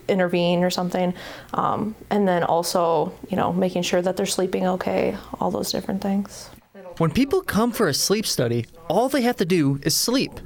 intervene 0.07 0.63
or 0.63 0.69
something. 0.69 1.13
Um, 1.53 1.95
and 2.09 2.27
then 2.27 2.43
also, 2.43 3.13
you 3.29 3.37
know, 3.37 3.51
making 3.51 3.83
sure 3.83 4.01
that 4.01 4.17
they're 4.17 4.25
sleeping 4.25 4.65
okay, 4.65 5.17
all 5.39 5.51
those 5.51 5.71
different 5.71 6.01
things. 6.01 6.49
When 6.97 7.11
people 7.11 7.41
come 7.41 7.71
for 7.71 7.87
a 7.87 7.93
sleep 7.93 8.25
study, 8.25 8.65
all 8.89 9.07
they 9.07 9.21
have 9.21 9.37
to 9.37 9.45
do 9.45 9.79
is 9.83 9.95
sleep. 9.95 10.39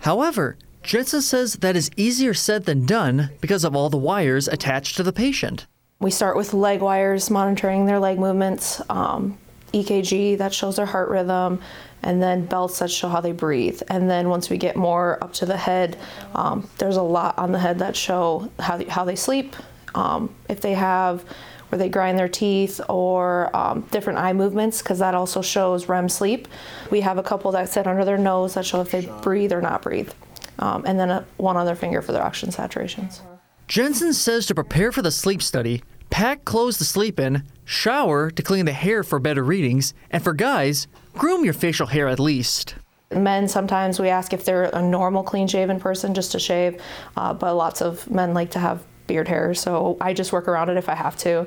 However, 0.00 0.58
Jensen 0.88 1.20
says 1.20 1.52
that 1.56 1.76
is 1.76 1.90
easier 1.98 2.32
said 2.32 2.64
than 2.64 2.86
done 2.86 3.28
because 3.42 3.62
of 3.62 3.76
all 3.76 3.90
the 3.90 3.98
wires 3.98 4.48
attached 4.48 4.96
to 4.96 5.02
the 5.02 5.12
patient. 5.12 5.66
We 6.00 6.10
start 6.10 6.34
with 6.34 6.54
leg 6.54 6.80
wires, 6.80 7.28
monitoring 7.28 7.84
their 7.84 7.98
leg 7.98 8.18
movements, 8.18 8.80
um, 8.88 9.36
EKG 9.74 10.38
that 10.38 10.54
shows 10.54 10.76
their 10.76 10.86
heart 10.86 11.10
rhythm, 11.10 11.60
and 12.02 12.22
then 12.22 12.46
belts 12.46 12.78
that 12.78 12.90
show 12.90 13.08
how 13.08 13.20
they 13.20 13.32
breathe. 13.32 13.82
And 13.88 14.08
then 14.08 14.30
once 14.30 14.48
we 14.48 14.56
get 14.56 14.76
more 14.76 15.22
up 15.22 15.34
to 15.34 15.44
the 15.44 15.58
head, 15.58 15.98
um, 16.34 16.66
there's 16.78 16.96
a 16.96 17.02
lot 17.02 17.36
on 17.36 17.52
the 17.52 17.58
head 17.58 17.80
that 17.80 17.94
show 17.94 18.50
how, 18.58 18.82
how 18.88 19.04
they 19.04 19.16
sleep, 19.16 19.56
um, 19.94 20.34
if 20.48 20.62
they 20.62 20.72
have 20.72 21.22
where 21.68 21.78
they 21.78 21.90
grind 21.90 22.18
their 22.18 22.28
teeth 22.28 22.80
or 22.88 23.54
um, 23.54 23.82
different 23.90 24.18
eye 24.18 24.32
movements 24.32 24.80
because 24.80 25.00
that 25.00 25.14
also 25.14 25.42
shows 25.42 25.86
REM 25.86 26.08
sleep. 26.08 26.48
We 26.90 27.02
have 27.02 27.18
a 27.18 27.22
couple 27.22 27.52
that 27.52 27.68
sit 27.68 27.86
under 27.86 28.06
their 28.06 28.16
nose 28.16 28.54
that 28.54 28.64
show 28.64 28.80
if 28.80 28.90
they 28.90 29.04
breathe 29.20 29.52
or 29.52 29.60
not 29.60 29.82
breathe. 29.82 30.10
Um, 30.58 30.84
and 30.86 30.98
then 30.98 31.10
a, 31.10 31.24
one 31.36 31.56
other 31.56 31.74
finger 31.74 32.02
for 32.02 32.12
their 32.12 32.22
oxygen 32.22 32.52
saturations. 32.52 33.20
Jensen 33.68 34.14
says 34.14 34.46
to 34.46 34.54
prepare 34.54 34.92
for 34.92 35.02
the 35.02 35.10
sleep 35.10 35.42
study, 35.42 35.82
pack 36.10 36.44
clothes 36.44 36.78
to 36.78 36.84
sleep 36.84 37.20
in, 37.20 37.44
shower 37.64 38.30
to 38.30 38.42
clean 38.42 38.64
the 38.64 38.72
hair 38.72 39.02
for 39.02 39.18
better 39.18 39.44
readings, 39.44 39.92
and 40.10 40.24
for 40.24 40.32
guys, 40.32 40.88
groom 41.14 41.44
your 41.44 41.52
facial 41.52 41.86
hair 41.86 42.08
at 42.08 42.18
least. 42.18 42.76
Men, 43.10 43.48
sometimes 43.48 43.98
we 44.00 44.08
ask 44.08 44.32
if 44.32 44.44
they're 44.44 44.64
a 44.64 44.82
normal 44.82 45.22
clean 45.22 45.48
shaven 45.48 45.80
person 45.80 46.14
just 46.14 46.32
to 46.32 46.38
shave, 46.38 46.80
uh, 47.16 47.32
but 47.32 47.54
lots 47.54 47.80
of 47.80 48.10
men 48.10 48.34
like 48.34 48.50
to 48.52 48.58
have 48.58 48.82
beard 49.06 49.28
hair, 49.28 49.54
so 49.54 49.96
I 50.00 50.12
just 50.12 50.32
work 50.32 50.46
around 50.46 50.68
it 50.68 50.76
if 50.76 50.88
I 50.88 50.94
have 50.94 51.16
to. 51.18 51.46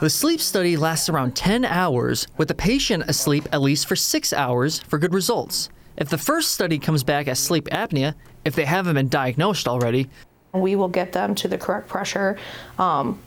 The 0.00 0.08
sleep 0.08 0.40
study 0.40 0.76
lasts 0.76 1.08
around 1.08 1.36
10 1.36 1.64
hours, 1.64 2.26
with 2.36 2.48
the 2.48 2.54
patient 2.54 3.04
asleep 3.08 3.48
at 3.52 3.60
least 3.60 3.86
for 3.86 3.96
6 3.96 4.32
hours 4.32 4.80
for 4.80 4.98
good 4.98 5.12
results. 5.12 5.68
If 5.96 6.08
the 6.08 6.18
first 6.18 6.52
study 6.52 6.78
comes 6.78 7.04
back 7.04 7.28
as 7.28 7.38
sleep 7.38 7.66
apnea, 7.66 8.14
if 8.44 8.54
they 8.54 8.64
haven't 8.64 8.94
been 8.94 9.08
diagnosed 9.08 9.68
already, 9.68 10.08
we 10.52 10.76
will 10.76 10.88
get 10.88 11.12
them 11.12 11.34
to 11.36 11.48
the 11.48 11.58
correct 11.58 11.88
pressure 11.88 12.36
um, 12.78 13.18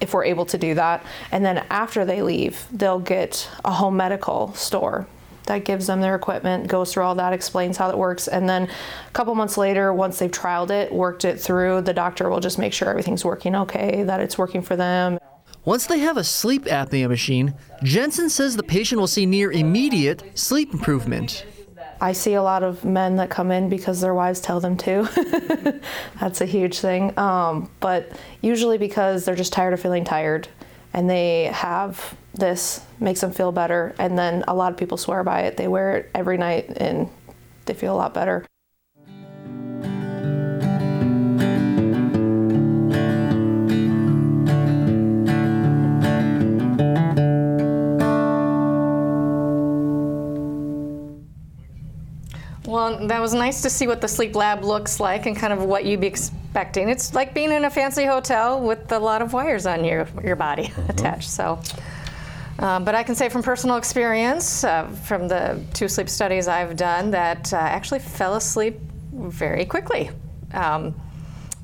if 0.00 0.14
we're 0.14 0.24
able 0.24 0.46
to 0.46 0.58
do 0.58 0.74
that. 0.74 1.04
And 1.30 1.44
then 1.44 1.64
after 1.70 2.04
they 2.04 2.22
leave, 2.22 2.66
they'll 2.72 2.98
get 2.98 3.48
a 3.64 3.70
home 3.70 3.96
medical 3.96 4.52
store 4.54 5.06
that 5.46 5.64
gives 5.64 5.86
them 5.86 6.00
their 6.00 6.14
equipment, 6.14 6.68
goes 6.68 6.92
through 6.92 7.02
all 7.02 7.14
that, 7.16 7.32
explains 7.32 7.76
how 7.76 7.90
it 7.90 7.98
works. 7.98 8.28
And 8.28 8.48
then 8.48 8.64
a 8.64 9.10
couple 9.12 9.34
months 9.34 9.56
later, 9.56 9.92
once 9.92 10.18
they've 10.18 10.30
trialed 10.30 10.70
it, 10.70 10.92
worked 10.92 11.24
it 11.24 11.40
through, 11.40 11.82
the 11.82 11.92
doctor 11.92 12.28
will 12.28 12.40
just 12.40 12.58
make 12.58 12.72
sure 12.72 12.88
everything's 12.88 13.24
working 13.24 13.54
okay, 13.54 14.02
that 14.04 14.20
it's 14.20 14.38
working 14.38 14.62
for 14.62 14.76
them. 14.76 15.18
Once 15.64 15.86
they 15.86 16.00
have 16.00 16.16
a 16.16 16.24
sleep 16.24 16.64
apnea 16.64 17.08
machine, 17.08 17.54
Jensen 17.84 18.28
says 18.28 18.56
the 18.56 18.62
patient 18.64 19.00
will 19.00 19.06
see 19.06 19.26
near 19.26 19.52
immediate 19.52 20.36
sleep 20.36 20.72
improvement. 20.72 21.44
I 22.02 22.12
see 22.12 22.34
a 22.34 22.42
lot 22.42 22.64
of 22.64 22.84
men 22.84 23.14
that 23.16 23.30
come 23.30 23.52
in 23.52 23.68
because 23.68 24.00
their 24.00 24.12
wives 24.12 24.40
tell 24.40 24.58
them 24.58 24.76
to. 24.78 25.80
That's 26.20 26.40
a 26.40 26.46
huge 26.46 26.80
thing. 26.80 27.16
Um, 27.16 27.70
but 27.78 28.10
usually 28.40 28.76
because 28.76 29.24
they're 29.24 29.36
just 29.36 29.52
tired 29.52 29.72
of 29.72 29.80
feeling 29.80 30.02
tired 30.02 30.48
and 30.92 31.08
they 31.08 31.44
have 31.44 32.16
this 32.34 32.84
makes 32.98 33.20
them 33.20 33.30
feel 33.30 33.52
better. 33.52 33.94
And 34.00 34.18
then 34.18 34.42
a 34.48 34.54
lot 34.54 34.72
of 34.72 34.78
people 34.78 34.98
swear 34.98 35.22
by 35.22 35.42
it. 35.42 35.56
They 35.56 35.68
wear 35.68 35.98
it 35.98 36.10
every 36.12 36.38
night 36.38 36.70
and 36.76 37.08
they 37.66 37.74
feel 37.74 37.94
a 37.94 37.98
lot 37.98 38.14
better. 38.14 38.44
Well, 52.82 53.06
that 53.06 53.20
was 53.20 53.32
nice 53.32 53.62
to 53.62 53.70
see 53.70 53.86
what 53.86 54.00
the 54.00 54.08
sleep 54.08 54.34
lab 54.34 54.64
looks 54.64 54.98
like 54.98 55.26
and 55.26 55.36
kind 55.36 55.52
of 55.52 55.62
what 55.62 55.84
you'd 55.84 56.00
be 56.00 56.08
expecting. 56.08 56.88
It's 56.88 57.14
like 57.14 57.32
being 57.32 57.52
in 57.52 57.64
a 57.64 57.70
fancy 57.70 58.04
hotel 58.04 58.60
with 58.60 58.90
a 58.90 58.98
lot 58.98 59.22
of 59.22 59.32
wires 59.32 59.66
on 59.66 59.84
your, 59.84 60.08
your 60.24 60.34
body 60.34 60.72
attached. 60.88 61.30
So, 61.30 61.60
um, 62.58 62.84
but 62.84 62.96
I 62.96 63.04
can 63.04 63.14
say 63.14 63.28
from 63.28 63.44
personal 63.44 63.76
experience, 63.76 64.64
uh, 64.64 64.88
from 65.04 65.28
the 65.28 65.62
two 65.74 65.86
sleep 65.86 66.08
studies 66.08 66.48
I've 66.48 66.76
done, 66.76 67.12
that 67.12 67.54
uh, 67.54 67.58
I 67.58 67.68
actually 67.68 68.00
fell 68.00 68.34
asleep 68.34 68.80
very 69.12 69.64
quickly. 69.64 70.10
Um, 70.52 70.92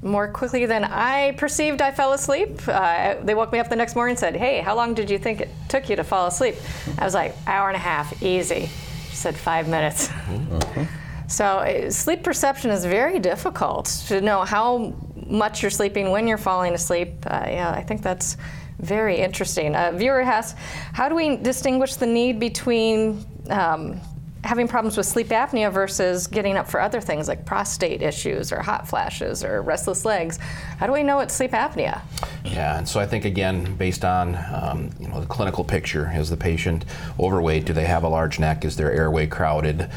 more 0.01 0.29
quickly 0.29 0.67
than 0.67 0.85
I 0.85 1.33
perceived 1.33 1.83
I 1.83 1.91
fell 1.91 2.13
asleep. 2.13 2.61
Uh, 2.69 3.17
they 3.25 3.35
woke 3.35 3.51
me 3.51 3.59
up 3.59 3.69
the 3.69 3.75
next 3.75 3.97
morning 3.97 4.13
and 4.13 4.21
said, 4.21 4.37
Hey, 4.37 4.61
how 4.61 4.77
long 4.77 4.95
did 4.95 5.11
you 5.11 5.19
think 5.19 5.41
it 5.41 5.49
took 5.69 5.91
you 5.91 5.97
to 5.97 6.05
fall 6.05 6.29
asleep? 6.29 6.55
I 6.97 7.05
was 7.05 7.15
like, 7.15 7.35
Hour 7.49 7.67
and 7.67 7.77
a 7.77 7.81
half, 7.81 8.23
easy. 8.23 8.71
She 9.11 9.17
said, 9.17 9.37
Five 9.37 9.69
minutes. 9.69 10.07
Mm-hmm. 10.07 10.85
So, 11.29 11.45
uh, 11.45 11.91
sleep 11.91 12.23
perception 12.23 12.71
is 12.71 12.85
very 12.85 13.19
difficult 13.19 13.87
to 14.09 14.21
know 14.21 14.45
how 14.45 14.95
much 15.27 15.63
you're 15.63 15.71
sleeping, 15.71 16.11
when 16.11 16.27
you're 16.27 16.39
falling 16.39 16.75
asleep. 16.75 17.13
Uh, 17.27 17.45
yeah, 17.47 17.71
I 17.71 17.83
think 17.83 18.03
that's 18.03 18.39
very 18.79 19.19
interesting. 19.19 19.75
A 19.75 19.93
viewer 19.93 20.23
asks, 20.23 20.59
How 20.93 21.09
do 21.09 21.15
we 21.15 21.37
distinguish 21.37 21.97
the 21.97 22.07
need 22.07 22.41
between 22.41 23.25
um, 23.51 24.01
having 24.45 24.69
problems 24.69 24.97
with 24.97 25.05
sleep 25.05 25.29
apnea 25.29 25.71
versus 25.71 26.27
getting 26.27 26.57
up 26.57 26.69
for 26.69 26.81
other 26.81 27.01
things 27.01 27.29
like 27.29 27.45
prostate 27.45 28.03
issues 28.03 28.53
or 28.53 28.63
hot 28.63 28.87
flashes 28.87 29.43
or 29.43 29.63
restless 29.63 30.05
legs. 30.05 30.39
How 30.79 30.87
do 30.87 30.93
we 30.93 31.03
know 31.03 31.19
it's 31.21 31.35
sleep 31.35 31.51
apnea? 31.51 32.01
Yeah, 32.45 32.79
and 32.79 32.89
so 32.89 33.01
I 33.01 33.07
think 33.07 33.25
again, 33.25 33.75
based 33.75 34.05
on 34.05 34.37
um, 34.53 34.91
you 35.01 35.09
know 35.09 35.21
the 35.21 35.27
clinical 35.27 35.65
picture, 35.65 36.11
is 36.15 36.31
the 36.31 36.37
patient 36.37 36.85
overweight? 37.19 37.65
Do 37.65 37.73
they 37.73 37.85
have 37.85 38.05
a 38.05 38.09
large 38.09 38.39
neck? 38.39 38.65
Is 38.65 38.77
their 38.77 38.93
airway 38.93 39.27
crowded? 39.27 39.91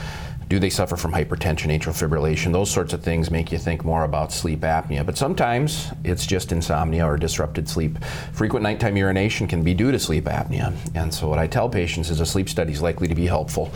Do 0.52 0.60
they 0.60 0.70
suffer 0.70 0.98
from 0.98 1.14
hypertension, 1.14 1.74
atrial 1.74 1.96
fibrillation? 1.96 2.52
Those 2.52 2.70
sorts 2.70 2.92
of 2.92 3.02
things 3.02 3.32
make 3.32 3.54
you 3.54 3.58
think 3.58 3.86
more 3.86 4.04
about 4.04 4.34
sleep 4.34 4.60
apnea. 4.60 5.06
But 5.06 5.18
sometimes 5.18 5.88
it's 6.04 6.26
just 6.26 6.52
insomnia 6.52 7.06
or 7.06 7.16
disrupted 7.16 7.70
sleep. 7.70 7.98
Frequent 8.34 8.62
nighttime 8.62 8.98
urination 8.98 9.48
can 9.48 9.64
be 9.64 9.74
due 9.74 9.94
to 9.94 9.98
sleep 9.98 10.26
apnea. 10.26 10.76
And 10.94 11.14
so, 11.14 11.30
what 11.30 11.40
I 11.40 11.48
tell 11.48 11.70
patients 11.70 12.10
is 12.10 12.20
a 12.20 12.26
sleep 12.26 12.50
study 12.50 12.74
is 12.74 12.82
likely 12.82 13.08
to 13.08 13.16
be 13.16 13.28
helpful 13.28 13.72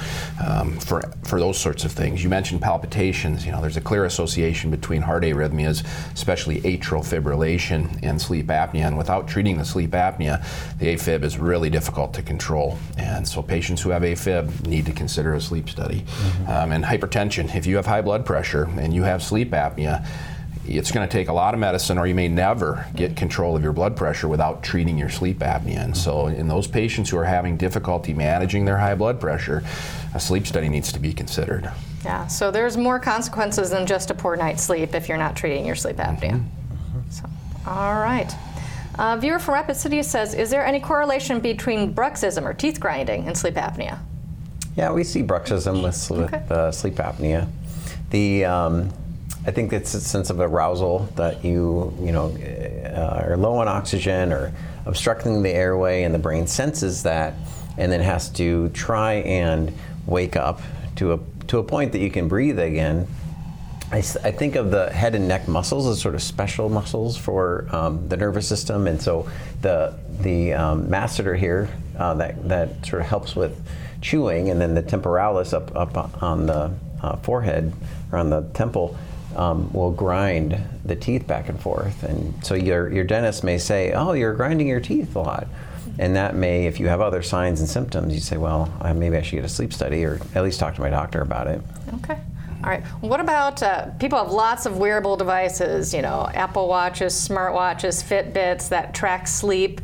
um, 0.46 0.78
for, 0.78 1.02
for 1.24 1.40
those 1.40 1.58
sorts 1.58 1.86
of 1.86 1.94
things. 1.94 2.22
You 2.22 2.30
mentioned 2.30 2.62
palpitations. 2.62 3.46
You 3.46 3.54
know, 3.54 3.62
there's 3.62 3.78
a 3.78 3.82
clear 3.82 4.04
association 4.04 4.70
between 4.70 5.02
heart 5.02 5.24
arrhythmias, 5.24 5.86
especially 6.14 6.60
atrial 6.64 7.06
fibrillation, 7.06 7.98
and 8.04 8.22
sleep 8.22 8.48
apnea. 8.48 8.86
And 8.86 8.98
without 8.98 9.30
treating 9.30 9.58
the 9.58 9.64
sleep 9.64 9.92
apnea, 9.92 10.46
the 10.80 10.88
AFib 10.88 11.24
is 11.24 11.38
really 11.38 11.70
difficult 11.70 12.14
to 12.16 12.22
control. 12.22 12.78
And 12.98 13.26
so, 13.26 13.42
patients 13.42 13.82
who 13.82 13.92
have 13.92 14.02
AFib 14.02 14.68
need 14.68 14.86
to 14.88 14.92
consider 14.92 15.36
a 15.36 15.40
sleep 15.40 15.70
study. 15.70 16.02
Mm-hmm. 16.02 16.65
Um, 16.66 16.72
and 16.72 16.84
hypertension. 16.84 17.56
If 17.56 17.68
you 17.68 17.76
have 17.76 17.86
high 17.86 18.02
blood 18.02 18.26
pressure 18.26 18.64
and 18.80 18.92
you 18.92 19.04
have 19.04 19.22
sleep 19.22 19.52
apnea, 19.52 20.04
it's 20.68 20.92
going 20.92 21.08
to 21.08 21.12
take 21.12 21.28
a 21.28 21.34
lot 21.34 21.54
of 21.54 21.60
medicine, 21.60 22.00
or 22.00 22.08
you 22.08 22.16
may 22.16 22.28
never 22.28 22.88
get 22.96 23.16
control 23.16 23.56
of 23.56 23.62
your 23.62 23.72
blood 23.72 23.96
pressure 23.96 24.28
without 24.28 24.64
treating 24.64 24.98
your 24.98 25.10
sleep 25.10 25.40
apnea. 25.40 25.84
And 25.84 25.96
so, 25.96 26.26
in 26.26 26.48
those 26.48 26.66
patients 26.66 27.12
who 27.12 27.18
are 27.18 27.26
having 27.26 27.56
difficulty 27.56 28.16
managing 28.16 28.66
their 28.66 28.80
high 28.80 28.96
blood 28.96 29.20
pressure, 29.20 29.64
a 30.16 30.20
sleep 30.20 30.48
study 30.48 30.68
needs 30.68 30.92
to 30.94 30.98
be 30.98 31.14
considered. 31.14 31.72
Yeah, 32.04 32.26
so 32.26 32.50
there's 32.50 32.78
more 32.78 33.00
consequences 33.00 33.70
than 33.70 33.86
just 33.86 34.10
a 34.10 34.16
poor 34.16 34.36
night's 34.36 34.64
sleep 34.64 34.96
if 34.96 35.08
you're 35.08 35.20
not 35.20 35.36
treating 35.36 35.68
your 35.68 35.76
sleep 35.76 35.98
apnea. 35.98 36.32
Mm-hmm. 36.32 37.12
So, 37.12 37.26
all 37.68 38.00
right. 38.00 38.34
Uh, 38.98 39.18
viewer 39.18 39.38
from 39.38 39.54
Rapid 39.54 39.76
City 39.76 40.02
says, 40.02 40.34
is 40.34 40.50
there 40.50 40.66
any 40.66 40.80
correlation 40.80 41.40
between 41.40 41.94
bruxism 41.94 42.44
or 42.44 42.56
teeth 42.56 42.80
grinding 42.80 43.28
and 43.28 43.38
sleep 43.38 43.54
apnea? 43.54 44.00
Yeah, 44.76 44.92
we 44.92 45.04
see 45.04 45.24
bruxism 45.24 45.84
with, 45.84 46.12
okay. 46.12 46.44
uh, 46.50 46.72
sleep 46.72 46.96
apnea. 46.96 47.48
The 48.10 48.46
um, 48.46 48.92
I 49.46 49.52
think 49.52 49.72
it's 49.72 49.94
a 49.94 50.02
sense 50.02 50.30
of 50.30 50.40
arousal 50.40 51.08
that 51.16 51.46
you 51.46 51.94
you 52.02 52.12
know 52.12 52.28
uh, 52.28 53.24
are 53.26 53.38
low 53.38 53.58
on 53.58 53.68
oxygen 53.68 54.34
or 54.34 54.52
obstructing 54.86 55.44
the 55.44 55.52
airway, 55.52 56.04
and 56.04 56.14
the 56.14 56.20
brain 56.20 56.48
senses 56.48 57.04
that, 57.04 57.36
and 57.78 57.92
then 57.92 58.02
has 58.02 58.30
to 58.32 58.70
try 58.70 59.14
and 59.14 59.74
wake 60.06 60.36
up 60.36 60.62
to 60.98 61.14
a 61.14 61.20
to 61.48 61.60
a 61.60 61.64
point 61.64 61.94
that 61.94 62.00
you 62.00 62.12
can 62.12 62.28
breathe 62.28 62.60
again. 62.60 63.08
I, 63.92 64.00
I 64.00 64.32
think 64.32 64.56
of 64.56 64.72
the 64.72 64.90
head 64.90 65.14
and 65.14 65.28
neck 65.28 65.48
muscles 65.48 65.88
as 65.88 66.02
sort 66.02 66.16
of 66.16 66.24
special 66.24 66.70
muscles 66.70 67.16
for 67.16 67.68
um, 67.72 68.10
the 68.10 68.18
nervous 68.18 68.48
system, 68.48 68.88
and 68.88 69.02
so 69.02 69.30
the 69.62 69.98
the 70.22 70.54
um, 70.54 70.88
masseter 70.88 71.38
here 71.38 71.70
uh, 71.98 72.16
that 72.16 72.50
that 72.50 72.86
sort 72.86 73.04
of 73.04 73.08
helps 73.08 73.36
with 73.36 73.62
chewing, 74.02 74.50
and 74.50 74.60
then 74.60 74.76
the 74.76 74.82
temporalis 74.82 75.54
up, 75.54 75.76
up 75.76 76.22
on 76.22 76.46
the 76.46 76.72
uh, 77.02 77.16
forehead 77.18 77.74
or 78.12 78.20
on 78.20 78.30
the 78.30 78.42
temple 78.54 78.98
um, 79.36 79.72
will 79.74 79.92
grind 79.92 80.58
the 80.84 80.96
teeth 80.96 81.28
back 81.28 81.50
and 81.50 81.60
forth. 81.60 82.04
And 82.04 82.44
so 82.46 82.56
your, 82.56 82.92
your 82.92 83.04
dentist 83.04 83.44
may 83.44 83.58
say, 83.58 83.92
Oh, 83.92 84.14
you're 84.14 84.34
grinding 84.34 84.68
your 84.68 84.80
teeth 84.80 85.16
a 85.16 85.20
lot. 85.20 85.48
And 85.98 86.16
that 86.16 86.36
may, 86.36 86.66
if 86.66 86.80
you 86.80 86.88
have 86.88 87.00
other 87.00 87.22
signs 87.22 87.60
and 87.60 87.70
symptoms, 87.70 88.14
you 88.14 88.20
say, 88.20 88.38
Well, 88.38 88.72
maybe 88.96 89.18
I 89.18 89.22
should 89.22 89.36
get 89.36 89.46
a 89.46 89.50
sleep 89.50 89.74
study 89.74 90.04
or 90.06 90.20
at 90.34 90.44
least 90.44 90.60
talk 90.60 90.76
to 90.76 90.82
my 90.82 90.90
doctor 90.90 91.22
about 91.22 91.48
it. 91.48 91.62
Okay. 91.96 92.20
All 92.64 92.70
right. 92.70 92.84
What 93.02 93.20
about 93.20 93.62
uh, 93.62 93.88
people 94.00 94.18
have 94.18 94.32
lots 94.32 94.66
of 94.66 94.78
wearable 94.78 95.18
devices, 95.18 95.94
you 95.94 96.02
know, 96.02 96.30
Apple 96.34 96.68
Watches, 96.68 97.14
smartwatches, 97.14 98.04
Fitbits 98.04 98.70
that 98.70 98.96
track 98.96 99.28
sleep 99.28 99.82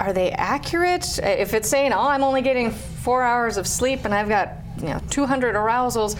are 0.00 0.12
they 0.12 0.30
accurate? 0.32 1.18
If 1.18 1.54
it's 1.54 1.68
saying, 1.68 1.92
oh, 1.92 2.08
I'm 2.08 2.24
only 2.24 2.42
getting 2.42 2.70
four 2.70 3.22
hours 3.22 3.56
of 3.56 3.66
sleep 3.66 4.04
and 4.04 4.14
I've 4.14 4.28
got 4.28 4.50
you 4.78 4.88
know 4.88 5.00
200 5.10 5.54
arousals, 5.54 6.16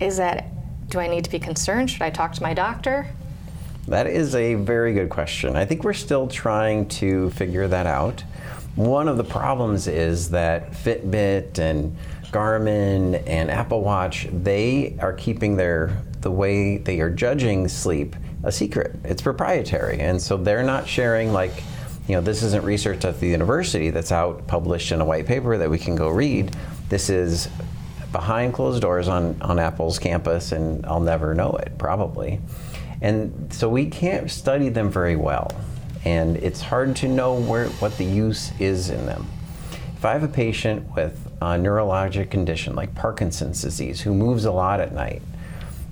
is 0.00 0.16
that 0.18 0.46
do 0.88 1.00
I 1.00 1.08
need 1.08 1.24
to 1.24 1.30
be 1.30 1.38
concerned? 1.38 1.90
Should 1.90 2.02
I 2.02 2.10
talk 2.10 2.32
to 2.34 2.42
my 2.42 2.54
doctor? 2.54 3.08
That 3.88 4.06
is 4.06 4.34
a 4.34 4.54
very 4.54 4.94
good 4.94 5.10
question. 5.10 5.56
I 5.56 5.64
think 5.64 5.84
we're 5.84 5.92
still 5.92 6.26
trying 6.26 6.88
to 6.88 7.30
figure 7.30 7.68
that 7.68 7.86
out. 7.86 8.22
One 8.76 9.08
of 9.08 9.16
the 9.16 9.24
problems 9.24 9.86
is 9.86 10.30
that 10.30 10.72
Fitbit 10.72 11.58
and 11.58 11.96
Garmin 12.30 13.22
and 13.26 13.50
Apple 13.50 13.82
Watch, 13.82 14.26
they 14.32 14.96
are 15.00 15.12
keeping 15.12 15.56
their 15.56 16.02
the 16.20 16.30
way 16.30 16.78
they 16.78 17.00
are 17.00 17.10
judging 17.10 17.68
sleep 17.68 18.16
a 18.42 18.52
secret. 18.52 18.96
It's 19.04 19.22
proprietary. 19.22 20.00
And 20.00 20.20
so 20.20 20.36
they're 20.36 20.62
not 20.62 20.88
sharing 20.88 21.32
like 21.32 21.62
you 22.06 22.14
know, 22.14 22.20
this 22.20 22.42
isn't 22.42 22.64
research 22.64 23.04
at 23.04 23.18
the 23.20 23.28
university 23.28 23.90
that's 23.90 24.12
out 24.12 24.46
published 24.46 24.92
in 24.92 25.00
a 25.00 25.04
white 25.04 25.26
paper 25.26 25.56
that 25.56 25.70
we 25.70 25.78
can 25.78 25.96
go 25.96 26.08
read. 26.08 26.54
This 26.88 27.08
is 27.08 27.48
behind 28.12 28.52
closed 28.54 28.82
doors 28.82 29.08
on, 29.08 29.40
on 29.40 29.58
Apple's 29.58 29.98
campus, 29.98 30.52
and 30.52 30.84
I'll 30.86 31.00
never 31.00 31.34
know 31.34 31.52
it, 31.52 31.78
probably. 31.78 32.40
And 33.00 33.52
so 33.52 33.68
we 33.68 33.86
can't 33.86 34.30
study 34.30 34.68
them 34.68 34.90
very 34.90 35.16
well, 35.16 35.50
and 36.04 36.36
it's 36.36 36.60
hard 36.60 36.94
to 36.96 37.08
know 37.08 37.34
where, 37.34 37.68
what 37.68 37.96
the 37.96 38.04
use 38.04 38.52
is 38.60 38.90
in 38.90 39.06
them. 39.06 39.26
If 39.96 40.04
I 40.04 40.12
have 40.12 40.22
a 40.22 40.28
patient 40.28 40.94
with 40.94 41.32
a 41.40 41.56
neurologic 41.56 42.30
condition 42.30 42.76
like 42.76 42.94
Parkinson's 42.94 43.62
disease 43.62 44.02
who 44.02 44.14
moves 44.14 44.44
a 44.44 44.52
lot 44.52 44.80
at 44.80 44.92
night, 44.92 45.22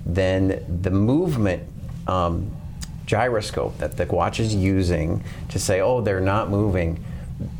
then 0.05 0.63
the 0.81 0.91
movement 0.91 1.63
um, 2.07 2.51
gyroscope 3.05 3.77
that 3.77 3.97
the 3.97 4.05
watch 4.05 4.39
is 4.39 4.55
using 4.55 5.23
to 5.49 5.59
say, 5.59 5.81
oh, 5.81 6.01
they're 6.01 6.21
not 6.21 6.49
moving, 6.49 7.03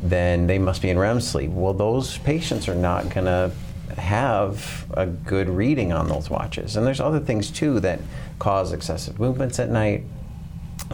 then 0.02 0.46
they 0.46 0.58
must 0.58 0.82
be 0.82 0.90
in 0.90 0.98
REM 0.98 1.20
sleep. 1.20 1.50
Well, 1.50 1.74
those 1.74 2.18
patients 2.18 2.68
are 2.68 2.74
not 2.74 3.10
going 3.10 3.26
to 3.26 3.52
have 3.96 4.86
a 4.94 5.06
good 5.06 5.48
reading 5.48 5.92
on 5.92 6.08
those 6.08 6.30
watches. 6.30 6.76
And 6.76 6.86
there's 6.86 7.00
other 7.00 7.20
things 7.20 7.50
too 7.50 7.80
that 7.80 8.00
cause 8.38 8.72
excessive 8.72 9.20
movements 9.20 9.58
at 9.58 9.70
night, 9.70 10.04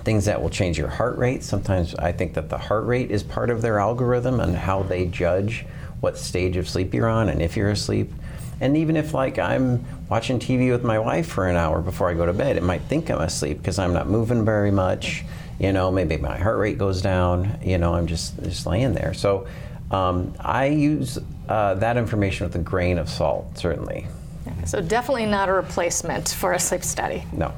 things 0.04 0.24
that 0.26 0.40
will 0.40 0.50
change 0.50 0.78
your 0.78 0.88
heart 0.88 1.16
rate. 1.16 1.42
Sometimes 1.42 1.94
I 1.94 2.12
think 2.12 2.34
that 2.34 2.48
the 2.48 2.58
heart 2.58 2.86
rate 2.86 3.10
is 3.10 3.22
part 3.22 3.50
of 3.50 3.62
their 3.62 3.78
algorithm 3.78 4.40
and 4.40 4.54
how 4.56 4.82
they 4.82 5.06
judge 5.06 5.64
what 6.00 6.18
stage 6.18 6.56
of 6.56 6.68
sleep 6.68 6.94
you're 6.94 7.08
on 7.08 7.28
and 7.28 7.42
if 7.42 7.56
you're 7.56 7.70
asleep. 7.70 8.12
And 8.60 8.76
even 8.76 8.96
if 8.96 9.14
like 9.14 9.38
I'm 9.38 9.84
watching 10.10 10.40
TV 10.40 10.70
with 10.72 10.82
my 10.82 10.98
wife 10.98 11.28
for 11.28 11.46
an 11.46 11.56
hour 11.56 11.80
before 11.80 12.10
I 12.10 12.14
go 12.14 12.26
to 12.26 12.32
bed, 12.32 12.56
it 12.56 12.62
might 12.62 12.82
think 12.82 13.10
I'm 13.10 13.20
asleep 13.20 13.58
because 13.58 13.78
I'm 13.78 13.94
not 13.94 14.08
moving 14.08 14.44
very 14.44 14.72
much. 14.72 15.24
You 15.58 15.72
know, 15.72 15.90
maybe 15.90 16.16
my 16.16 16.36
heart 16.36 16.58
rate 16.58 16.78
goes 16.78 17.00
down. 17.00 17.58
You 17.62 17.78
know, 17.78 17.94
I'm 17.94 18.06
just 18.06 18.36
just 18.42 18.66
laying 18.66 18.92
there. 18.92 19.14
So 19.14 19.46
um, 19.90 20.34
I 20.40 20.66
use 20.66 21.18
uh, 21.48 21.74
that 21.74 21.96
information 21.96 22.46
with 22.46 22.56
a 22.56 22.58
grain 22.58 22.98
of 22.98 23.08
salt, 23.08 23.56
certainly. 23.56 24.06
So 24.64 24.80
definitely 24.80 25.26
not 25.26 25.48
a 25.48 25.52
replacement 25.52 26.30
for 26.30 26.52
a 26.52 26.58
sleep 26.58 26.82
study. 26.82 27.24
No, 27.32 27.52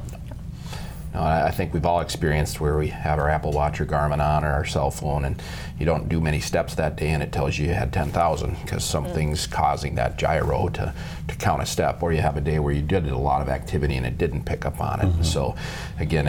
know, 1.15 1.23
I 1.23 1.51
think 1.51 1.75
we've 1.75 1.85
all 1.85 2.01
experienced 2.01 2.61
where 2.61 2.79
we 2.79 2.89
have 2.89 3.19
our 3.19 3.29
Apple 3.29 3.53
Watch 3.53 3.81
or 3.81 3.87
Garmin 3.87 4.21
on 4.21 4.45
or 4.45 4.49
our 4.49 4.65
cell 4.65 4.91
phone, 4.91 5.25
and 5.25 5.43
you 5.79 5.87
don't 5.87 6.09
do 6.09 6.21
many 6.21 6.41
steps 6.41 6.75
that 6.77 6.97
day, 6.97 7.09
and 7.09 7.23
it 7.23 7.33
tells 7.33 7.59
you 7.59 7.67
you 7.67 7.75
had 7.75 7.93
10,000 7.93 8.57
because 8.63 8.85
something's 8.85 9.47
mm. 9.47 9.53
causing 9.53 9.95
that 9.97 10.17
gyro 10.17 10.69
to, 10.69 10.95
to 11.29 11.35
count 11.37 11.63
a 11.63 11.67
step. 11.67 12.03
Or 12.03 12.13
you 12.13 12.21
have 12.21 12.37
a 12.37 12.41
day 12.41 12.59
where 12.59 12.73
you 12.73 12.83
did 12.83 13.07
a 13.09 13.19
lot 13.19 13.43
of 13.43 13.49
activity 13.49 13.97
and 13.97 14.07
it 14.07 14.17
didn't 14.19 14.45
pick 14.45 14.65
up 14.65 14.81
on 14.81 15.01
it. 15.01 15.05
Mm-hmm. 15.05 15.23
So, 15.23 15.55
again, 15.99 16.27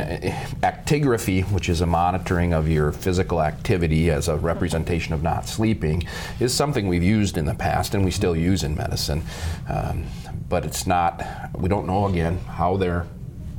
actigraphy, 0.61 1.49
which 1.51 1.69
is 1.69 1.81
a 1.81 1.85
monitoring 1.85 2.53
of 2.53 2.67
your 2.67 2.91
physical 2.91 3.41
activity 3.41 4.09
as 4.09 4.27
a 4.27 4.35
representation 4.37 5.13
of 5.13 5.23
not 5.23 5.47
sleeping, 5.47 6.03
is 6.39 6.53
something 6.53 6.87
we've 6.87 7.03
used 7.03 7.37
in 7.37 7.45
the 7.45 7.55
past 7.55 7.93
and 7.93 8.03
we 8.03 8.11
still 8.11 8.35
use 8.35 8.63
in 8.63 8.75
medicine. 8.75 9.23
Um, 9.69 10.05
but 10.49 10.65
it's 10.65 10.85
not, 10.85 11.23
we 11.57 11.69
don't 11.69 11.87
know 11.87 12.07
again 12.07 12.37
how 12.39 12.77
they're 12.77 13.07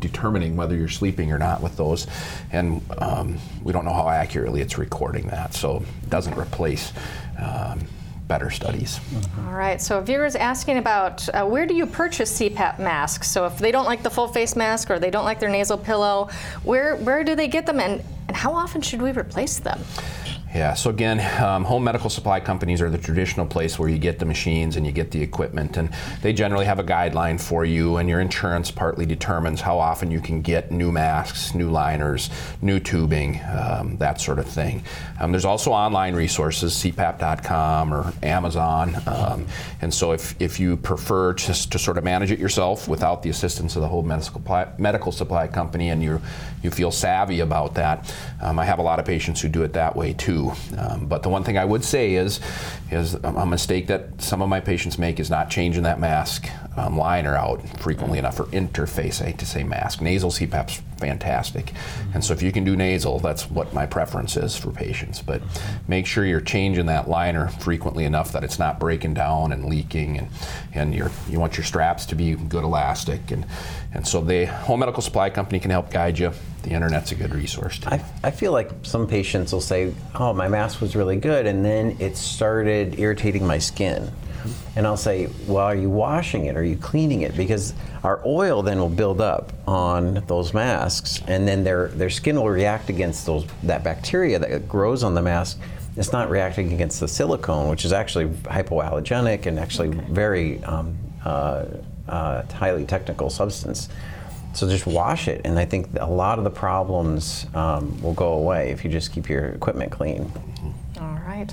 determining 0.08 0.54
whether 0.56 0.76
you're 0.76 0.88
sleeping 0.88 1.32
or 1.32 1.38
not 1.38 1.62
with 1.62 1.76
those. 1.76 2.06
And 2.52 2.82
um, 2.98 3.38
we 3.62 3.72
don't 3.72 3.84
know 3.84 3.92
how 3.92 4.08
accurately 4.08 4.60
it's 4.60 4.76
recording 4.78 5.26
that, 5.28 5.54
so 5.54 5.82
it 6.02 6.10
doesn't 6.10 6.36
replace 6.38 6.92
um, 7.38 7.80
better 8.28 8.50
studies. 8.50 9.00
All 9.46 9.54
right, 9.54 9.80
so 9.80 10.00
viewers 10.00 10.36
asking 10.36 10.78
about 10.78 11.26
uh, 11.30 11.46
where 11.46 11.66
do 11.66 11.74
you 11.74 11.86
purchase 11.86 12.38
CPAP 12.38 12.78
masks? 12.78 13.30
So 13.30 13.46
if 13.46 13.58
they 13.58 13.72
don't 13.72 13.86
like 13.86 14.02
the 14.02 14.10
full 14.10 14.28
face 14.28 14.56
mask 14.56 14.90
or 14.90 14.98
they 14.98 15.10
don't 15.10 15.24
like 15.24 15.40
their 15.40 15.50
nasal 15.50 15.78
pillow, 15.78 16.28
where, 16.62 16.96
where 16.96 17.24
do 17.24 17.34
they 17.34 17.48
get 17.48 17.64
them 17.66 17.80
and, 17.80 18.02
and 18.28 18.36
how 18.36 18.52
often 18.52 18.80
should 18.82 19.00
we 19.00 19.10
replace 19.12 19.58
them? 19.58 19.80
Yeah, 20.54 20.74
so 20.74 20.88
again, 20.88 21.18
um, 21.42 21.64
home 21.64 21.82
medical 21.82 22.08
supply 22.08 22.38
companies 22.38 22.80
are 22.80 22.88
the 22.88 22.96
traditional 22.96 23.44
place 23.44 23.76
where 23.76 23.88
you 23.88 23.98
get 23.98 24.20
the 24.20 24.24
machines 24.24 24.76
and 24.76 24.86
you 24.86 24.92
get 24.92 25.10
the 25.10 25.20
equipment, 25.20 25.76
and 25.76 25.90
they 26.22 26.32
generally 26.32 26.64
have 26.64 26.78
a 26.78 26.84
guideline 26.84 27.40
for 27.40 27.64
you, 27.64 27.96
and 27.96 28.08
your 28.08 28.20
insurance 28.20 28.70
partly 28.70 29.04
determines 29.04 29.60
how 29.60 29.80
often 29.80 30.12
you 30.12 30.20
can 30.20 30.42
get 30.42 30.70
new 30.70 30.92
masks, 30.92 31.56
new 31.56 31.70
liners, 31.70 32.30
new 32.62 32.78
tubing, 32.78 33.40
um, 33.46 33.96
that 33.96 34.20
sort 34.20 34.38
of 34.38 34.46
thing. 34.46 34.84
Um, 35.20 35.32
there's 35.32 35.44
also 35.44 35.72
online 35.72 36.14
resources, 36.14 36.72
cpap.com 36.74 37.92
or 37.92 38.12
Amazon, 38.22 38.94
um, 39.08 39.48
and 39.80 39.92
so 39.92 40.12
if, 40.12 40.40
if 40.40 40.60
you 40.60 40.76
prefer 40.76 41.32
just 41.34 41.72
to 41.72 41.80
sort 41.80 41.98
of 41.98 42.04
manage 42.04 42.30
it 42.30 42.38
yourself 42.38 42.86
without 42.86 43.24
the 43.24 43.30
assistance 43.30 43.74
of 43.74 43.82
the 43.82 43.88
home 43.88 44.06
medical 44.06 44.34
supply, 44.34 44.68
medical 44.78 45.10
supply 45.10 45.48
company 45.48 45.90
and 45.90 46.00
you, 46.00 46.22
you 46.64 46.70
feel 46.70 46.90
savvy 46.90 47.40
about 47.40 47.74
that, 47.74 48.14
um, 48.40 48.58
I 48.58 48.64
have 48.64 48.78
a 48.78 48.82
lot 48.82 48.98
of 48.98 49.04
patients 49.04 49.40
who 49.40 49.48
do 49.48 49.62
it 49.62 49.74
that 49.74 49.94
way 49.94 50.12
too. 50.12 50.52
Um, 50.78 51.06
but 51.06 51.22
the 51.22 51.28
one 51.28 51.44
thing 51.44 51.58
I 51.58 51.64
would 51.64 51.84
say 51.84 52.14
is, 52.14 52.40
is 52.90 53.14
a 53.14 53.46
mistake 53.46 53.86
that 53.88 54.20
some 54.20 54.42
of 54.42 54.48
my 54.48 54.60
patients 54.60 54.98
make 54.98 55.20
is 55.20 55.30
not 55.30 55.50
changing 55.50 55.82
that 55.84 56.00
mask 56.00 56.48
liner 56.76 57.36
out 57.36 57.66
frequently 57.80 58.18
enough 58.18 58.38
or 58.40 58.44
interface. 58.46 59.20
I 59.22 59.26
hate 59.26 59.38
to 59.38 59.46
say 59.46 59.64
mask. 59.64 60.00
Nasal 60.00 60.30
CPAP's 60.30 60.82
fantastic, 60.98 61.72
and 62.14 62.24
so 62.24 62.32
if 62.32 62.42
you 62.42 62.52
can 62.52 62.64
do 62.64 62.76
nasal, 62.76 63.18
that's 63.18 63.50
what 63.50 63.72
my 63.74 63.86
preference 63.86 64.36
is 64.36 64.56
for 64.56 64.70
patients. 64.70 65.20
But 65.20 65.42
make 65.88 66.06
sure 66.06 66.24
you're 66.24 66.40
changing 66.40 66.86
that 66.86 67.08
liner 67.08 67.48
frequently 67.48 68.04
enough 68.04 68.32
that 68.32 68.44
it's 68.44 68.58
not 68.58 68.78
breaking 68.80 69.14
down 69.14 69.52
and 69.52 69.66
leaking, 69.66 70.18
and 70.18 70.28
and 70.74 70.94
you 70.94 71.10
you 71.28 71.40
want 71.40 71.56
your 71.56 71.64
straps 71.64 72.06
to 72.06 72.14
be 72.14 72.34
good 72.34 72.64
elastic, 72.64 73.30
and 73.30 73.46
and 73.92 74.06
so 74.06 74.20
the 74.20 74.46
home 74.46 74.80
medical 74.80 75.02
supply 75.02 75.30
company 75.30 75.60
can 75.60 75.70
help 75.70 75.90
guide 75.90 76.18
you 76.18 76.32
the 76.64 76.70
internet's 76.70 77.12
a 77.12 77.14
good 77.14 77.34
resource 77.34 77.78
too. 77.78 77.90
I, 77.90 78.04
I 78.22 78.30
feel 78.30 78.50
like 78.50 78.70
some 78.82 79.06
patients 79.06 79.52
will 79.52 79.60
say, 79.60 79.94
"Oh, 80.14 80.32
my 80.32 80.48
mask 80.48 80.80
was 80.80 80.96
really 80.96 81.16
good," 81.16 81.46
and 81.46 81.64
then 81.64 81.96
it 82.00 82.16
started 82.16 82.98
irritating 82.98 83.46
my 83.46 83.58
skin. 83.58 84.10
And 84.76 84.86
I'll 84.86 84.96
say, 84.96 85.28
"Well, 85.46 85.64
are 85.64 85.74
you 85.74 85.90
washing 85.90 86.46
it? 86.46 86.56
Are 86.56 86.64
you 86.64 86.76
cleaning 86.76 87.22
it?" 87.22 87.36
Because 87.36 87.74
our 88.02 88.20
oil 88.26 88.62
then 88.62 88.78
will 88.78 88.88
build 88.88 89.20
up 89.20 89.52
on 89.66 90.22
those 90.26 90.52
masks, 90.52 91.22
and 91.26 91.46
then 91.46 91.64
their 91.64 91.88
their 91.88 92.10
skin 92.10 92.36
will 92.36 92.50
react 92.50 92.90
against 92.90 93.26
those 93.26 93.46
that 93.62 93.82
bacteria 93.82 94.38
that 94.38 94.68
grows 94.68 95.02
on 95.02 95.14
the 95.14 95.22
mask. 95.22 95.58
It's 95.96 96.12
not 96.12 96.28
reacting 96.28 96.72
against 96.72 97.00
the 97.00 97.08
silicone, 97.08 97.68
which 97.68 97.84
is 97.84 97.92
actually 97.92 98.26
hypoallergenic 98.26 99.46
and 99.46 99.60
actually 99.60 99.88
very 99.88 100.62
um, 100.64 100.96
uh, 101.24 101.66
uh, 102.08 102.42
highly 102.52 102.84
technical 102.84 103.30
substance. 103.30 103.88
So 104.54 104.68
just 104.68 104.86
wash 104.86 105.26
it, 105.26 105.40
and 105.44 105.58
I 105.58 105.64
think 105.64 105.88
a 105.98 106.10
lot 106.10 106.38
of 106.38 106.44
the 106.44 106.50
problems 106.50 107.46
um, 107.54 108.00
will 108.00 108.14
go 108.14 108.34
away 108.34 108.70
if 108.70 108.84
you 108.84 108.90
just 108.90 109.12
keep 109.12 109.28
your 109.28 109.46
equipment 109.46 109.90
clean. 109.90 110.30
All 111.00 111.18
right. 111.26 111.52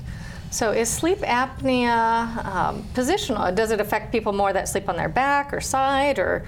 So 0.51 0.71
is 0.71 0.89
sleep 0.89 1.19
apnea 1.19 2.45
um, 2.45 2.83
positional? 2.93 3.55
Does 3.55 3.71
it 3.71 3.79
affect 3.79 4.11
people 4.11 4.33
more 4.33 4.51
that 4.51 4.67
sleep 4.67 4.89
on 4.89 4.97
their 4.97 5.07
back 5.07 5.53
or 5.53 5.61
side, 5.61 6.19
or 6.19 6.45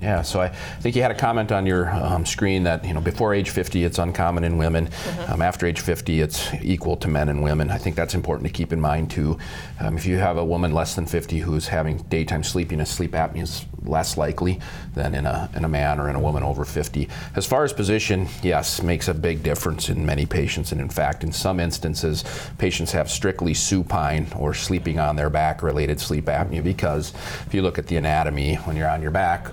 yeah, 0.00 0.22
so 0.22 0.40
I 0.40 0.48
think 0.48 0.96
you 0.96 1.02
had 1.02 1.10
a 1.10 1.14
comment 1.14 1.52
on 1.52 1.66
your 1.66 1.90
um, 1.90 2.26
screen 2.26 2.64
that 2.64 2.84
you 2.84 2.92
know 2.92 3.00
before 3.00 3.32
age 3.32 3.50
50 3.50 3.84
it's 3.84 3.98
uncommon 3.98 4.44
in 4.44 4.58
women. 4.58 4.88
Mm-hmm. 4.88 5.32
Um, 5.32 5.42
after 5.42 5.66
age 5.66 5.80
50 5.80 6.20
it's 6.20 6.52
equal 6.62 6.96
to 6.98 7.08
men 7.08 7.28
and 7.28 7.42
women. 7.42 7.70
I 7.70 7.78
think 7.78 7.96
that's 7.96 8.14
important 8.14 8.46
to 8.46 8.52
keep 8.52 8.72
in 8.72 8.80
mind 8.80 9.10
too. 9.10 9.38
Um, 9.80 9.96
if 9.96 10.06
you 10.06 10.18
have 10.18 10.36
a 10.36 10.44
woman 10.44 10.72
less 10.72 10.94
than 10.94 11.06
50 11.06 11.38
who's 11.38 11.68
having 11.68 11.98
daytime 12.08 12.42
sleepiness, 12.42 12.90
sleep 12.90 13.12
apnea 13.12 13.42
is 13.42 13.64
less 13.82 14.16
likely 14.16 14.60
than 14.94 15.14
in 15.14 15.26
a 15.26 15.48
in 15.54 15.64
a 15.64 15.68
man 15.68 16.00
or 16.00 16.08
in 16.08 16.16
a 16.16 16.20
woman 16.20 16.42
over 16.42 16.64
50. 16.64 17.08
As 17.36 17.46
far 17.46 17.64
as 17.64 17.72
position, 17.72 18.28
yes, 18.42 18.82
makes 18.82 19.08
a 19.08 19.14
big 19.14 19.42
difference 19.42 19.88
in 19.88 20.04
many 20.04 20.26
patients, 20.26 20.72
and 20.72 20.80
in 20.80 20.88
fact, 20.88 21.22
in 21.24 21.32
some 21.32 21.60
instances, 21.60 22.24
patients 22.58 22.92
have 22.92 23.10
strictly 23.10 23.54
supine 23.54 24.26
or 24.36 24.54
sleeping 24.54 24.98
on 24.98 25.16
their 25.16 25.30
back 25.30 25.62
related 25.62 26.00
sleep 26.00 26.26
apnea 26.26 26.62
because 26.62 27.12
if 27.46 27.54
you 27.54 27.62
look 27.62 27.78
at 27.78 27.86
the 27.86 27.96
anatomy, 27.96 28.56
when 28.56 28.76
you're 28.76 28.88
on 28.88 29.02
your 29.02 29.10
back 29.10 29.48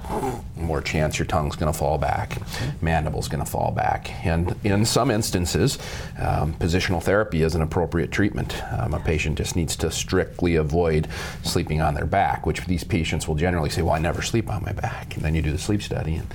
more 0.55 0.81
chance 0.81 1.19
your 1.19 1.25
tongue's 1.25 1.55
going 1.55 1.71
to 1.71 1.77
fall 1.77 1.97
back, 1.97 2.37
mandible's 2.81 3.27
going 3.27 3.43
to 3.43 3.49
fall 3.49 3.71
back. 3.71 4.11
And 4.25 4.55
in 4.63 4.85
some 4.85 5.11
instances, 5.11 5.77
um, 6.19 6.53
positional 6.55 7.01
therapy 7.01 7.43
is 7.43 7.55
an 7.55 7.61
appropriate 7.61 8.11
treatment. 8.11 8.61
Um, 8.73 8.93
a 8.93 8.99
patient 8.99 9.37
just 9.37 9.55
needs 9.55 9.75
to 9.77 9.91
strictly 9.91 10.55
avoid 10.55 11.07
sleeping 11.43 11.81
on 11.81 11.93
their 11.93 12.05
back, 12.05 12.45
which 12.45 12.65
these 12.65 12.83
patients 12.83 13.27
will 13.27 13.35
generally 13.35 13.69
say, 13.69 13.81
Well, 13.81 13.93
I 13.93 13.99
never 13.99 14.21
sleep 14.21 14.49
on 14.49 14.63
my 14.63 14.71
back. 14.71 15.15
And 15.15 15.23
then 15.23 15.35
you 15.35 15.41
do 15.41 15.51
the 15.51 15.57
sleep 15.57 15.81
study, 15.81 16.15
and 16.15 16.27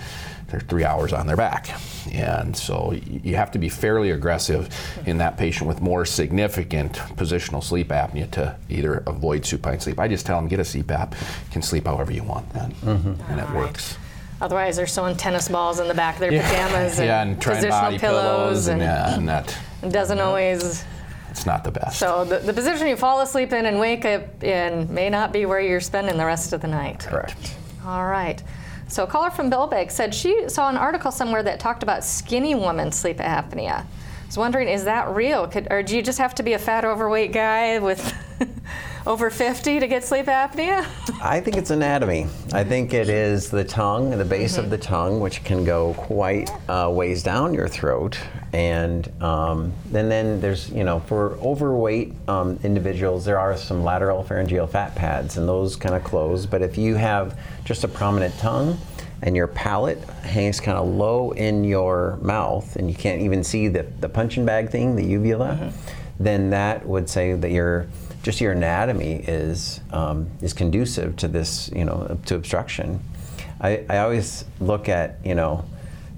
they're 0.49 0.61
three 0.61 0.85
hours 0.85 1.13
on 1.13 1.27
their 1.27 1.37
back. 1.37 1.69
And 2.13 2.57
so 2.57 2.93
you 2.93 3.37
have 3.37 3.51
to 3.53 3.59
be 3.59 3.69
fairly 3.69 4.11
aggressive 4.11 4.69
in 5.07 5.19
that 5.19 5.37
patient 5.37 5.67
with 5.67 5.81
more 5.81 6.05
significant 6.05 6.95
positional 7.17 7.63
sleep 7.63 7.89
apnea 7.89 8.31
to 8.33 8.57
either 8.69 9.03
avoid 9.07 9.45
supine 9.45 9.81
sleep. 9.81 9.99
I 9.99 10.09
just 10.09 10.25
tell 10.25 10.39
them 10.39 10.49
get 10.49 10.61
a 10.61 10.63
CPAP, 10.63 11.13
you 11.13 11.53
can 11.53 11.63
sleep 11.63 11.87
however 11.87 12.13
you 12.13 12.23
want 12.23 12.49
then, 12.53 12.73
mm-hmm. 12.73 13.33
and 13.33 13.41
it 13.41 13.51
works. 13.51 13.97
Otherwise, 14.41 14.77
they're 14.77 14.87
sewing 14.87 15.17
tennis 15.17 15.49
balls 15.49 15.81
in 15.81 15.89
the 15.89 15.95
back 15.95 16.15
of 16.15 16.21
their 16.21 16.33
yeah. 16.33 16.49
pajamas 16.49 16.99
and, 16.99 17.07
yeah, 17.09 17.23
and 17.23 17.41
positional 17.41 17.99
pillows, 17.99 18.01
pillows 18.01 18.67
and, 18.69 18.83
and, 18.83 18.91
yeah, 18.91 19.17
and 19.17 19.29
that 19.29 19.59
doesn't 19.91 20.21
always. 20.21 20.85
It's 21.31 21.47
not 21.47 21.65
the 21.65 21.71
best. 21.71 21.99
So 21.99 22.25
the, 22.25 22.39
the 22.39 22.53
position 22.53 22.87
you 22.87 22.97
fall 22.97 23.21
asleep 23.21 23.53
in 23.53 23.67
and 23.67 23.79
wake 23.79 24.05
up 24.05 24.43
in 24.43 24.93
may 24.93 25.11
not 25.11 25.33
be 25.33 25.45
where 25.45 25.61
you're 25.61 25.81
spending 25.81 26.17
the 26.17 26.25
rest 26.25 26.53
of 26.53 26.61
the 26.61 26.69
night. 26.69 27.01
Correct. 27.01 27.55
All 27.85 28.07
right. 28.07 28.43
So 28.89 29.05
a 29.05 29.07
caller 29.07 29.31
from 29.31 29.51
Bellbag 29.51 29.91
said 29.91 30.15
she 30.15 30.49
saw 30.49 30.69
an 30.69 30.77
article 30.77 31.11
somewhere 31.11 31.43
that 31.43 31.59
talked 31.59 31.83
about 31.83 32.05
skinny 32.05 32.55
woman 32.55 32.93
sleep 32.93 33.19
apnea. 33.19 33.81
I 33.81 34.27
was 34.27 34.37
wondering, 34.37 34.69
is 34.69 34.85
that 34.85 35.15
real? 35.15 35.47
Could, 35.47 35.69
or 35.71 35.83
do 35.83 35.97
you 35.97 36.03
just 36.03 36.19
have 36.19 36.35
to 36.37 36.43
be 36.43 36.53
a 36.53 36.59
fat, 36.59 36.85
overweight 36.85 37.33
guy 37.33 37.79
with 37.79 38.15
over 39.07 39.31
50 39.31 39.79
to 39.79 39.87
get 39.87 40.05
sleep 40.05 40.27
apnea? 40.27 40.85
I 41.23 41.41
think 41.41 41.57
it's 41.57 41.71
anatomy. 41.71 42.27
I 42.53 42.65
think 42.65 42.93
it 42.93 43.09
is 43.09 43.51
the 43.51 43.65
tongue, 43.65 44.11
the 44.11 44.25
base 44.25 44.55
mm-hmm. 44.55 44.65
of 44.65 44.71
the 44.71 44.79
tongue, 44.79 45.21
which 45.21 45.45
can 45.45 45.65
go 45.65 45.95
quite 45.95 46.51
uh, 46.69 46.91
ways 46.93 47.23
down 47.23 47.55
your 47.55 47.69
throat. 47.69 48.19
And 48.53 49.11
um, 49.23 49.73
then, 49.87 50.09
then 50.09 50.41
there's, 50.41 50.71
you 50.71 50.83
know, 50.83 51.01
for 51.01 51.35
overweight 51.35 52.15
um, 52.27 52.59
individuals, 52.65 53.25
there 53.25 53.39
are 53.39 53.57
some 53.57 53.85
lateral 53.85 54.25
pharyngeal 54.25 54.67
fat 54.67 54.95
pads, 54.95 55.37
and 55.37 55.49
those 55.49 55.77
kind 55.77 55.95
of 55.95 56.03
close. 56.03 56.45
But 56.45 56.63
if 56.63 56.77
you 56.77 56.97
have 56.97 57.39
just 57.65 57.85
a 57.85 57.89
prominent 57.89 58.37
tongue, 58.39 58.79
and 59.23 59.35
your 59.35 59.47
palate 59.47 59.99
hangs 60.23 60.61
kind 60.61 60.77
of 60.77 60.87
low 60.87 61.31
in 61.33 61.65
your 61.65 62.19
mouth, 62.21 62.77
and 62.77 62.91
you 62.91 62.95
can't 62.95 63.23
even 63.23 63.43
see 63.43 63.67
the, 63.67 63.83
the 64.01 64.09
punching 64.09 64.45
bag 64.45 64.69
thing, 64.69 64.95
the 64.95 65.05
uvula, 65.05 65.59
mm-hmm. 65.59 66.23
then 66.23 66.51
that 66.51 66.87
would 66.87 67.09
say 67.09 67.33
that 67.33 67.51
you're 67.51 67.87
just 68.27 68.41
your 68.41 68.51
anatomy 68.51 69.23
is 69.29 69.79
um, 69.93 70.29
is 70.43 70.53
conducive 70.53 71.15
to 71.15 71.29
this, 71.29 71.71
you 71.73 71.85
know, 71.85 72.19
to 72.27 72.35
obstruction. 72.35 72.99
I, 73.61 73.85
I 73.89 73.99
always 73.99 74.45
look 74.59 74.89
at, 74.89 75.21
you 75.25 75.37
know, 75.37 75.65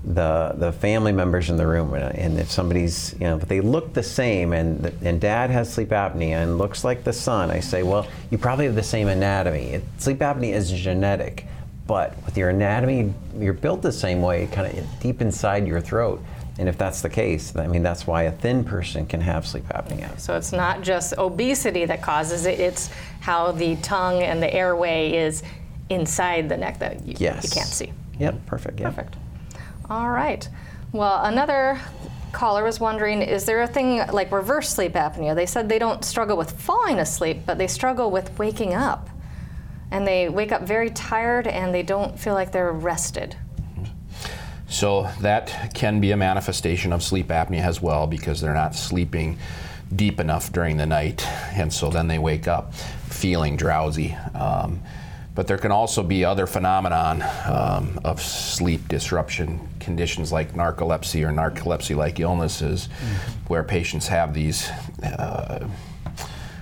the 0.05 0.55
the 0.57 0.73
family 0.73 1.13
members 1.13 1.51
in 1.51 1.59
the 1.59 1.67
room, 1.67 1.93
and 1.93 2.39
if 2.39 2.51
somebody's, 2.51 3.13
you 3.21 3.27
know, 3.27 3.37
if 3.37 3.47
they 3.47 3.61
look 3.61 3.93
the 3.93 4.03
same, 4.03 4.55
and 4.55 4.87
and 5.03 5.21
dad 5.21 5.51
has 5.51 5.71
sleep 5.71 5.91
apnea 5.91 6.43
and 6.43 6.57
looks 6.57 6.83
like 6.83 7.05
the 7.05 7.13
son, 7.13 7.51
I 7.51 7.61
say, 7.61 7.83
well, 7.83 8.07
you 8.31 8.39
probably 8.39 8.65
have 8.65 8.75
the 8.75 8.83
same 8.83 9.09
anatomy. 9.09 9.75
It, 9.75 9.85
sleep 9.99 10.21
apnea 10.21 10.55
is 10.55 10.73
genetic, 10.73 11.45
but 11.87 12.17
with 12.25 12.39
your 12.39 12.49
anatomy, 12.49 13.13
you're 13.39 13.53
built 13.53 13.83
the 13.83 13.93
same 13.93 14.23
way, 14.23 14.49
kind 14.51 14.79
of 14.79 15.01
deep 15.01 15.21
inside 15.21 15.67
your 15.67 15.83
throat. 15.83 16.25
And 16.59 16.69
if 16.69 16.77
that's 16.77 17.03
the 17.03 17.09
case, 17.09 17.55
I 17.55 17.69
mean, 17.69 17.85
that's 17.85 18.07
why 18.07 18.25
a 18.25 18.33
thin 18.33 18.65
person 18.65 19.07
can 19.07 19.21
have 19.21 19.47
sleep 19.47 19.65
apnea. 19.69 20.19
So 20.19 20.37
it's 20.37 20.53
not 20.53 20.83
just 20.83 21.15
obesity 21.17 21.85
that 21.85 22.03
causes 22.03 22.47
it, 22.47 22.59
it's 22.59 22.91
how 23.21 23.53
the 23.53 23.77
tongue 23.77 24.23
and 24.23 24.43
the 24.43 24.53
airway 24.53 25.13
is 25.13 25.45
inside 25.89 26.49
the 26.49 26.57
neck 26.57 26.81
that 26.81 27.07
you, 27.07 27.15
yes. 27.17 27.45
you 27.45 27.51
can't 27.51 27.69
see. 27.69 27.93
Yep, 28.19 28.47
perfect. 28.47 28.81
Yep. 28.81 28.95
Perfect. 28.95 29.17
All 29.89 30.11
right. 30.11 30.49
Well, 30.93 31.25
another 31.25 31.81
caller 32.33 32.63
was 32.63 32.79
wondering 32.79 33.23
is 33.23 33.47
there 33.47 33.63
a 33.63 33.67
thing 33.67 34.07
like 34.09 34.33
reverse 34.33 34.69
sleep 34.69 34.93
apnea? 34.93 35.35
They 35.35 35.47
said 35.47 35.69
they 35.69 35.79
don't 35.79 36.05
struggle 36.05 36.37
with 36.37 36.53
falling 36.61 36.99
asleep, 36.99 37.39
but 37.47 37.57
they 37.59 37.69
struggle 37.69 38.11
with 38.11 38.37
waking 38.39 38.75
up. 38.75 39.09
And 39.91 40.07
they 40.07 40.29
wake 40.29 40.53
up 40.53 40.63
very 40.63 40.91
tired 40.91 41.47
and 41.47 41.73
they 41.73 41.83
don't 41.83 42.19
feel 42.19 42.35
like 42.35 42.53
they're 42.53 42.73
rested. 42.73 43.37
So 44.69 45.11
that 45.21 45.73
can 45.75 46.01
be 46.01 46.11
a 46.11 46.17
manifestation 46.17 46.93
of 46.93 47.03
sleep 47.03 47.29
apnea 47.29 47.63
as 47.63 47.81
well 47.81 48.07
because 48.07 48.41
they're 48.41 48.55
not 48.55 48.75
sleeping 48.75 49.39
deep 49.95 50.21
enough 50.21 50.53
during 50.53 50.77
the 50.77 50.87
night, 50.87 51.27
and 51.55 51.73
so 51.73 51.89
then 51.89 52.09
they 52.09 52.19
wake 52.19 52.47
up 52.47 52.75
feeling 52.75 53.57
drowsy. 53.57 54.15
Um, 54.35 54.83
but 55.35 55.47
there 55.47 55.57
can 55.57 55.71
also 55.71 56.03
be 56.03 56.25
other 56.25 56.47
phenomenon 56.47 57.23
um, 57.47 58.01
of 58.05 58.21
sleep 58.21 58.89
disruption 58.89 59.61
conditions 59.79 60.33
like 60.33 60.53
narcolepsy 60.53 61.27
or 61.27 61.33
narcolepsy-like 61.33 62.21
illnesses, 62.21 62.89
mm-hmm. 62.89 63.45
where 63.47 63.63
patients 63.63 64.09
have 64.09 64.35
these. 64.35 64.69
Uh, 65.03 65.69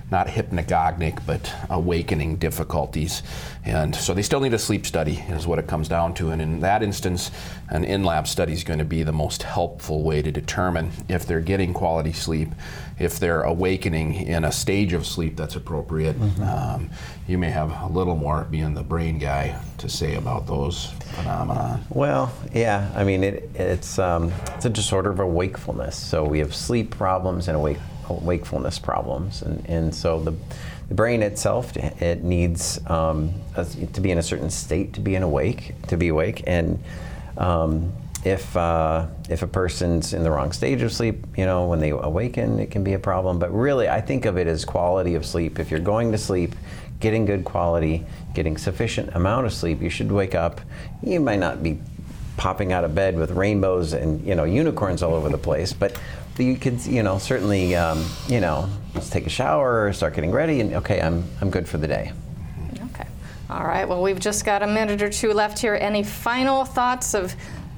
not 0.09 0.27
hypnagogic, 0.27 1.25
but 1.25 1.53
awakening 1.69 2.37
difficulties. 2.37 3.23
And 3.65 3.93
so 3.93 4.13
they 4.13 4.21
still 4.21 4.39
need 4.39 4.53
a 4.53 4.59
sleep 4.59 4.85
study, 4.85 5.15
is 5.29 5.45
what 5.45 5.59
it 5.59 5.67
comes 5.67 5.89
down 5.89 6.13
to. 6.15 6.29
And 6.29 6.41
in 6.41 6.61
that 6.61 6.81
instance, 6.81 7.29
an 7.69 7.83
in 7.83 8.05
lab 8.05 8.27
study 8.27 8.53
is 8.53 8.63
going 8.63 8.79
to 8.79 8.85
be 8.85 9.03
the 9.03 9.11
most 9.11 9.43
helpful 9.43 10.03
way 10.03 10.21
to 10.21 10.31
determine 10.31 10.91
if 11.09 11.25
they're 11.25 11.41
getting 11.41 11.73
quality 11.73 12.13
sleep, 12.13 12.49
if 12.97 13.19
they're 13.19 13.41
awakening 13.41 14.13
in 14.13 14.45
a 14.45 14.51
stage 14.51 14.93
of 14.93 15.05
sleep 15.05 15.35
that's 15.35 15.57
appropriate. 15.57 16.17
Mm-hmm. 16.17 16.43
Um, 16.43 16.89
you 17.27 17.37
may 17.37 17.49
have 17.49 17.71
a 17.83 17.87
little 17.87 18.15
more, 18.15 18.47
being 18.49 18.73
the 18.73 18.83
brain 18.83 19.19
guy, 19.19 19.59
to 19.79 19.89
say 19.89 20.15
about 20.15 20.47
those 20.47 20.85
phenomena. 21.15 21.81
Well, 21.89 22.33
yeah, 22.53 22.89
I 22.95 23.03
mean, 23.03 23.25
it, 23.25 23.49
it's, 23.55 23.99
um, 23.99 24.31
it's 24.55 24.65
a 24.65 24.69
disorder 24.69 25.11
of 25.11 25.19
wakefulness. 25.19 25.97
So 25.97 26.23
we 26.23 26.39
have 26.39 26.55
sleep 26.55 26.91
problems 26.91 27.49
and 27.49 27.57
awake, 27.57 27.77
wakefulness 28.09 28.79
problems. 28.79 29.41
And, 29.41 29.65
and 29.67 29.95
so 29.95 30.21
the, 30.21 30.33
the 30.87 30.95
brain 30.95 31.21
itself, 31.21 31.75
it 31.75 32.23
needs 32.23 32.79
um, 32.87 33.33
to 33.55 34.01
be 34.01 34.11
in 34.11 34.17
a 34.17 34.23
certain 34.23 34.49
state 34.49 34.93
to 34.93 35.01
be 35.01 35.15
in 35.15 35.23
awake, 35.23 35.75
to 35.87 35.97
be 35.97 36.07
awake. 36.09 36.43
And 36.47 36.81
um, 37.37 37.93
if 38.23 38.57
uh, 38.57 39.07
if 39.29 39.41
a 39.41 39.47
person's 39.47 40.13
in 40.13 40.23
the 40.23 40.31
wrong 40.31 40.51
stage 40.51 40.81
of 40.81 40.91
sleep, 40.91 41.25
you 41.37 41.45
know, 41.45 41.67
when 41.67 41.79
they 41.79 41.91
awaken, 41.91 42.59
it 42.59 42.71
can 42.71 42.83
be 42.83 42.93
a 42.93 42.99
problem. 42.99 43.39
But 43.39 43.53
really, 43.53 43.87
I 43.87 44.01
think 44.01 44.25
of 44.25 44.37
it 44.37 44.47
as 44.47 44.65
quality 44.65 45.15
of 45.15 45.25
sleep. 45.25 45.59
If 45.59 45.71
you're 45.71 45.79
going 45.79 46.11
to 46.11 46.17
sleep, 46.17 46.55
getting 46.99 47.25
good 47.25 47.45
quality, 47.45 48.05
getting 48.33 48.57
sufficient 48.57 49.15
amount 49.15 49.45
of 49.45 49.53
sleep, 49.53 49.81
you 49.81 49.89
should 49.89 50.11
wake 50.11 50.35
up. 50.35 50.61
You 51.03 51.19
might 51.19 51.39
not 51.39 51.61
be 51.61 51.79
popping 52.37 52.71
out 52.71 52.83
of 52.83 52.93
bed 52.93 53.17
with 53.17 53.31
rainbows 53.31 53.93
and 53.93 54.25
you 54.25 54.35
know 54.35 54.43
unicorns 54.43 55.01
all 55.01 55.13
over 55.13 55.29
the 55.29 55.37
place, 55.37 55.73
but 55.73 55.99
you 56.43 56.57
could 56.57 56.85
you 56.85 57.03
know 57.03 57.17
certainly 57.17 57.75
um, 57.75 58.05
you 58.27 58.39
know 58.39 58.69
just 58.93 59.11
take 59.11 59.25
a 59.25 59.29
shower, 59.29 59.91
start 59.93 60.15
getting 60.15 60.31
ready, 60.31 60.61
and 60.61 60.73
okay, 60.73 61.01
I'm 61.01 61.23
I'm 61.41 61.49
good 61.49 61.67
for 61.67 61.77
the 61.77 61.87
day. 61.87 62.11
Okay, 62.91 63.07
all 63.49 63.63
right. 63.63 63.87
Well, 63.87 64.01
we've 64.01 64.19
just 64.19 64.45
got 64.45 64.63
a 64.63 64.67
minute 64.67 65.01
or 65.01 65.09
two 65.09 65.33
left 65.33 65.59
here. 65.59 65.75
Any 65.75 66.03
final 66.03 66.65
thoughts 66.65 67.13
of 67.13 67.35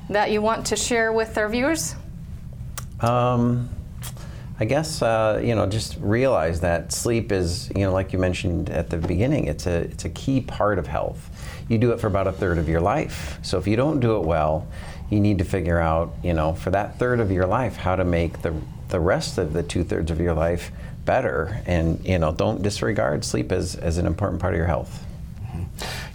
that 0.09 0.31
you 0.31 0.41
want 0.41 0.67
to 0.67 0.75
share 0.75 1.11
with 1.13 1.37
our 1.37 1.49
viewers? 1.49 1.95
Um, 3.01 3.69
I 4.59 4.65
guess 4.65 5.01
uh, 5.01 5.41
you 5.43 5.55
know 5.55 5.65
just 5.65 5.97
realize 5.99 6.59
that 6.61 6.91
sleep 6.91 7.31
is 7.31 7.71
you 7.75 7.85
know 7.85 7.93
like 7.93 8.11
you 8.11 8.19
mentioned 8.19 8.69
at 8.69 8.89
the 8.89 8.97
beginning. 8.97 9.45
It's 9.45 9.67
a 9.67 9.81
it's 9.83 10.05
a 10.05 10.09
key 10.09 10.41
part 10.41 10.79
of 10.79 10.87
health. 10.87 11.29
You 11.69 11.77
do 11.77 11.91
it 11.91 11.99
for 11.99 12.07
about 12.07 12.27
a 12.27 12.31
third 12.31 12.57
of 12.57 12.67
your 12.67 12.81
life. 12.81 13.39
So 13.41 13.57
if 13.57 13.67
you 13.67 13.75
don't 13.75 13.99
do 13.99 14.17
it 14.17 14.25
well, 14.25 14.67
you 15.09 15.19
need 15.19 15.37
to 15.39 15.43
figure 15.43 15.79
out 15.79 16.13
you 16.23 16.33
know 16.33 16.53
for 16.53 16.71
that 16.71 16.99
third 16.99 17.19
of 17.19 17.31
your 17.31 17.45
life 17.45 17.77
how 17.77 17.95
to 17.95 18.03
make 18.03 18.41
the 18.41 18.53
the 18.89 18.99
rest 18.99 19.37
of 19.37 19.53
the 19.53 19.63
two 19.63 19.83
thirds 19.83 20.11
of 20.11 20.19
your 20.19 20.33
life 20.33 20.71
better. 21.05 21.61
And 21.65 22.05
you 22.05 22.19
know 22.19 22.31
don't 22.31 22.61
disregard 22.61 23.25
sleep 23.25 23.51
as 23.51 23.75
as 23.75 23.97
an 23.97 24.05
important 24.05 24.41
part 24.41 24.53
of 24.53 24.57
your 24.57 24.67
health. 24.67 25.05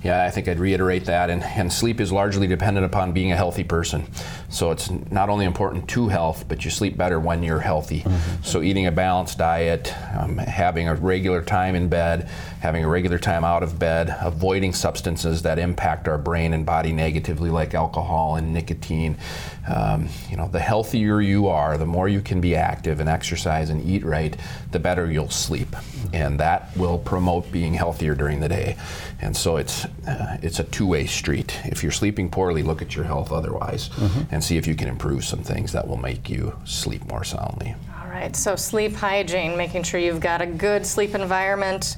Yeah, 0.03 0.24
I 0.24 0.30
think 0.30 0.49
I'd 0.49 0.59
reiterate 0.59 1.07
that. 1.07 1.30
And, 1.30 1.42
and 1.42 1.72
sleep 1.72 1.99
is 1.99 2.12
largely 2.12 2.47
dependent 2.47 2.84
upon 2.84 3.12
being 3.12 3.32
a 3.32 3.36
healthy 3.36 3.64
person. 3.64 4.07
So 4.51 4.70
it's 4.70 4.90
not 4.90 5.30
only 5.30 5.47
important 5.47 5.88
to 5.90 6.09
health, 6.09 6.45
but 6.47 6.64
you 6.64 6.70
sleep 6.70 6.97
better 6.97 7.18
when 7.18 7.42
you're 7.42 7.61
healthy. 7.61 8.01
Mm-hmm. 8.01 8.42
So 8.42 8.61
eating 8.61 8.86
a 8.86 8.92
balanced 8.92 9.38
diet, 9.38 9.95
um, 10.14 10.36
having 10.36 10.88
a 10.88 10.95
regular 10.95 11.40
time 11.42 11.74
in 11.74 11.88
bed, 11.88 12.28
having 12.65 12.83
a 12.83 12.89
regular 12.89 13.19
time 13.19 13.45
out 13.45 13.62
of 13.62 13.79
bed, 13.79 14.17
avoiding 14.23 14.73
substances 14.73 15.43
that 15.43 15.59
impact 15.59 16.09
our 16.09 16.17
brain 16.17 16.55
and 16.55 16.65
body 16.65 16.95
negatively, 16.95 17.51
like 17.51 17.75
alcohol 17.75 18.37
and 18.37 18.55
nicotine. 18.55 19.19
Um, 19.69 20.09
you 20.31 20.39
know, 20.39 20.49
the 20.49 20.61
healthier 20.61 21.21
you 21.21 21.47
are, 21.49 21.77
the 21.77 21.85
more 21.85 22.09
you 22.09 22.23
can 22.23 22.41
be 22.41 22.57
active 22.57 23.01
and 23.01 23.09
exercise 23.09 23.69
and 23.69 23.85
eat 23.85 24.03
right, 24.03 24.35
the 24.73 24.79
better 24.79 25.11
you'll 25.11 25.29
sleep. 25.29 25.77
And 26.15 26.41
that 26.41 26.75
will 26.75 26.97
promote 26.97 27.53
being 27.53 27.75
healthier 27.75 28.15
during 28.15 28.41
the 28.41 28.49
day. 28.49 28.79
And 29.21 29.37
so 29.37 29.59
it's 29.59 29.85
uh, 30.09 30.39
it's 30.41 30.59
a 30.59 30.65
two-way 30.65 31.05
street. 31.05 31.61
If 31.67 31.83
you're 31.83 31.93
sleeping 31.93 32.31
poorly, 32.31 32.62
look 32.62 32.81
at 32.81 32.97
your 32.97 33.05
health 33.05 33.31
otherwise, 33.31 33.91
mm-hmm. 33.91 34.35
and 34.35 34.43
see 34.43 34.57
if 34.57 34.67
you 34.67 34.75
can 34.75 34.89
improve 34.89 35.23
some 35.27 35.43
things 35.43 35.73
that 35.73 35.87
will 35.87 35.99
make 35.99 36.31
you 36.31 36.59
sleep 36.65 37.07
more 37.09 37.25
soundly. 37.25 37.75
All 38.01 38.09
right. 38.09 38.35
So 38.35 38.57
sleep 38.57 38.95
hygiene, 38.95 39.55
making 39.55 39.83
sure 39.83 40.01
you've 40.01 40.21
got 40.21 40.41
a 40.41 40.47
good 40.47 40.87
sleep 40.87 41.15
environment 41.15 41.97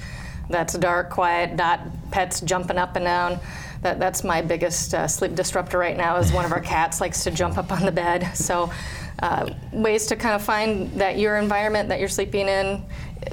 that's 0.49 0.75
dark, 0.75 1.11
quiet, 1.11 1.55
not 1.55 1.81
pets 2.11 2.41
jumping 2.41 2.79
up 2.79 2.97
and 2.97 3.05
down. 3.05 3.39
That, 3.83 3.99
that's 3.99 4.25
my 4.25 4.43
biggest 4.43 4.95
uh, 4.95 5.07
sleep 5.09 5.35
disruptor 5.35 5.79
right 5.79 5.97
now. 5.97 6.17
Is 6.17 6.33
one 6.33 6.45
of 6.45 6.53
our 6.53 6.61
cats 6.75 7.01
likes 7.01 7.25
to 7.25 7.31
jump 7.31 7.59
up 7.59 7.73
on 7.73 7.85
the 7.85 7.93
bed. 7.93 8.31
So. 8.35 8.71
Uh, 9.19 9.51
ways 9.73 10.05
to 10.05 10.15
kind 10.15 10.35
of 10.35 10.43
find 10.43 10.93
that 10.93 11.19
your 11.19 11.39
environment 11.39 11.89
that 11.89 11.99
you're 11.99 12.07
sleeping 12.07 12.49
in 12.49 12.85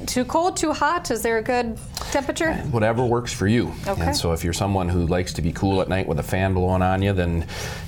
too 0.05 0.25
cold, 0.25 0.57
too 0.57 0.73
hot? 0.73 1.09
Is 1.11 1.21
there 1.21 1.37
a 1.37 1.41
good 1.41 1.77
temperature? 2.11 2.53
Whatever 2.71 3.05
works 3.05 3.33
for 3.33 3.47
you. 3.47 3.73
Okay. 3.87 4.01
And 4.01 4.15
so 4.15 4.33
if 4.33 4.43
you're 4.43 4.53
someone 4.53 4.89
who 4.89 5.07
likes 5.07 5.33
to 5.33 5.41
be 5.41 5.51
cool 5.51 5.81
at 5.81 5.89
night 5.89 6.07
with 6.07 6.19
a 6.19 6.23
fan 6.23 6.53
blowing 6.53 6.81
on 6.81 7.01
you, 7.01 7.13
then 7.13 7.45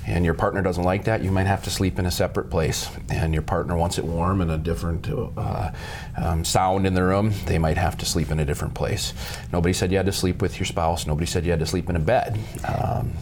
and 0.08 0.24
your 0.24 0.34
partner 0.34 0.62
doesn't 0.62 0.84
like 0.84 1.06
that, 1.06 1.24
you 1.24 1.32
might 1.32 1.47
have 1.47 1.64
to 1.64 1.70
sleep 1.70 1.97
in 1.99 2.06
a 2.06 2.12
separate 2.12 2.49
place. 2.49 2.89
And 3.10 3.34
your 3.34 3.43
partner 3.43 3.76
wants 3.76 3.97
it 3.97 4.06
warm 4.06 4.41
and 4.41 4.51
a 4.51 4.58
different 4.58 5.10
uh, 5.10 5.72
um, 6.18 6.45
sound 6.45 6.86
in 6.86 6.93
the 6.93 7.03
room, 7.03 7.34
they 7.45 7.58
might 7.58 7.78
have 7.78 7.97
to 7.97 8.06
sleep 8.06 8.32
in 8.32 8.39
a 8.39 8.45
different 8.45 8.74
place. 8.74 9.14
Nobody 9.51 9.74
said 9.74 9.91
you 9.91 9.97
had 9.97 10.06
to 10.06 10.12
sleep 10.12 10.41
with 10.41 10.60
your 10.60 10.66
spouse. 10.66 11.08
Nobody 11.08 11.26
said 11.26 11.45
you 11.45 11.51
had 11.51 11.60
to 11.60 11.66
sleep 11.66 11.89
in 11.89 11.95
a 11.95 11.99
bed. 11.99 12.39
Um, 12.66 13.14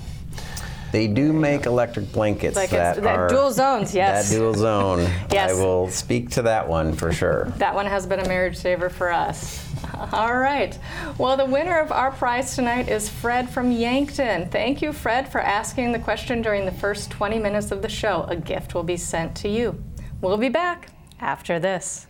they 0.93 1.07
do 1.07 1.33
make 1.33 1.65
electric 1.65 2.11
blankets 2.11 2.55
like 2.55 2.69
that, 2.69 3.01
that 3.01 3.17
are 3.17 3.27
dual 3.27 3.51
zones. 3.51 3.95
Yes, 3.95 4.29
that 4.29 4.37
dual 4.37 4.53
zone. 4.53 4.99
yes. 5.31 5.49
I 5.49 5.53
will 5.55 5.89
speak 5.89 6.29
to 6.31 6.43
that 6.43 6.69
one 6.69 6.93
for 6.93 7.11
sure. 7.11 7.45
That 7.57 7.73
one 7.73 7.87
has 7.87 8.05
been 8.05 8.19
a 8.19 8.27
marriage 8.27 8.55
saver 8.55 8.89
for 8.89 9.11
us. 9.11 9.67
All 10.13 10.37
right. 10.37 10.77
Well, 11.17 11.35
the 11.35 11.45
winner 11.45 11.79
of 11.79 11.91
our 11.91 12.11
prize 12.11 12.55
tonight 12.55 12.89
is 12.89 13.09
Fred 13.09 13.49
from 13.49 13.71
Yankton. 13.71 14.49
Thank 14.49 14.83
you, 14.83 14.93
Fred, 14.93 15.31
for 15.31 15.41
asking 15.41 15.93
the 15.93 15.99
question 15.99 16.43
during 16.43 16.63
the 16.63 16.71
first 16.71 17.09
20 17.09 17.39
minutes 17.39 17.71
of 17.71 17.81
the 17.81 17.89
show. 17.89 18.25
A 18.29 18.35
gift 18.35 18.75
will 18.75 18.83
be 18.83 18.97
sent 18.97 19.35
to 19.37 19.49
you. 19.49 19.83
We'll 20.21 20.37
be 20.37 20.49
back 20.49 20.89
after 21.19 21.59
this. 21.59 22.05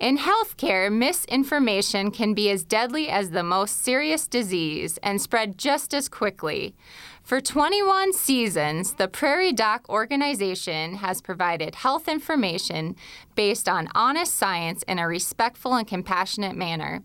In 0.00 0.16
healthcare, 0.16 0.92
misinformation 0.92 2.12
can 2.12 2.32
be 2.32 2.50
as 2.50 2.62
deadly 2.62 3.08
as 3.08 3.30
the 3.30 3.42
most 3.42 3.82
serious 3.82 4.28
disease 4.28 4.96
and 5.02 5.20
spread 5.20 5.58
just 5.58 5.92
as 5.92 6.08
quickly. 6.08 6.76
For 7.24 7.40
21 7.40 8.12
seasons, 8.12 8.92
the 8.92 9.08
Prairie 9.08 9.52
Doc 9.52 9.88
organization 9.88 10.94
has 10.94 11.20
provided 11.20 11.74
health 11.74 12.06
information 12.06 12.94
based 13.34 13.68
on 13.68 13.88
honest 13.92 14.36
science 14.36 14.84
in 14.84 15.00
a 15.00 15.08
respectful 15.08 15.74
and 15.74 15.86
compassionate 15.86 16.54
manner. 16.54 17.02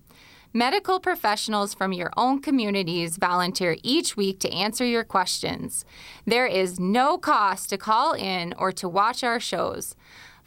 Medical 0.52 1.00
professionals 1.00 1.74
from 1.74 1.92
your 1.92 2.12
own 2.16 2.40
communities 2.40 3.16
volunteer 3.16 3.76
each 3.82 4.16
week 4.16 4.38
to 4.38 4.52
answer 4.52 4.84
your 4.84 5.02
questions. 5.02 5.84
There 6.26 6.46
is 6.46 6.78
no 6.78 7.18
cost 7.18 7.70
to 7.70 7.76
call 7.76 8.12
in 8.12 8.54
or 8.56 8.70
to 8.70 8.88
watch 8.88 9.24
our 9.24 9.40
shows. 9.40 9.96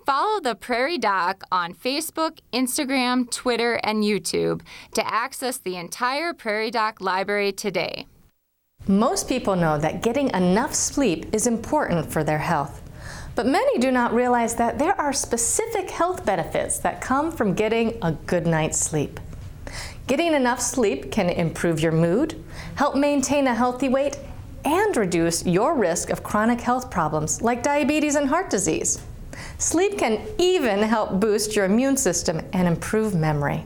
Follow 0.08 0.40
the 0.40 0.56
Prairie 0.56 0.98
Doc 0.98 1.44
on 1.52 1.74
Facebook, 1.74 2.40
Instagram, 2.54 3.30
Twitter, 3.30 3.74
and 3.84 4.06
YouTube 4.06 4.62
to 4.94 5.06
access 5.06 5.58
the 5.58 5.76
entire 5.76 6.34
Prairie 6.34 6.72
Doc 6.72 7.02
library 7.02 7.52
today. 7.52 8.08
Most 8.88 9.28
people 9.28 9.58
know 9.58 9.78
that 9.78 10.02
getting 10.02 10.30
enough 10.30 10.74
sleep 10.74 11.26
is 11.34 11.46
important 11.46 12.10
for 12.10 12.24
their 12.24 12.38
health. 12.38 12.82
But 13.36 13.48
many 13.48 13.80
do 13.80 13.92
not 13.92 14.14
realize 14.14 14.56
that 14.56 14.80
there 14.80 14.98
are 14.98 15.12
specific 15.12 15.90
health 15.90 16.26
benefits 16.26 16.80
that 16.80 17.02
come 17.02 17.30
from 17.30 17.54
getting 17.54 17.98
a 18.02 18.14
good 18.14 18.48
night's 18.48 18.80
sleep. 18.80 19.20
Getting 20.08 20.34
enough 20.34 20.62
sleep 20.62 21.12
can 21.12 21.30
improve 21.30 21.82
your 21.82 21.92
mood, 21.92 22.42
help 22.76 22.96
maintain 22.96 23.46
a 23.48 23.54
healthy 23.54 23.90
weight, 23.90 24.18
and 24.64 24.96
reduce 24.96 25.46
your 25.46 25.76
risk 25.76 26.12
of 26.12 26.24
chronic 26.24 26.62
health 26.62 26.90
problems 26.90 27.42
like 27.42 27.62
diabetes 27.62 28.16
and 28.16 28.30
heart 28.30 28.50
disease. 28.50 29.00
Sleep 29.60 29.98
can 29.98 30.22
even 30.38 30.84
help 30.84 31.20
boost 31.20 31.56
your 31.56 31.66
immune 31.66 31.98
system 31.98 32.42
and 32.54 32.68
improve 32.68 33.16
memory. 33.16 33.64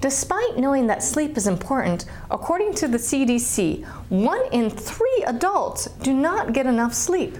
Despite 0.00 0.58
knowing 0.58 0.88
that 0.88 1.00
sleep 1.04 1.36
is 1.36 1.46
important, 1.46 2.06
according 2.28 2.74
to 2.74 2.88
the 2.88 2.98
CDC, 2.98 3.84
one 4.08 4.42
in 4.50 4.68
three 4.68 5.24
adults 5.28 5.86
do 6.02 6.12
not 6.12 6.52
get 6.52 6.66
enough 6.66 6.92
sleep. 6.92 7.38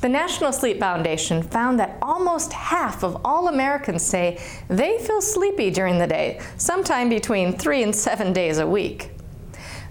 The 0.00 0.08
National 0.08 0.52
Sleep 0.52 0.80
Foundation 0.80 1.44
found 1.44 1.78
that 1.78 1.96
almost 2.02 2.52
half 2.52 3.04
of 3.04 3.20
all 3.24 3.46
Americans 3.46 4.02
say 4.02 4.40
they 4.68 4.98
feel 4.98 5.22
sleepy 5.22 5.70
during 5.70 5.98
the 5.98 6.08
day, 6.08 6.40
sometime 6.56 7.08
between 7.08 7.56
three 7.56 7.84
and 7.84 7.94
seven 7.94 8.32
days 8.32 8.58
a 8.58 8.66
week. 8.66 9.10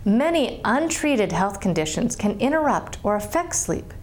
Many 0.04 0.60
untreated 0.66 1.32
health 1.32 1.62
conditions 1.62 2.18
can 2.18 2.38
interrupt 2.42 2.98
or 3.04 3.16
affect 3.16 3.56
sleep 3.56 3.94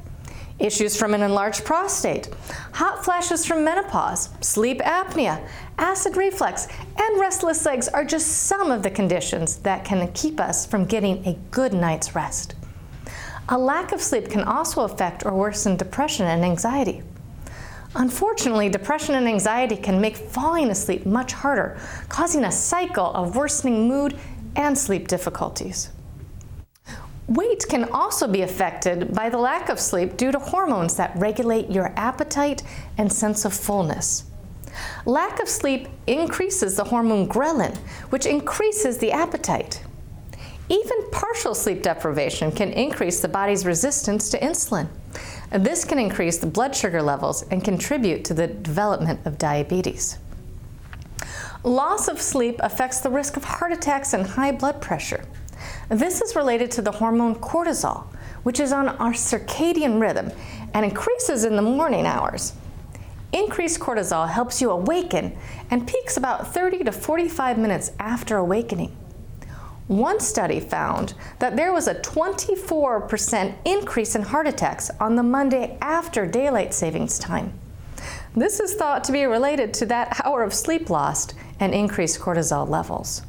issues 0.62 0.96
from 0.96 1.12
an 1.12 1.22
enlarged 1.22 1.64
prostate, 1.64 2.28
hot 2.72 3.04
flashes 3.04 3.44
from 3.44 3.64
menopause, 3.64 4.30
sleep 4.40 4.80
apnea, 4.80 5.46
acid 5.78 6.16
reflux, 6.16 6.68
and 6.98 7.20
restless 7.20 7.66
legs 7.66 7.88
are 7.88 8.04
just 8.04 8.46
some 8.46 8.70
of 8.70 8.82
the 8.82 8.90
conditions 8.90 9.56
that 9.58 9.84
can 9.84 10.10
keep 10.12 10.38
us 10.38 10.64
from 10.64 10.84
getting 10.84 11.26
a 11.26 11.34
good 11.50 11.72
night's 11.72 12.14
rest. 12.14 12.54
A 13.48 13.58
lack 13.58 13.92
of 13.92 14.00
sleep 14.00 14.30
can 14.30 14.44
also 14.44 14.82
affect 14.82 15.26
or 15.26 15.34
worsen 15.34 15.76
depression 15.76 16.26
and 16.26 16.44
anxiety. 16.44 17.02
Unfortunately, 17.94 18.68
depression 18.70 19.16
and 19.16 19.28
anxiety 19.28 19.76
can 19.76 20.00
make 20.00 20.16
falling 20.16 20.70
asleep 20.70 21.04
much 21.04 21.32
harder, 21.32 21.78
causing 22.08 22.44
a 22.44 22.52
cycle 22.52 23.12
of 23.12 23.36
worsening 23.36 23.86
mood 23.88 24.16
and 24.56 24.78
sleep 24.78 25.08
difficulties. 25.08 25.90
Weight 27.28 27.64
can 27.68 27.84
also 27.84 28.26
be 28.26 28.42
affected 28.42 29.14
by 29.14 29.28
the 29.30 29.38
lack 29.38 29.68
of 29.68 29.78
sleep 29.78 30.16
due 30.16 30.32
to 30.32 30.38
hormones 30.38 30.96
that 30.96 31.16
regulate 31.16 31.70
your 31.70 31.92
appetite 31.96 32.62
and 32.98 33.12
sense 33.12 33.44
of 33.44 33.54
fullness. 33.54 34.24
Lack 35.06 35.40
of 35.40 35.48
sleep 35.48 35.88
increases 36.06 36.76
the 36.76 36.84
hormone 36.84 37.28
ghrelin, 37.28 37.76
which 38.10 38.26
increases 38.26 38.98
the 38.98 39.12
appetite. 39.12 39.82
Even 40.68 41.10
partial 41.10 41.54
sleep 41.54 41.82
deprivation 41.82 42.50
can 42.50 42.72
increase 42.72 43.20
the 43.20 43.28
body's 43.28 43.66
resistance 43.66 44.30
to 44.30 44.38
insulin. 44.40 44.88
This 45.50 45.84
can 45.84 45.98
increase 45.98 46.38
the 46.38 46.46
blood 46.46 46.74
sugar 46.74 47.02
levels 47.02 47.42
and 47.50 47.62
contribute 47.62 48.24
to 48.24 48.34
the 48.34 48.46
development 48.46 49.20
of 49.26 49.38
diabetes. 49.38 50.18
Loss 51.62 52.08
of 52.08 52.20
sleep 52.20 52.56
affects 52.60 53.00
the 53.00 53.10
risk 53.10 53.36
of 53.36 53.44
heart 53.44 53.72
attacks 53.72 54.14
and 54.14 54.26
high 54.26 54.50
blood 54.50 54.80
pressure. 54.80 55.24
This 55.88 56.20
is 56.20 56.36
related 56.36 56.70
to 56.72 56.82
the 56.82 56.92
hormone 56.92 57.34
cortisol, 57.36 58.06
which 58.42 58.60
is 58.60 58.72
on 58.72 58.88
our 58.88 59.12
circadian 59.12 60.00
rhythm 60.00 60.30
and 60.74 60.84
increases 60.84 61.44
in 61.44 61.56
the 61.56 61.62
morning 61.62 62.06
hours. 62.06 62.54
Increased 63.32 63.80
cortisol 63.80 64.28
helps 64.28 64.60
you 64.60 64.70
awaken 64.70 65.36
and 65.70 65.88
peaks 65.88 66.16
about 66.16 66.52
30 66.52 66.84
to 66.84 66.92
45 66.92 67.58
minutes 67.58 67.92
after 67.98 68.36
awakening. 68.36 68.94
One 69.88 70.20
study 70.20 70.60
found 70.60 71.14
that 71.38 71.56
there 71.56 71.72
was 71.72 71.88
a 71.88 71.94
24% 71.96 73.54
increase 73.64 74.14
in 74.14 74.22
heart 74.22 74.46
attacks 74.46 74.90
on 75.00 75.16
the 75.16 75.22
Monday 75.22 75.76
after 75.80 76.26
daylight 76.26 76.72
savings 76.72 77.18
time. 77.18 77.52
This 78.34 78.60
is 78.60 78.74
thought 78.74 79.04
to 79.04 79.12
be 79.12 79.24
related 79.24 79.74
to 79.74 79.86
that 79.86 80.20
hour 80.24 80.42
of 80.42 80.54
sleep 80.54 80.88
lost 80.88 81.34
and 81.60 81.74
increased 81.74 82.20
cortisol 82.20 82.68
levels. 82.68 83.22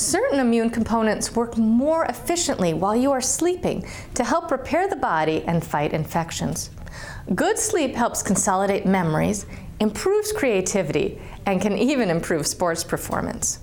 Certain 0.00 0.40
immune 0.40 0.70
components 0.70 1.36
work 1.36 1.58
more 1.58 2.06
efficiently 2.06 2.72
while 2.72 2.96
you 2.96 3.12
are 3.12 3.20
sleeping 3.20 3.86
to 4.14 4.24
help 4.24 4.50
repair 4.50 4.88
the 4.88 4.96
body 4.96 5.42
and 5.42 5.62
fight 5.62 5.92
infections. 5.92 6.70
Good 7.34 7.58
sleep 7.58 7.94
helps 7.94 8.22
consolidate 8.22 8.86
memories, 8.86 9.44
improves 9.78 10.32
creativity, 10.32 11.20
and 11.44 11.60
can 11.60 11.76
even 11.76 12.08
improve 12.08 12.46
sports 12.46 12.82
performance. 12.82 13.58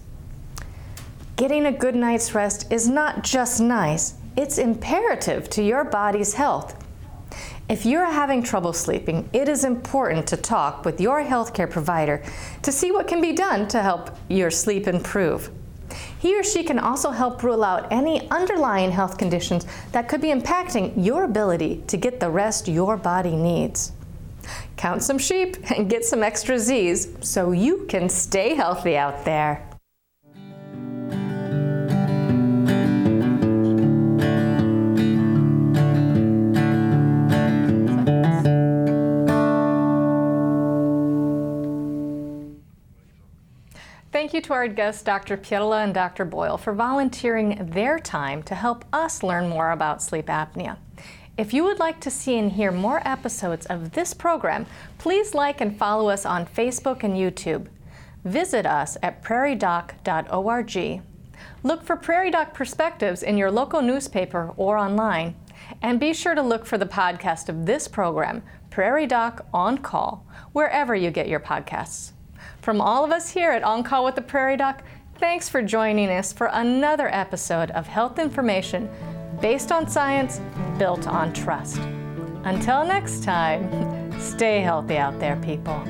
Getting 1.38 1.66
a 1.66 1.72
good 1.72 1.96
night's 1.96 2.36
rest 2.36 2.72
is 2.72 2.88
not 2.88 3.24
just 3.24 3.60
nice, 3.60 4.14
it's 4.36 4.60
imperative 4.60 5.50
to 5.50 5.64
your 5.64 5.86
body's 5.86 6.36
health. 6.36 6.86
If 7.68 7.84
you're 7.84 8.06
having 8.06 8.44
trouble 8.44 8.74
sleeping, 8.74 9.28
it 9.34 9.50
is 9.50 9.64
important 9.64 10.28
to 10.28 10.38
talk 10.38 10.86
with 10.86 11.02
your 11.02 11.24
healthcare 11.24 11.70
provider 11.70 12.22
to 12.62 12.72
see 12.72 12.92
what 12.92 13.08
can 13.08 13.22
be 13.22 13.34
done 13.34 13.68
to 13.70 13.82
help 13.82 14.16
your 14.30 14.52
sleep 14.52 14.88
improve. 14.88 15.50
He 16.20 16.38
or 16.38 16.44
she 16.44 16.64
can 16.64 16.80
also 16.80 17.12
help 17.12 17.44
rule 17.44 17.64
out 17.64 17.92
any 17.92 18.30
underlying 18.30 18.92
health 18.92 19.18
conditions 19.18 19.66
that 19.92 20.08
could 20.08 20.22
be 20.22 20.30
impacting 20.30 20.94
your 21.04 21.24
ability 21.24 21.84
to 21.88 21.98
get 21.98 22.20
the 22.20 22.30
rest 22.30 22.68
your 22.68 22.98
body 22.98 23.36
needs. 23.36 23.92
Count 24.78 25.04
some 25.04 25.18
sheep 25.18 25.58
and 25.72 25.90
get 25.90 26.06
some 26.06 26.24
extra 26.24 26.58
Z's 26.58 27.10
so 27.22 27.52
you 27.52 27.86
can 27.90 28.10
stay 28.10 28.56
healthy 28.56 28.96
out 28.96 29.26
there. 29.26 29.66
Thank 44.28 44.44
you 44.44 44.50
to 44.50 44.54
our 44.56 44.68
guests, 44.68 45.04
Dr. 45.04 45.38
Pietila 45.38 45.86
and 45.86 45.94
Dr. 45.94 46.26
Boyle, 46.26 46.58
for 46.58 46.74
volunteering 46.74 47.70
their 47.72 47.98
time 47.98 48.44
to 48.44 48.56
help 48.56 48.84
us 48.92 49.24
learn 49.24 49.48
more 49.48 49.72
about 49.72 50.04
sleep 50.04 50.26
apnea. 50.26 50.76
If 51.38 51.54
you 51.54 51.64
would 51.64 51.80
like 51.80 52.02
to 52.02 52.12
see 52.12 52.38
and 52.38 52.52
hear 52.52 52.74
more 52.74 53.02
episodes 53.08 53.66
of 53.68 53.94
this 53.94 54.14
program, 54.14 54.66
please 54.98 55.34
like 55.34 55.62
and 55.62 55.80
follow 55.80 56.10
us 56.10 56.26
on 56.26 56.46
Facebook 56.46 57.04
and 57.04 57.14
YouTube. 57.16 57.68
Visit 58.26 58.66
us 58.66 58.98
at 59.02 59.24
prairiedoc.org. 59.24 61.02
Look 61.64 61.84
for 61.86 61.96
Prairie 61.96 62.32
Doc 62.32 62.54
Perspectives 62.54 63.24
in 63.24 63.38
your 63.38 63.50
local 63.50 63.82
newspaper 63.82 64.52
or 64.58 64.78
online. 64.78 65.36
And 65.82 66.02
be 66.02 66.14
sure 66.14 66.36
to 66.36 66.42
look 66.42 66.66
for 66.66 66.78
the 66.78 66.86
podcast 66.86 67.48
of 67.48 67.66
this 67.66 67.88
program, 67.88 68.44
Prairie 68.72 69.08
Doc 69.08 69.46
On 69.54 69.78
Call, 69.78 70.28
wherever 70.52 70.94
you 70.94 71.12
get 71.12 71.30
your 71.30 71.40
podcasts. 71.40 72.12
From 72.68 72.82
all 72.82 73.05
of 73.05 73.11
us 73.11 73.30
here 73.30 73.51
at 73.51 73.63
On 73.63 73.82
Call 73.82 74.03
with 74.03 74.15
the 74.15 74.22
Prairie 74.22 74.57
Doc, 74.57 74.84
thanks 75.20 75.47
for 75.47 75.61
joining 75.61 76.09
us 76.09 76.34
for 76.34 76.47
another 76.51 77.07
episode 77.07 77.72
of 77.72 77.88
health 77.88 78.20
information 78.20 78.89
based 79.39 79.72
on 79.72 79.88
science, 79.88 80.41
built 80.78 81.07
on 81.07 81.32
trust. 81.32 81.78
Until 82.43 82.84
next 82.84 83.24
time, 83.24 84.11
stay 84.20 84.59
healthy 84.59 84.97
out 84.97 85.18
there, 85.18 85.38
people. 85.38 85.82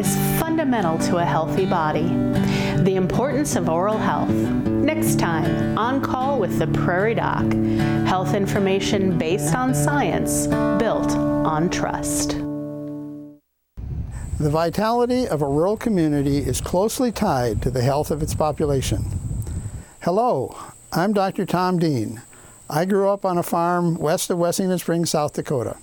Is 0.00 0.16
fundamental 0.40 0.96
to 0.96 1.18
a 1.18 1.24
healthy 1.24 1.66
body. 1.66 2.08
The 2.84 2.94
importance 2.96 3.54
of 3.54 3.68
oral 3.68 3.98
health. 3.98 4.30
Next 4.30 5.18
time, 5.18 5.76
on 5.76 6.00
call 6.00 6.40
with 6.40 6.58
the 6.58 6.68
Prairie 6.68 7.14
Doc. 7.14 7.44
Health 8.06 8.32
information 8.32 9.18
based 9.18 9.54
on 9.54 9.74
science, 9.74 10.46
built 10.78 11.10
on 11.10 11.68
trust. 11.68 12.38
The 14.38 14.48
vitality 14.48 15.28
of 15.28 15.42
a 15.42 15.46
rural 15.46 15.76
community 15.76 16.38
is 16.38 16.62
closely 16.62 17.12
tied 17.12 17.60
to 17.60 17.70
the 17.70 17.82
health 17.82 18.10
of 18.10 18.22
its 18.22 18.34
population. 18.34 19.04
Hello, 20.00 20.56
I'm 20.92 21.12
Dr. 21.12 21.44
Tom 21.44 21.78
Dean. 21.78 22.22
I 22.70 22.86
grew 22.86 23.10
up 23.10 23.26
on 23.26 23.36
a 23.36 23.42
farm 23.42 23.96
west 23.96 24.30
of 24.30 24.38
Wessington 24.38 24.78
Springs, 24.80 25.10
South 25.10 25.34
Dakota. 25.34 25.76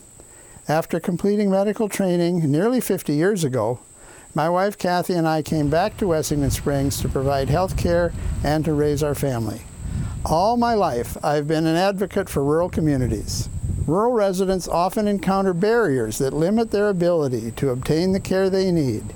After 0.67 0.99
completing 0.99 1.51
medical 1.51 1.87
training 1.87 2.51
nearly 2.51 2.81
50 2.81 3.13
years 3.13 3.43
ago, 3.43 3.79
my 4.35 4.49
wife 4.49 4.77
Kathy 4.77 5.13
and 5.13 5.27
I 5.27 5.41
came 5.41 5.69
back 5.69 5.97
to 5.97 6.05
Wessington 6.05 6.51
Springs 6.51 7.01
to 7.01 7.09
provide 7.09 7.49
health 7.49 7.77
care 7.77 8.13
and 8.43 8.63
to 8.65 8.73
raise 8.73 9.03
our 9.03 9.15
family. 9.15 9.61
All 10.25 10.57
my 10.57 10.73
life, 10.73 11.17
I've 11.23 11.47
been 11.47 11.65
an 11.65 11.75
advocate 11.75 12.29
for 12.29 12.43
rural 12.43 12.69
communities. 12.69 13.49
Rural 13.85 14.11
residents 14.11 14.67
often 14.67 15.07
encounter 15.07 15.53
barriers 15.53 16.17
that 16.17 16.33
limit 16.33 16.71
their 16.71 16.89
ability 16.89 17.51
to 17.51 17.69
obtain 17.69 18.11
the 18.11 18.19
care 18.19 18.49
they 18.49 18.71
need. 18.71 19.13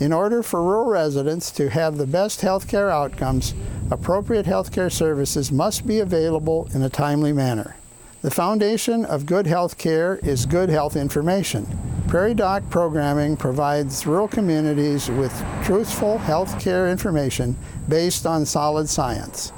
In 0.00 0.12
order 0.12 0.42
for 0.42 0.62
rural 0.62 0.86
residents 0.86 1.50
to 1.52 1.68
have 1.70 1.98
the 1.98 2.06
best 2.06 2.40
health 2.40 2.66
care 2.66 2.90
outcomes, 2.90 3.54
appropriate 3.90 4.46
health 4.46 4.72
care 4.72 4.90
services 4.90 5.52
must 5.52 5.86
be 5.86 6.00
available 6.00 6.68
in 6.74 6.82
a 6.82 6.88
timely 6.88 7.32
manner. 7.32 7.76
The 8.24 8.30
foundation 8.30 9.04
of 9.04 9.26
good 9.26 9.46
health 9.46 9.76
care 9.76 10.18
is 10.22 10.46
good 10.46 10.70
health 10.70 10.96
information. 10.96 11.66
Prairie 12.08 12.32
Doc 12.32 12.62
programming 12.70 13.36
provides 13.36 14.06
rural 14.06 14.28
communities 14.28 15.10
with 15.10 15.30
truthful 15.62 16.16
health 16.16 16.58
care 16.58 16.88
information 16.88 17.54
based 17.86 18.24
on 18.24 18.46
solid 18.46 18.88
science. 18.88 19.52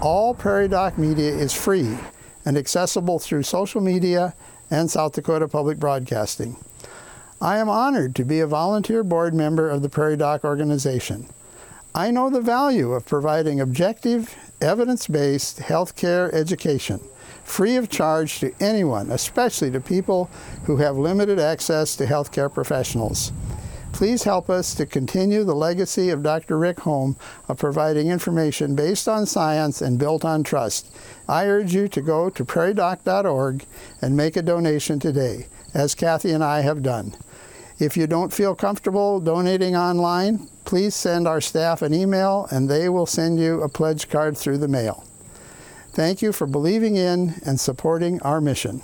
All 0.00 0.34
Prairie 0.34 0.66
Doc 0.66 0.98
media 0.98 1.30
is 1.30 1.54
free 1.54 1.96
and 2.44 2.58
accessible 2.58 3.20
through 3.20 3.44
social 3.44 3.80
media 3.80 4.34
and 4.68 4.90
South 4.90 5.12
Dakota 5.12 5.46
Public 5.46 5.78
Broadcasting. 5.78 6.56
I 7.40 7.58
am 7.58 7.68
honored 7.68 8.16
to 8.16 8.24
be 8.24 8.40
a 8.40 8.48
volunteer 8.48 9.04
board 9.04 9.32
member 9.32 9.70
of 9.70 9.80
the 9.80 9.88
Prairie 9.88 10.16
Doc 10.16 10.42
organization. 10.42 11.28
I 11.94 12.10
know 12.10 12.30
the 12.30 12.40
value 12.40 12.94
of 12.94 13.06
providing 13.06 13.60
objective, 13.60 14.34
evidence 14.60 15.06
based 15.06 15.60
health 15.60 15.94
care 15.94 16.34
education 16.34 17.00
free 17.44 17.76
of 17.76 17.88
charge 17.88 18.40
to 18.40 18.52
anyone, 18.60 19.10
especially 19.10 19.70
to 19.70 19.80
people 19.80 20.30
who 20.64 20.76
have 20.78 20.96
limited 20.96 21.38
access 21.38 21.96
to 21.96 22.06
healthcare 22.06 22.52
professionals. 22.52 23.32
Please 23.92 24.24
help 24.24 24.48
us 24.48 24.74
to 24.74 24.86
continue 24.86 25.44
the 25.44 25.54
legacy 25.54 26.08
of 26.08 26.22
Dr. 26.22 26.58
Rick 26.58 26.80
Holm 26.80 27.14
of 27.48 27.58
providing 27.58 28.08
information 28.08 28.74
based 28.74 29.06
on 29.06 29.26
science 29.26 29.82
and 29.82 29.98
built 29.98 30.24
on 30.24 30.42
trust. 30.42 30.94
I 31.28 31.46
urge 31.46 31.74
you 31.74 31.88
to 31.88 32.00
go 32.00 32.30
to 32.30 32.44
prairiedoc.org 32.44 33.66
and 34.00 34.16
make 34.16 34.36
a 34.36 34.42
donation 34.42 34.98
today, 34.98 35.46
as 35.74 35.94
Kathy 35.94 36.32
and 36.32 36.42
I 36.42 36.62
have 36.62 36.82
done. 36.82 37.14
If 37.78 37.96
you 37.96 38.06
don't 38.06 38.32
feel 38.32 38.54
comfortable 38.54 39.20
donating 39.20 39.76
online, 39.76 40.48
please 40.64 40.94
send 40.94 41.28
our 41.28 41.40
staff 41.40 41.82
an 41.82 41.92
email 41.92 42.46
and 42.50 42.68
they 42.68 42.88
will 42.88 43.06
send 43.06 43.38
you 43.38 43.60
a 43.60 43.68
pledge 43.68 44.08
card 44.08 44.38
through 44.38 44.58
the 44.58 44.68
mail. 44.68 45.04
Thank 45.92 46.22
you 46.22 46.32
for 46.32 46.46
believing 46.46 46.96
in 46.96 47.34
and 47.44 47.60
supporting 47.60 48.20
our 48.22 48.40
mission. 48.40 48.82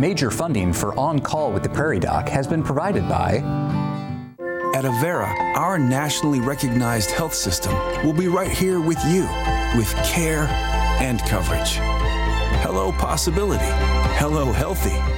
Major 0.00 0.32
funding 0.32 0.72
for 0.72 0.92
On 0.98 1.20
Call 1.20 1.52
with 1.52 1.62
the 1.62 1.68
Prairie 1.68 2.00
Doc 2.00 2.28
has 2.28 2.48
been 2.48 2.64
provided 2.64 3.08
by 3.08 3.36
at 4.74 4.84
Avera, 4.84 5.32
our 5.54 5.78
nationally 5.78 6.40
recognized 6.40 7.12
health 7.12 7.34
system 7.34 7.72
will 8.04 8.12
be 8.12 8.26
right 8.26 8.50
here 8.50 8.80
with 8.80 8.98
you 9.04 9.22
with 9.76 9.94
care 10.02 10.48
and 11.00 11.20
coverage. 11.20 11.78
Hello, 12.62 12.90
possibility. 12.92 13.64
Hello, 14.18 14.52
healthy. 14.52 15.11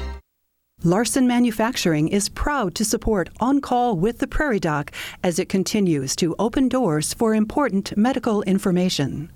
Larson 0.86 1.26
Manufacturing 1.26 2.08
is 2.08 2.28
proud 2.28 2.74
to 2.74 2.84
support 2.84 3.30
On 3.40 3.58
Call 3.62 3.96
with 3.96 4.18
the 4.18 4.26
Prairie 4.26 4.60
Doc 4.60 4.92
as 5.22 5.38
it 5.38 5.48
continues 5.48 6.14
to 6.16 6.36
open 6.38 6.68
doors 6.68 7.14
for 7.14 7.34
important 7.34 7.96
medical 7.96 8.42
information. 8.42 9.30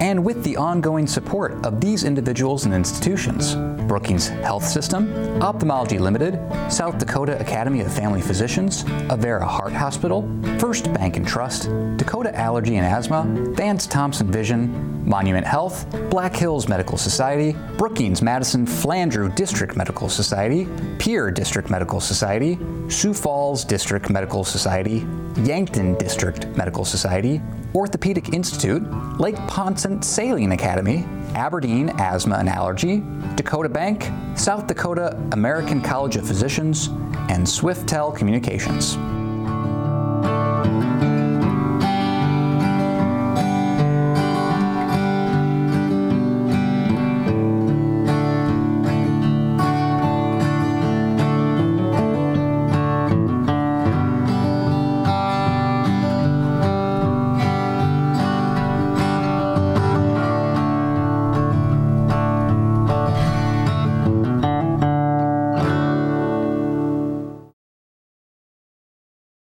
And 0.00 0.22
with 0.24 0.42
the 0.44 0.56
ongoing 0.56 1.06
support 1.06 1.64
of 1.64 1.80
these 1.80 2.04
individuals 2.04 2.64
and 2.64 2.74
institutions 2.74 3.54
Brookings 3.86 4.28
Health 4.28 4.64
System, 4.64 5.40
Ophthalmology 5.40 5.98
Limited, 5.98 6.40
South 6.70 6.98
Dakota 6.98 7.38
Academy 7.40 7.80
of 7.82 7.92
Family 7.92 8.20
Physicians, 8.20 8.82
Avera 9.08 9.46
Heart 9.46 9.72
Hospital, 9.72 10.28
First 10.58 10.92
Bank 10.92 11.16
and 11.16 11.26
Trust, 11.26 11.70
Dakota 11.96 12.36
Allergy 12.36 12.76
and 12.76 12.84
Asthma, 12.86 13.24
Vance 13.54 13.86
Thompson 13.86 14.30
Vision, 14.30 15.08
Monument 15.08 15.46
Health, 15.46 15.86
Black 16.10 16.34
Hills 16.34 16.68
Medical 16.68 16.98
Society, 16.98 17.56
Brookings 17.78 18.22
Madison 18.22 18.66
Flandreau 18.66 19.32
District 19.36 19.76
Medical 19.76 20.08
Society, 20.08 20.66
Pierre 20.98 21.30
District 21.30 21.70
Medical 21.70 22.00
Society, 22.00 22.58
Sioux 22.88 23.14
Falls 23.14 23.64
District 23.64 24.10
Medical 24.10 24.42
Society, 24.42 25.06
Yankton 25.42 25.94
District 25.94 26.46
Medical 26.56 26.84
Society, 26.84 27.40
Orthopedic 27.76 28.32
Institute, 28.32 28.82
Lake 29.20 29.36
Ponce 29.48 29.86
Saline 30.00 30.52
Academy, 30.52 31.04
Aberdeen 31.34 31.90
Asthma 32.00 32.36
and 32.36 32.48
Allergy, 32.48 33.04
Dakota 33.34 33.68
Bank, 33.68 34.10
South 34.34 34.66
Dakota 34.66 35.14
American 35.32 35.82
College 35.82 36.16
of 36.16 36.26
Physicians, 36.26 36.86
and 37.28 37.46
Swiftel 37.46 38.16
Communications. 38.16 38.96